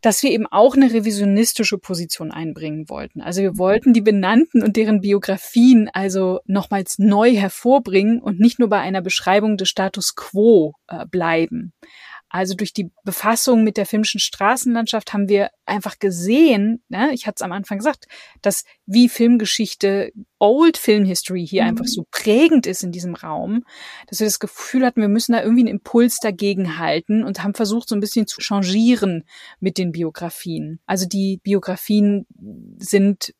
dass 0.00 0.22
wir 0.22 0.30
eben 0.30 0.46
auch 0.46 0.74
eine 0.74 0.92
revisionistische 0.92 1.78
Position 1.78 2.30
einbringen 2.30 2.88
wollten. 2.88 3.20
Also 3.20 3.42
wir 3.42 3.58
wollten 3.58 3.92
die 3.92 4.00
Benannten 4.00 4.62
und 4.62 4.76
deren 4.76 5.00
Biografien 5.00 5.88
also 5.92 6.40
nochmals 6.46 6.98
neu 6.98 7.34
hervorbringen 7.34 8.20
und 8.20 8.40
nicht 8.40 8.58
nur 8.58 8.68
bei 8.68 8.80
einer 8.80 9.02
Beschreibung 9.02 9.56
des 9.56 9.68
Status 9.68 10.14
quo 10.14 10.72
äh, 10.88 11.06
bleiben. 11.06 11.72
Also 12.34 12.54
durch 12.54 12.72
die 12.72 12.90
Befassung 13.04 13.62
mit 13.62 13.76
der 13.76 13.86
filmischen 13.86 14.18
Straßenlandschaft 14.18 15.12
haben 15.12 15.28
wir 15.28 15.50
einfach 15.66 16.00
gesehen, 16.00 16.82
ne, 16.88 17.12
ich 17.14 17.28
hatte 17.28 17.36
es 17.36 17.42
am 17.42 17.52
Anfang 17.52 17.78
gesagt, 17.78 18.08
dass 18.42 18.64
wie 18.86 19.08
Filmgeschichte, 19.08 20.10
Old 20.40 20.76
Film 20.76 21.04
History 21.04 21.46
hier 21.46 21.62
mhm. 21.62 21.68
einfach 21.68 21.84
so 21.84 22.04
prägend 22.10 22.66
ist 22.66 22.82
in 22.82 22.90
diesem 22.90 23.14
Raum, 23.14 23.64
dass 24.08 24.18
wir 24.18 24.26
das 24.26 24.40
Gefühl 24.40 24.84
hatten, 24.84 25.00
wir 25.00 25.08
müssen 25.08 25.30
da 25.30 25.42
irgendwie 25.42 25.60
einen 25.60 25.78
Impuls 25.78 26.18
dagegen 26.18 26.76
halten 26.76 27.22
und 27.22 27.44
haben 27.44 27.54
versucht, 27.54 27.88
so 27.88 27.94
ein 27.94 28.00
bisschen 28.00 28.26
zu 28.26 28.40
changieren 28.40 29.22
mit 29.60 29.78
den 29.78 29.92
Biografien. 29.92 30.80
Also 30.86 31.06
die 31.06 31.38
Biografien 31.40 32.26
sind 32.78 33.32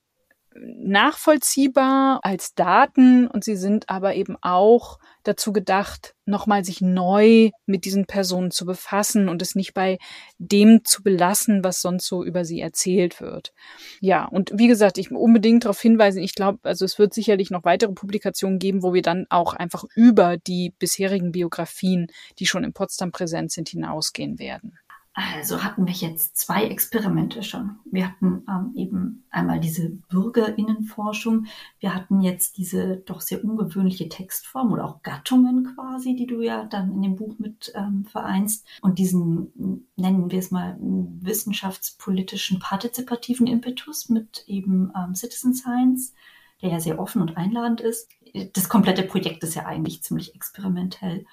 nachvollziehbar 0.57 2.21
als 2.23 2.55
Daten 2.55 3.27
und 3.27 3.45
sie 3.45 3.57
sind 3.57 3.89
aber 3.89 4.15
eben 4.15 4.37
auch 4.41 4.99
dazu 5.25 5.53
gedacht, 5.53 6.15
nochmal 6.27 6.65
sich 6.65 6.81
neu 6.81 7.51
mit 7.67 7.85
diesen 7.85 8.07
Personen 8.07 8.51
zu 8.51 8.65
befassen 8.65 9.29
und 9.29 9.43
es 9.43 9.55
nicht 9.55 9.75
bei 9.75 9.99
dem 10.39 10.85
zu 10.85 11.03
belassen, 11.03 11.65
was 11.65 11.81
sonst 11.81 12.07
so 12.07 12.25
über 12.25 12.45
sie 12.45 12.61
erzählt 12.61 13.21
wird. 13.21 13.53
Ja, 14.01 14.25
und 14.27 14.53
wie 14.55 14.69
gesagt, 14.69 14.99
ich 14.99 15.11
unbedingt 15.11 15.65
darauf 15.65 15.81
hinweisen, 15.81 16.23
ich 16.23 16.35
glaube, 16.35 16.61
also 16.63 16.85
es 16.85 16.99
wird 16.99 17.15
sicherlich 17.15 17.51
noch 17.51 17.65
weitere 17.65 17.93
Publikationen 17.93 18.59
geben, 18.59 18.83
wo 18.83 18.95
wir 18.95 19.03
dann 19.03 19.27
auch 19.31 19.55
einfach 19.55 19.85
über 19.95 20.37
die 20.37 20.73
bisherigen 20.79 21.33
Biografien, 21.33 22.09
die 22.39 22.47
schon 22.47 22.65
in 22.65 22.73
Potsdam 22.73 23.13
präsent 23.13 23.51
sind, 23.51 23.69
hinausgehen 23.69 24.39
werden. 24.39 24.79
Also 25.17 25.63
hatten 25.63 25.87
wir 25.87 25.95
jetzt 25.95 26.37
zwei 26.37 26.65
Experimente 26.65 27.45
schon. 27.45 27.77
Wir 27.85 28.09
hatten 28.09 28.45
ähm, 28.49 28.73
eben 28.75 29.25
einmal 29.31 29.61
diese 29.61 29.91
Bürgerinnenforschung. 30.09 31.47
Wir 31.79 31.95
hatten 31.95 32.21
jetzt 32.21 32.59
diese 32.59 32.97
doch 32.97 33.21
sehr 33.21 33.45
ungewöhnliche 33.45 34.09
Textform 34.09 34.73
oder 34.73 34.85
auch 34.85 35.03
Gattungen 35.05 35.73
quasi, 35.73 36.17
die 36.17 36.27
du 36.27 36.41
ja 36.41 36.65
dann 36.65 36.93
in 36.93 37.03
dem 37.03 37.15
Buch 37.15 37.39
mit 37.39 37.73
ähm, 37.77 38.05
vereinst. 38.07 38.67
Und 38.83 38.99
diesen, 38.99 39.87
nennen 39.95 40.33
wir 40.33 40.39
es 40.41 40.51
mal, 40.51 40.77
wissenschaftspolitischen 40.81 42.59
partizipativen 42.59 43.47
Impetus 43.47 44.09
mit 44.09 44.43
eben 44.49 44.91
ähm, 44.97 45.15
Citizen 45.15 45.55
Science, 45.55 46.13
der 46.61 46.71
ja 46.71 46.81
sehr 46.81 46.99
offen 46.99 47.23
und 47.23 47.37
einladend 47.37 47.81
ist. 47.81 48.09
Das 48.55 48.69
komplette 48.69 49.05
Projekt 49.05 49.45
ist 49.45 49.55
ja 49.55 49.65
eigentlich 49.65 50.03
ziemlich 50.03 50.35
experimentell. 50.35 51.25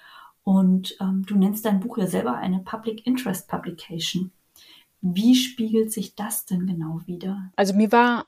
Und 0.44 0.96
ähm, 1.00 1.24
du 1.28 1.38
nennst 1.38 1.66
dein 1.66 1.80
Buch 1.80 1.98
ja 1.98 2.08
selber 2.08 2.36
eine 2.36 2.60
Public 2.60 3.06
Interest 3.06 3.48
Publication. 3.48 4.32
Wie 5.04 5.34
spiegelt 5.34 5.92
sich 5.92 6.14
das 6.14 6.46
denn 6.46 6.68
genau 6.68 7.02
wieder? 7.08 7.50
Also 7.56 7.74
mir 7.74 7.92
war 7.92 8.26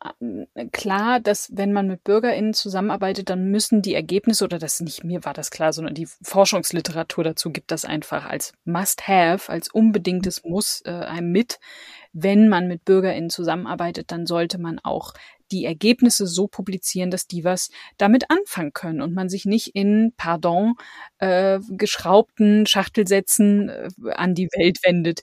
äh, 0.56 0.66
klar, 0.70 1.20
dass 1.20 1.56
wenn 1.56 1.72
man 1.72 1.88
mit 1.88 2.04
BürgerInnen 2.04 2.56
zusammenarbeitet, 2.56 3.30
dann 3.30 3.52
müssen 3.52 3.84
die 3.84 3.94
Ergebnisse, 3.94 4.44
oder 4.44 4.58
das 4.58 4.80
nicht 4.80 5.04
mir 5.04 5.24
war 5.24 5.34
das 5.36 5.52
klar, 5.52 5.72
sondern 5.72 5.94
die 5.94 6.08
Forschungsliteratur 6.24 7.24
dazu 7.24 7.52
gibt 7.52 7.70
das 7.70 7.86
einfach 7.86 8.26
als 8.26 8.54
Must-Have, 8.66 9.52
als 9.52 9.70
unbedingtes 9.70 10.44
Muss 10.44 10.82
äh, 10.86 10.90
einem 10.90 11.32
mit. 11.32 11.60
Wenn 12.12 12.50
man 12.50 12.68
mit 12.68 12.86
BürgerInnen 12.86 13.30
zusammenarbeitet, 13.30 14.12
dann 14.12 14.26
sollte 14.26 14.58
man 14.60 14.80
auch 14.80 15.14
die 15.54 15.66
Ergebnisse 15.66 16.28
so 16.28 16.48
publizieren, 16.48 17.12
dass 17.12 17.28
die 17.28 17.44
was 17.44 17.70
damit 17.98 18.30
anfangen 18.30 18.74
können 18.74 19.02
und 19.02 19.14
man 19.14 19.30
sich 19.30 19.46
nicht 19.46 19.76
in, 19.76 20.14
pardon, 20.18 20.74
äh, 21.20 21.60
geschraubten 21.70 22.66
Schachtelsätzen 22.66 23.70
äh, 23.70 23.90
an 24.14 24.34
die 24.34 24.48
Welt 24.58 24.80
wendet. 24.84 25.22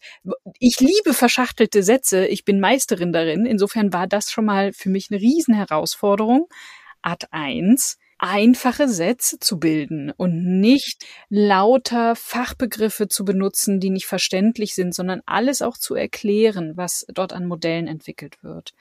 Ich 0.58 0.80
liebe 0.80 1.12
verschachtelte 1.12 1.82
Sätze, 1.82 2.26
ich 2.26 2.44
bin 2.44 2.60
Meisterin 2.60 3.12
darin. 3.12 3.44
Insofern 3.44 3.92
war 3.92 4.06
das 4.06 4.30
schon 4.30 4.44
mal 4.46 4.72
für 4.72 4.88
mich 4.88 5.08
eine 5.10 5.20
Riesenherausforderung. 5.20 6.46
Art 7.02 7.32
1 7.32 7.98
einfache 8.20 8.86
Sätze 8.88 9.38
zu 9.38 9.58
bilden 9.58 10.10
und 10.10 10.60
nicht 10.60 11.06
lauter 11.30 12.14
Fachbegriffe 12.14 13.08
zu 13.08 13.24
benutzen, 13.24 13.80
die 13.80 13.90
nicht 13.90 14.06
verständlich 14.06 14.74
sind, 14.74 14.94
sondern 14.94 15.22
alles 15.24 15.62
auch 15.62 15.78
zu 15.78 15.94
erklären, 15.94 16.76
was 16.76 17.06
dort 17.08 17.32
an 17.32 17.46
Modellen 17.46 17.86
entwickelt 17.86 18.42
wird. 18.42 18.74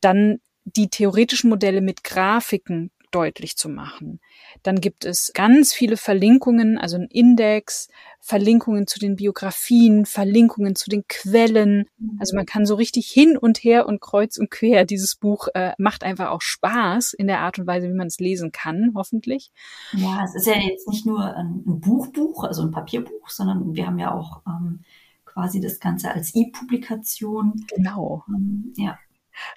Dann 0.00 0.40
die 0.66 0.88
theoretischen 0.88 1.48
Modelle 1.48 1.80
mit 1.80 2.04
Grafiken 2.04 2.90
deutlich 3.12 3.56
zu 3.56 3.68
machen. 3.68 4.20
Dann 4.62 4.80
gibt 4.80 5.04
es 5.04 5.30
ganz 5.32 5.72
viele 5.72 5.96
Verlinkungen, 5.96 6.76
also 6.76 6.96
ein 6.96 7.08
Index, 7.08 7.88
Verlinkungen 8.20 8.86
zu 8.86 8.98
den 8.98 9.16
Biografien, 9.16 10.04
Verlinkungen 10.04 10.74
zu 10.74 10.90
den 10.90 11.04
Quellen. 11.08 11.88
Also 12.18 12.36
man 12.36 12.44
kann 12.46 12.66
so 12.66 12.74
richtig 12.74 13.08
hin 13.08 13.38
und 13.38 13.58
her 13.58 13.86
und 13.86 14.00
kreuz 14.00 14.36
und 14.36 14.50
quer. 14.50 14.84
Dieses 14.84 15.14
Buch 15.14 15.48
äh, 15.54 15.72
macht 15.78 16.02
einfach 16.02 16.30
auch 16.30 16.42
Spaß 16.42 17.14
in 17.14 17.26
der 17.26 17.40
Art 17.40 17.58
und 17.58 17.66
Weise, 17.66 17.88
wie 17.88 17.94
man 17.96 18.08
es 18.08 18.18
lesen 18.18 18.52
kann, 18.52 18.92
hoffentlich. 18.94 19.50
Ja, 19.92 20.22
es 20.24 20.34
ist 20.34 20.46
ja 20.46 20.54
jetzt 20.54 20.88
nicht 20.88 21.06
nur 21.06 21.34
ein 21.34 21.62
Buchbuch, 21.64 22.44
also 22.44 22.62
ein 22.62 22.70
Papierbuch, 22.72 23.30
sondern 23.30 23.74
wir 23.74 23.86
haben 23.86 23.98
ja 23.98 24.12
auch 24.12 24.42
ähm, 24.46 24.80
quasi 25.24 25.60
das 25.60 25.80
Ganze 25.80 26.10
als 26.10 26.34
E-Publikation. 26.34 27.64
Genau. 27.74 28.24
Ähm, 28.28 28.74
ja. 28.76 28.98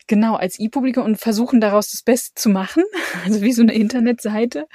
Genau, 0.07 0.35
als 0.35 0.59
E-Publikum 0.59 1.05
und 1.05 1.17
versuchen 1.17 1.61
daraus 1.61 1.91
das 1.91 2.03
Beste 2.03 2.33
zu 2.35 2.49
machen, 2.49 2.83
also 3.25 3.41
wie 3.41 3.53
so 3.53 3.61
eine 3.61 3.73
Internetseite. 3.73 4.67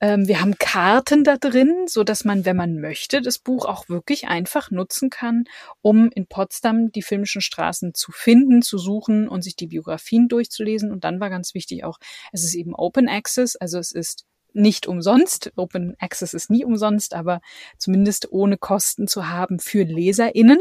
Ähm, 0.00 0.28
wir 0.28 0.40
haben 0.40 0.56
Karten 0.58 1.24
da 1.24 1.36
drin, 1.36 1.86
so 1.86 2.04
dass 2.04 2.24
man, 2.24 2.44
wenn 2.44 2.56
man 2.56 2.80
möchte, 2.80 3.22
das 3.22 3.38
Buch 3.38 3.66
auch 3.66 3.88
wirklich 3.88 4.28
einfach 4.28 4.70
nutzen 4.70 5.10
kann, 5.10 5.44
um 5.80 6.10
in 6.14 6.26
Potsdam 6.26 6.90
die 6.92 7.02
filmischen 7.02 7.40
Straßen 7.40 7.94
zu 7.94 8.12
finden, 8.12 8.62
zu 8.62 8.78
suchen 8.78 9.28
und 9.28 9.42
sich 9.42 9.56
die 9.56 9.68
Biografien 9.68 10.28
durchzulesen. 10.28 10.92
Und 10.92 11.04
dann 11.04 11.20
war 11.20 11.30
ganz 11.30 11.54
wichtig 11.54 11.84
auch, 11.84 11.98
es 12.32 12.44
ist 12.44 12.54
eben 12.54 12.74
Open 12.74 13.08
Access, 13.08 13.56
also 13.56 13.78
es 13.78 13.92
ist 13.92 14.24
nicht 14.54 14.86
umsonst. 14.86 15.52
Open 15.56 15.96
Access 15.98 16.34
ist 16.34 16.50
nie 16.50 16.64
umsonst, 16.64 17.14
aber 17.14 17.40
zumindest 17.78 18.30
ohne 18.32 18.58
Kosten 18.58 19.08
zu 19.08 19.28
haben 19.28 19.58
für 19.58 19.84
LeserInnen, 19.84 20.58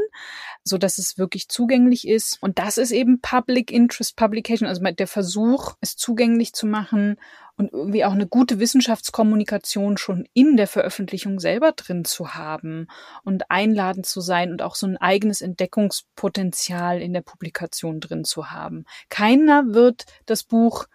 so 0.64 0.78
dass 0.78 0.97
es 0.97 1.18
wirklich 1.18 1.47
zugänglich 1.47 2.07
ist. 2.07 2.38
Und 2.41 2.59
das 2.59 2.78
ist 2.78 2.91
eben 2.91 3.22
Public 3.22 3.72
Interest 3.72 4.16
Publication, 4.16 4.68
also 4.68 4.82
der 4.84 5.07
Versuch, 5.07 5.74
es 5.82 5.95
zugänglich 5.95 6.53
zu 6.53 6.68
machen 6.68 7.18
und 7.57 7.74
irgendwie 7.74 8.05
auch 8.05 8.14
eine 8.14 8.28
gute 8.28 8.59
Wissenschaftskommunikation 8.59 9.97
schon 9.97 10.28
in 10.34 10.57
der 10.57 10.68
Veröffentlichung 10.68 11.39
selber 11.39 11.74
drin 11.74 12.05
zu 12.05 12.34
haben 12.34 12.88
und 13.24 13.49
einladend 13.49 14.05
zu 14.05 14.22
sein 14.22 14.51
und 14.51 14.62
auch 14.62 14.76
so 14.76 14.88
ein 14.88 14.97
eigenes 14.97 15.41
Entdeckungspotenzial 15.41 17.01
in 17.01 17.14
der 17.14 17.22
Publikation 17.22 17.99
drin 17.99 18.24
zu 18.24 18.51
haben. 18.51 18.86
Keiner 19.09 19.74
wird 19.74 20.05
das 20.26 20.43
Buch 20.43 20.86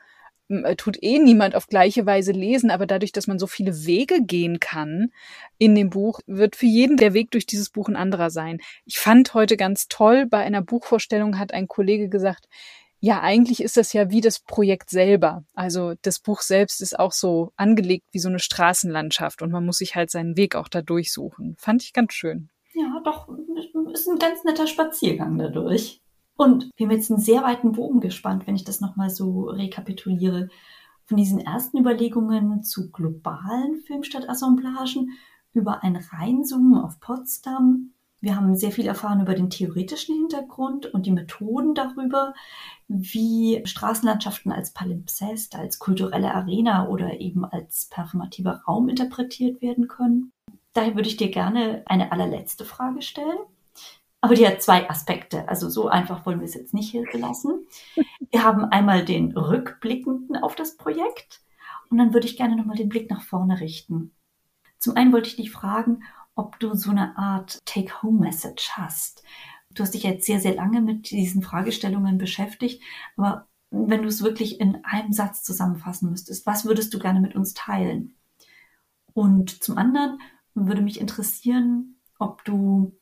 tut 0.77 1.03
eh 1.03 1.19
niemand 1.19 1.55
auf 1.55 1.67
gleiche 1.67 2.07
Weise 2.07 2.33
lesen, 2.33 2.71
aber 2.71 2.87
dadurch, 2.87 3.13
dass 3.13 3.27
man 3.27 3.39
so 3.39 3.47
viele 3.47 3.87
Wege 3.87 4.23
gehen 4.23 4.61
kann 4.61 5.13
in 5.59 5.75
dem 5.75 5.91
Buch, 5.91 6.21
wird 6.27 6.57
für 6.57 6.67
jeden 6.67 6.97
der 6.97 7.15
Weg 7.15 7.31
durch 7.31 7.47
dieses 7.47 7.71
Buch 7.71 7.89
ein 7.89 7.97
anderer 7.97 8.31
sein. 8.31 8.61
Ich 8.85 8.99
fand 8.99 9.35
heute 9.35 9.57
ganz 9.57 9.89
toll, 9.89 10.27
bei 10.27 10.39
einer 10.39 10.63
Buchvorstellung 10.63 11.39
hat 11.39 11.53
ein 11.53 11.69
Kollege 11.69 12.09
gesagt, 12.09 12.47
ja, 13.01 13.21
eigentlich 13.21 13.63
ist 13.63 13.77
das 13.77 13.93
ja 13.93 14.11
wie 14.11 14.21
das 14.21 14.41
Projekt 14.41 14.91
selber. 14.91 15.45
Also 15.55 15.95
das 16.03 16.19
Buch 16.19 16.41
selbst 16.41 16.81
ist 16.81 16.99
auch 16.99 17.13
so 17.13 17.53
angelegt 17.57 18.07
wie 18.13 18.19
so 18.19 18.29
eine 18.29 18.39
Straßenlandschaft 18.39 19.43
und 19.43 19.53
man 19.53 19.67
muss 19.67 19.79
sich 19.79 19.95
halt 19.95 20.11
seinen 20.11 20.37
Weg 20.37 20.57
auch 20.57 20.69
da 20.69 20.83
durchsuchen. 20.83 21.57
Fand 21.59 21.83
ich 21.83 21.93
ganz 21.93 22.15
schön. 22.15 22.49
Ja, 22.75 23.01
doch, 23.05 23.29
ist 23.93 24.09
ein 24.09 24.19
ganz 24.19 24.45
netter 24.45 24.67
Spaziergang 24.67 25.39
dadurch. 25.39 26.01
Und 26.37 26.71
wir 26.77 26.87
haben 26.87 26.95
jetzt 26.95 27.11
einen 27.11 27.21
sehr 27.21 27.43
weiten 27.43 27.73
Bogen 27.73 28.01
gespannt, 28.01 28.47
wenn 28.47 28.57
ich 28.57 28.65
das 28.65 28.81
nochmal 28.81 29.11
so 29.11 29.45
rekapituliere. 29.45 30.49
Von 31.07 31.17
diesen 31.17 31.41
ersten 31.41 31.79
Überlegungen 31.79 32.63
zu 32.63 32.91
globalen 32.91 33.77
Filmstadtassemblagen 33.87 35.13
über 35.53 35.83
ein 35.83 35.97
Reinzoomen 35.97 36.79
auf 36.79 37.01
Potsdam. 37.01 37.93
Wir 38.21 38.37
haben 38.37 38.57
sehr 38.57 38.73
viel 38.73 38.87
erfahren 38.87 39.21
über 39.21 39.35
den 39.35 39.51
theoretischen 39.51 40.17
Hintergrund 40.17 40.87
und 40.87 41.07
die 41.07 41.13
Methoden 41.13 41.75
darüber, 41.75 42.35
wie 42.89 43.63
Straßenlandschaften 43.65 44.53
als 44.53 44.73
Palimpsest, 44.73 45.55
als 45.55 45.79
kulturelle 45.79 46.35
Arena 46.35 46.89
oder 46.89 47.21
eben 47.21 47.45
als 47.45 47.87
performativer 47.87 48.63
Raum 48.67 48.89
interpretiert 48.89 49.63
werden 49.63 49.87
können. 49.87 50.33
Daher 50.73 50.95
würde 50.95 51.09
ich 51.09 51.17
dir 51.17 51.31
gerne 51.31 51.83
eine 51.87 52.13
allerletzte 52.13 52.65
Frage 52.65 53.01
stellen. 53.03 53.39
Aber 54.27 54.35
die 54.35 54.45
hat 54.45 54.61
zwei 54.61 54.91
Aspekte. 54.91 55.49
Also 55.49 55.71
so 55.71 55.87
einfach 55.87 56.27
wollen 56.27 56.41
wir 56.41 56.47
es 56.47 56.55
jetzt 56.55 56.75
nicht 56.75 56.91
hier 56.91 57.05
belassen. 57.13 57.65
Wir 58.33 58.43
haben 58.43 58.65
einmal 58.65 59.05
den 59.05 59.31
rückblickenden 59.37 60.37
auf 60.37 60.57
das 60.57 60.77
Projekt 60.77 61.43
und 61.91 61.99
dann 61.99 62.13
würde 62.13 62.27
ich 62.27 62.37
gerne 62.37 62.57
nochmal 62.57 62.77
den 62.77 62.89
Blick 62.89 63.09
nach 63.09 63.23
vorne 63.23 63.61
richten. 63.61 64.11
Zum 64.81 64.97
einen 64.97 65.13
wollte 65.13 65.29
ich 65.29 65.37
dich 65.37 65.53
fragen, 65.53 66.03
ob 66.35 66.59
du 66.59 66.75
so 66.75 66.91
eine 66.91 67.17
Art 67.17 67.61
Take-Home-Message 67.67 68.71
hast. 68.73 69.23
Du 69.71 69.85
hast 69.85 69.95
dich 69.95 70.03
jetzt 70.03 70.27
sehr, 70.27 70.41
sehr 70.41 70.57
lange 70.57 70.81
mit 70.81 71.13
diesen 71.13 71.43
Fragestellungen 71.43 72.19
beschäftigt, 72.19 72.83
aber 73.17 73.47
wenn 73.71 74.03
du 74.03 74.09
es 74.09 74.25
wirklich 74.25 74.59
in 74.59 74.85
einem 74.85 75.13
Satz 75.13 75.45
zusammenfassen 75.45 76.11
müsstest, 76.11 76.47
was 76.47 76.65
würdest 76.65 76.93
du 76.93 76.99
gerne 76.99 77.21
mit 77.21 77.37
uns 77.37 77.55
teilen? 77.55 78.17
Und 79.15 79.63
zum 79.63 79.79
anderen 79.79 80.19
würde 80.53 80.83
mich 80.83 81.01
interessieren, 81.01 82.01
ob 82.19 82.45
du 82.45 82.99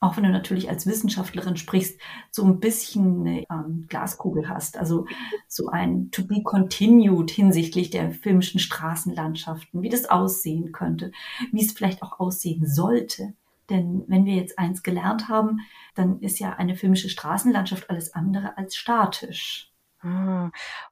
auch 0.00 0.16
wenn 0.16 0.24
du 0.24 0.30
natürlich 0.30 0.68
als 0.68 0.86
Wissenschaftlerin 0.86 1.56
sprichst, 1.56 1.98
so 2.30 2.44
ein 2.44 2.60
bisschen 2.60 3.20
eine 3.26 3.44
ähm, 3.50 3.86
Glaskugel 3.88 4.48
hast. 4.48 4.76
Also 4.76 5.06
so 5.48 5.68
ein 5.68 6.10
to 6.10 6.24
be 6.26 6.42
continued 6.42 7.30
hinsichtlich 7.30 7.90
der 7.90 8.10
filmischen 8.10 8.60
Straßenlandschaften, 8.60 9.82
wie 9.82 9.88
das 9.88 10.04
aussehen 10.06 10.72
könnte, 10.72 11.12
wie 11.52 11.64
es 11.64 11.72
vielleicht 11.72 12.02
auch 12.02 12.20
aussehen 12.20 12.66
sollte. 12.66 13.34
Denn 13.70 14.04
wenn 14.06 14.26
wir 14.26 14.34
jetzt 14.34 14.58
eins 14.58 14.82
gelernt 14.82 15.28
haben, 15.28 15.60
dann 15.94 16.20
ist 16.20 16.38
ja 16.38 16.52
eine 16.52 16.76
filmische 16.76 17.08
Straßenlandschaft 17.08 17.90
alles 17.90 18.14
andere 18.14 18.56
als 18.56 18.76
statisch. 18.76 19.72
Ah, 20.00 20.50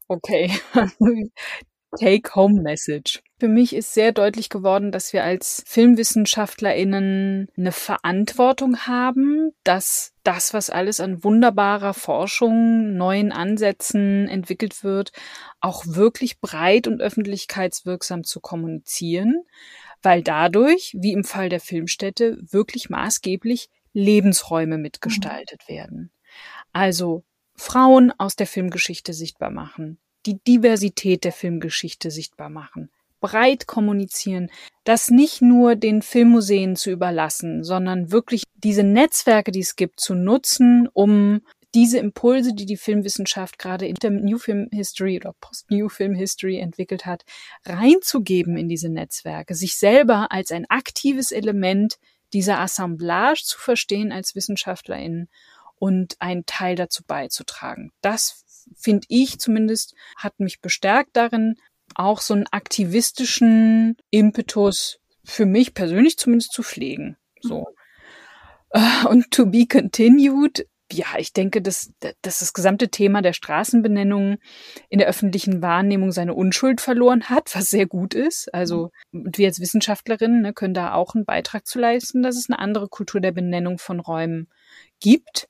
okay. 0.08 0.50
Take-Home-Message. 1.98 3.22
Für 3.40 3.48
mich 3.48 3.74
ist 3.74 3.92
sehr 3.92 4.12
deutlich 4.12 4.48
geworden, 4.48 4.92
dass 4.92 5.12
wir 5.12 5.24
als 5.24 5.62
FilmwissenschaftlerInnen 5.66 7.48
eine 7.56 7.72
Verantwortung 7.72 8.86
haben, 8.86 9.52
dass 9.64 10.12
das, 10.22 10.54
was 10.54 10.70
alles 10.70 11.00
an 11.00 11.24
wunderbarer 11.24 11.94
Forschung, 11.94 12.96
neuen 12.96 13.32
Ansätzen 13.32 14.28
entwickelt 14.28 14.82
wird, 14.82 15.12
auch 15.60 15.84
wirklich 15.86 16.40
breit 16.40 16.86
und 16.86 17.00
öffentlichkeitswirksam 17.00 18.24
zu 18.24 18.40
kommunizieren, 18.40 19.42
weil 20.00 20.22
dadurch, 20.22 20.94
wie 20.98 21.12
im 21.12 21.24
Fall 21.24 21.48
der 21.48 21.60
Filmstätte, 21.60 22.38
wirklich 22.50 22.88
maßgeblich 22.88 23.68
Lebensräume 23.92 24.78
mitgestaltet 24.78 25.62
mhm. 25.68 25.72
werden. 25.72 26.10
Also 26.72 27.24
Frauen 27.56 28.12
aus 28.18 28.36
der 28.36 28.46
Filmgeschichte 28.46 29.12
sichtbar 29.12 29.50
machen, 29.50 29.98
die 30.26 30.38
Diversität 30.46 31.24
der 31.24 31.32
Filmgeschichte 31.32 32.10
sichtbar 32.10 32.50
machen, 32.50 32.90
breit 33.20 33.66
kommunizieren, 33.66 34.50
das 34.84 35.10
nicht 35.10 35.42
nur 35.42 35.76
den 35.76 36.02
Filmmuseen 36.02 36.76
zu 36.76 36.90
überlassen, 36.90 37.64
sondern 37.64 38.10
wirklich 38.12 38.42
diese 38.54 38.82
Netzwerke, 38.82 39.50
die 39.50 39.60
es 39.60 39.76
gibt, 39.76 40.00
zu 40.00 40.14
nutzen, 40.14 40.88
um 40.92 41.40
diese 41.74 41.98
Impulse, 41.98 42.54
die 42.54 42.66
die 42.66 42.76
Filmwissenschaft 42.76 43.58
gerade 43.58 43.86
in 43.86 43.96
der 43.96 44.10
New 44.10 44.38
Film 44.38 44.68
History 44.70 45.16
oder 45.16 45.34
Post-New 45.40 45.88
Film 45.88 46.14
History 46.14 46.58
entwickelt 46.58 47.04
hat, 47.04 47.24
reinzugeben 47.64 48.56
in 48.56 48.68
diese 48.68 48.88
Netzwerke, 48.88 49.54
sich 49.54 49.76
selber 49.76 50.30
als 50.30 50.52
ein 50.52 50.66
aktives 50.68 51.32
Element 51.32 51.96
dieser 52.32 52.60
Assemblage 52.60 53.42
zu 53.44 53.58
verstehen 53.58 54.12
als 54.12 54.34
WissenschaftlerInnen 54.34 55.28
und 55.76 56.16
einen 56.20 56.46
Teil 56.46 56.76
dazu 56.76 57.02
beizutragen. 57.06 57.92
Das 58.00 58.43
finde 58.76 59.06
ich 59.08 59.38
zumindest, 59.38 59.94
hat 60.16 60.38
mich 60.40 60.60
bestärkt 60.60 61.10
darin, 61.16 61.56
auch 61.94 62.20
so 62.20 62.34
einen 62.34 62.46
aktivistischen 62.50 63.96
Impetus 64.10 64.98
für 65.24 65.46
mich 65.46 65.74
persönlich 65.74 66.18
zumindest 66.18 66.52
zu 66.52 66.62
pflegen. 66.62 67.16
So. 67.40 67.66
Äh, 68.70 69.06
und 69.06 69.30
to 69.30 69.46
be 69.46 69.66
continued, 69.66 70.66
ja, 70.92 71.06
ich 71.18 71.32
denke, 71.32 71.62
dass, 71.62 71.92
dass 72.22 72.40
das 72.40 72.52
gesamte 72.52 72.88
Thema 72.88 73.22
der 73.22 73.32
Straßenbenennung 73.32 74.36
in 74.88 74.98
der 74.98 75.08
öffentlichen 75.08 75.62
Wahrnehmung 75.62 76.12
seine 76.12 76.34
Unschuld 76.34 76.80
verloren 76.80 77.24
hat, 77.30 77.54
was 77.54 77.70
sehr 77.70 77.86
gut 77.86 78.14
ist. 78.14 78.52
Also 78.52 78.90
wir 79.10 79.48
als 79.48 79.60
Wissenschaftlerinnen 79.60 80.42
ne, 80.42 80.52
können 80.52 80.74
da 80.74 80.92
auch 80.92 81.14
einen 81.14 81.24
Beitrag 81.24 81.66
zu 81.66 81.78
leisten, 81.78 82.22
dass 82.22 82.36
es 82.36 82.50
eine 82.50 82.58
andere 82.58 82.88
Kultur 82.88 83.20
der 83.20 83.32
Benennung 83.32 83.78
von 83.78 83.98
Räumen 83.98 84.48
gibt. 85.00 85.48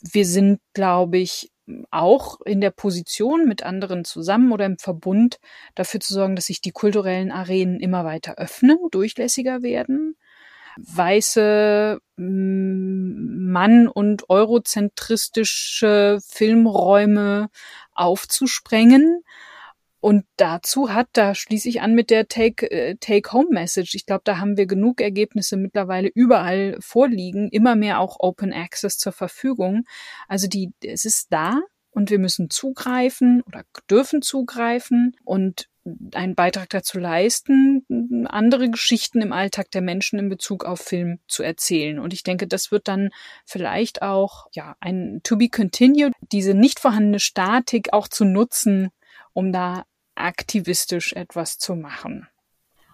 Wir 0.00 0.26
sind, 0.26 0.60
glaube 0.74 1.18
ich, 1.18 1.50
auch 1.90 2.40
in 2.42 2.60
der 2.60 2.70
Position 2.70 3.46
mit 3.46 3.62
anderen 3.62 4.04
zusammen 4.04 4.52
oder 4.52 4.66
im 4.66 4.78
Verbund 4.78 5.38
dafür 5.74 6.00
zu 6.00 6.12
sorgen, 6.14 6.36
dass 6.36 6.46
sich 6.46 6.60
die 6.60 6.72
kulturellen 6.72 7.32
Arenen 7.32 7.80
immer 7.80 8.04
weiter 8.04 8.34
öffnen, 8.36 8.78
durchlässiger 8.90 9.62
werden, 9.62 10.16
weiße 10.76 12.00
mm, 12.16 13.50
Mann- 13.50 13.88
und 13.88 14.28
eurozentristische 14.28 16.18
Filmräume 16.26 17.48
aufzusprengen. 17.94 19.22
Und 20.04 20.26
dazu 20.36 20.92
hat, 20.92 21.08
da 21.14 21.34
schließe 21.34 21.66
ich 21.66 21.80
an 21.80 21.94
mit 21.94 22.10
der 22.10 22.26
äh, 22.28 22.96
Take-Home-Message. 22.96 23.92
Take 23.92 23.96
ich 23.96 24.04
glaube, 24.04 24.20
da 24.24 24.36
haben 24.36 24.58
wir 24.58 24.66
genug 24.66 25.00
Ergebnisse 25.00 25.56
mittlerweile 25.56 26.10
überall 26.14 26.76
vorliegen, 26.78 27.48
immer 27.48 27.74
mehr 27.74 28.00
auch 28.00 28.16
Open 28.18 28.52
Access 28.52 28.98
zur 28.98 29.12
Verfügung. 29.12 29.86
Also 30.28 30.46
die, 30.46 30.74
es 30.84 31.06
ist 31.06 31.28
da 31.32 31.58
und 31.88 32.10
wir 32.10 32.18
müssen 32.18 32.50
zugreifen 32.50 33.40
oder 33.46 33.62
dürfen 33.90 34.20
zugreifen 34.20 35.16
und 35.24 35.70
einen 36.12 36.34
Beitrag 36.34 36.68
dazu 36.68 36.98
leisten, 36.98 38.26
andere 38.28 38.68
Geschichten 38.68 39.22
im 39.22 39.32
Alltag 39.32 39.70
der 39.70 39.80
Menschen 39.80 40.18
in 40.18 40.28
Bezug 40.28 40.66
auf 40.66 40.80
Film 40.80 41.20
zu 41.28 41.42
erzählen. 41.42 41.98
Und 41.98 42.12
ich 42.12 42.24
denke, 42.24 42.46
das 42.46 42.70
wird 42.70 42.88
dann 42.88 43.08
vielleicht 43.46 44.02
auch, 44.02 44.48
ja, 44.52 44.76
ein 44.80 45.20
to 45.24 45.38
be 45.38 45.48
continued, 45.48 46.12
diese 46.30 46.52
nicht 46.52 46.78
vorhandene 46.78 47.20
Statik 47.20 47.94
auch 47.94 48.06
zu 48.06 48.26
nutzen, 48.26 48.90
um 49.32 49.50
da 49.50 49.84
aktivistisch 50.14 51.12
etwas 51.12 51.58
zu 51.58 51.74
machen. 51.74 52.28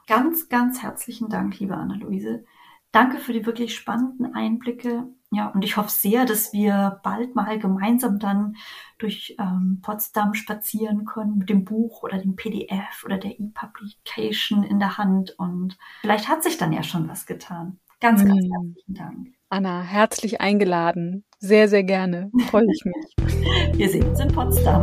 Ganz, 0.07 0.49
ganz 0.49 0.83
herzlichen 0.83 1.29
Dank, 1.29 1.59
liebe 1.61 1.77
Anna-Luise. 1.77 2.45
Danke 2.93 3.19
für 3.19 3.33
die 3.33 3.47
wirklich 3.47 3.77
spannenden 3.77 4.35
Einblicke. 4.35 5.07
Ja, 5.31 5.49
und 5.51 5.65
ich 5.65 5.77
hoffe 5.77 5.91
sehr, 5.91 6.25
dass 6.25 6.53
wir 6.53 7.01
bald 7.05 7.37
mal 7.37 7.59
gemeinsam 7.61 8.19
dann 8.19 8.57
durch 8.99 9.37
ähm, 9.39 9.79
Potsdam 9.81 10.35
spazieren 10.35 11.05
können 11.05 11.39
mit 11.39 11.49
dem 11.49 11.65
Buch 11.65 12.03
oder 12.03 12.19
dem 12.19 12.35
PDF 12.35 13.05
oder 13.05 13.17
der 13.17 13.39
E-Publication 13.39 14.65
in 14.65 14.81
der 14.81 14.99
Hand. 14.99 15.39
Und 15.39 15.79
vielleicht 16.01 16.29
hat 16.29 16.43
sich 16.43 16.59
dann 16.59 16.73
ja 16.73 16.83
schon 16.83 17.09
was 17.09 17.27
getan. 17.27 17.79
Ganz, 18.01 18.25
ganz 18.25 18.45
mm. 18.45 18.51
herzlichen 18.51 18.95
Dank. 18.95 19.29
Anna, 19.51 19.83
herzlich 19.83 20.41
eingeladen. 20.41 21.25
Sehr, 21.39 21.69
sehr 21.69 21.85
gerne. 21.85 22.33
Freue 22.49 22.67
ich 22.73 22.85
mich. 22.85 23.77
wir 23.79 23.89
sehen 23.89 24.09
uns 24.09 24.19
in 24.19 24.29
Potsdam. 24.29 24.83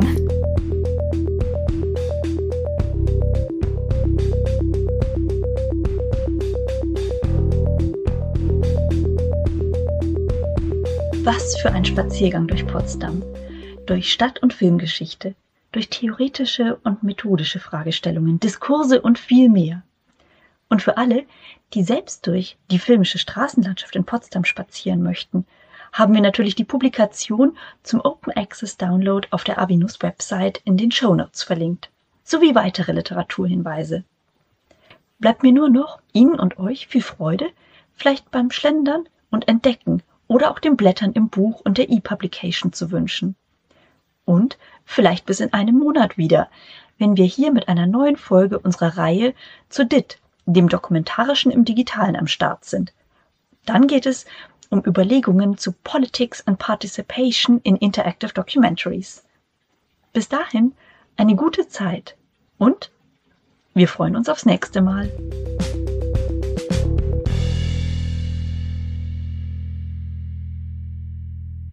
Was 11.30 11.58
für 11.58 11.74
ein 11.74 11.84
Spaziergang 11.84 12.48
durch 12.48 12.66
Potsdam, 12.66 13.22
durch 13.86 14.14
Stadt- 14.14 14.42
und 14.42 14.54
Filmgeschichte, 14.54 15.36
durch 15.74 15.90
theoretische 15.90 16.80
und 16.86 17.04
methodische 17.04 17.60
Fragestellungen, 17.60 18.40
Diskurse 18.40 19.02
und 19.02 19.20
viel 19.20 19.50
mehr. 19.50 19.84
Und 20.70 20.82
für 20.82 20.96
alle, 20.96 21.26
die 21.74 21.84
selbst 21.84 22.26
durch 22.28 22.56
die 22.72 22.80
filmische 22.80 23.18
Straßenlandschaft 23.18 23.98
in 23.98 24.06
Potsdam 24.06 24.46
spazieren 24.46 25.04
möchten, 25.04 25.46
haben 25.92 26.14
wir 26.14 26.22
natürlich 26.22 26.56
die 26.56 26.64
Publikation 26.64 27.58
zum 27.84 28.00
Open 28.00 28.32
Access 28.38 28.78
Download 28.78 29.28
auf 29.32 29.44
der 29.44 29.60
Avinus 29.60 30.02
Website 30.02 30.62
in 30.64 30.78
den 30.78 30.92
Show 30.92 31.14
Notes 31.14 31.44
verlinkt, 31.44 31.90
sowie 32.24 32.56
weitere 32.56 32.94
Literaturhinweise. 32.94 34.06
Bleibt 35.20 35.44
mir 35.44 35.52
nur 35.52 35.70
noch, 35.70 36.00
Ihnen 36.14 36.40
und 36.40 36.58
euch 36.58 36.88
viel 36.88 37.04
Freude, 37.04 37.50
vielleicht 37.92 38.32
beim 38.32 38.50
Schlendern 38.50 39.10
und 39.30 39.50
Entdecken 39.50 40.02
oder 40.28 40.52
auch 40.52 40.60
dem 40.60 40.78
Blättern 40.78 41.14
im 41.14 41.30
Buch 41.30 41.62
und 41.64 41.78
der 41.78 41.90
E-Publication 41.90 42.74
zu 42.74 42.92
wünschen. 42.92 43.36
Und 44.26 44.58
vielleicht 44.86 45.26
bis 45.26 45.40
in 45.40 45.54
einem 45.54 45.78
Monat 45.80 46.18
wieder, 46.18 46.50
wenn 46.98 47.16
wir 47.18 47.26
hier 47.26 47.52
mit 47.52 47.68
einer 47.68 47.88
neuen 47.88 48.18
Folge 48.18 48.60
unserer 48.60 48.98
Reihe 48.98 49.34
zu 49.70 49.86
DIT, 49.86 50.20
dem 50.46 50.70
Dokumentarischen 50.70 51.52
im 51.52 51.66
Digitalen 51.66 52.16
am 52.16 52.28
Start 52.28 52.66
sind. 52.66 52.94
Dann 53.66 53.88
geht 53.88 54.06
es 54.06 54.26
um 54.70 54.84
Überlegungen 54.86 55.58
zu 55.58 55.72
Politics 55.72 56.46
and 56.48 56.58
Participation 56.58 57.60
in 57.64 57.76
Interactive 57.76 58.34
Documentaries. 58.34 59.24
Bis 60.14 60.30
dahin 60.30 60.74
eine 61.16 61.36
gute 61.36 61.68
Zeit 61.68 62.16
und 62.58 62.92
wir 63.74 63.88
freuen 63.88 64.16
uns 64.16 64.30
aufs 64.30 64.46
nächste 64.46 64.82
Mal. 64.82 65.12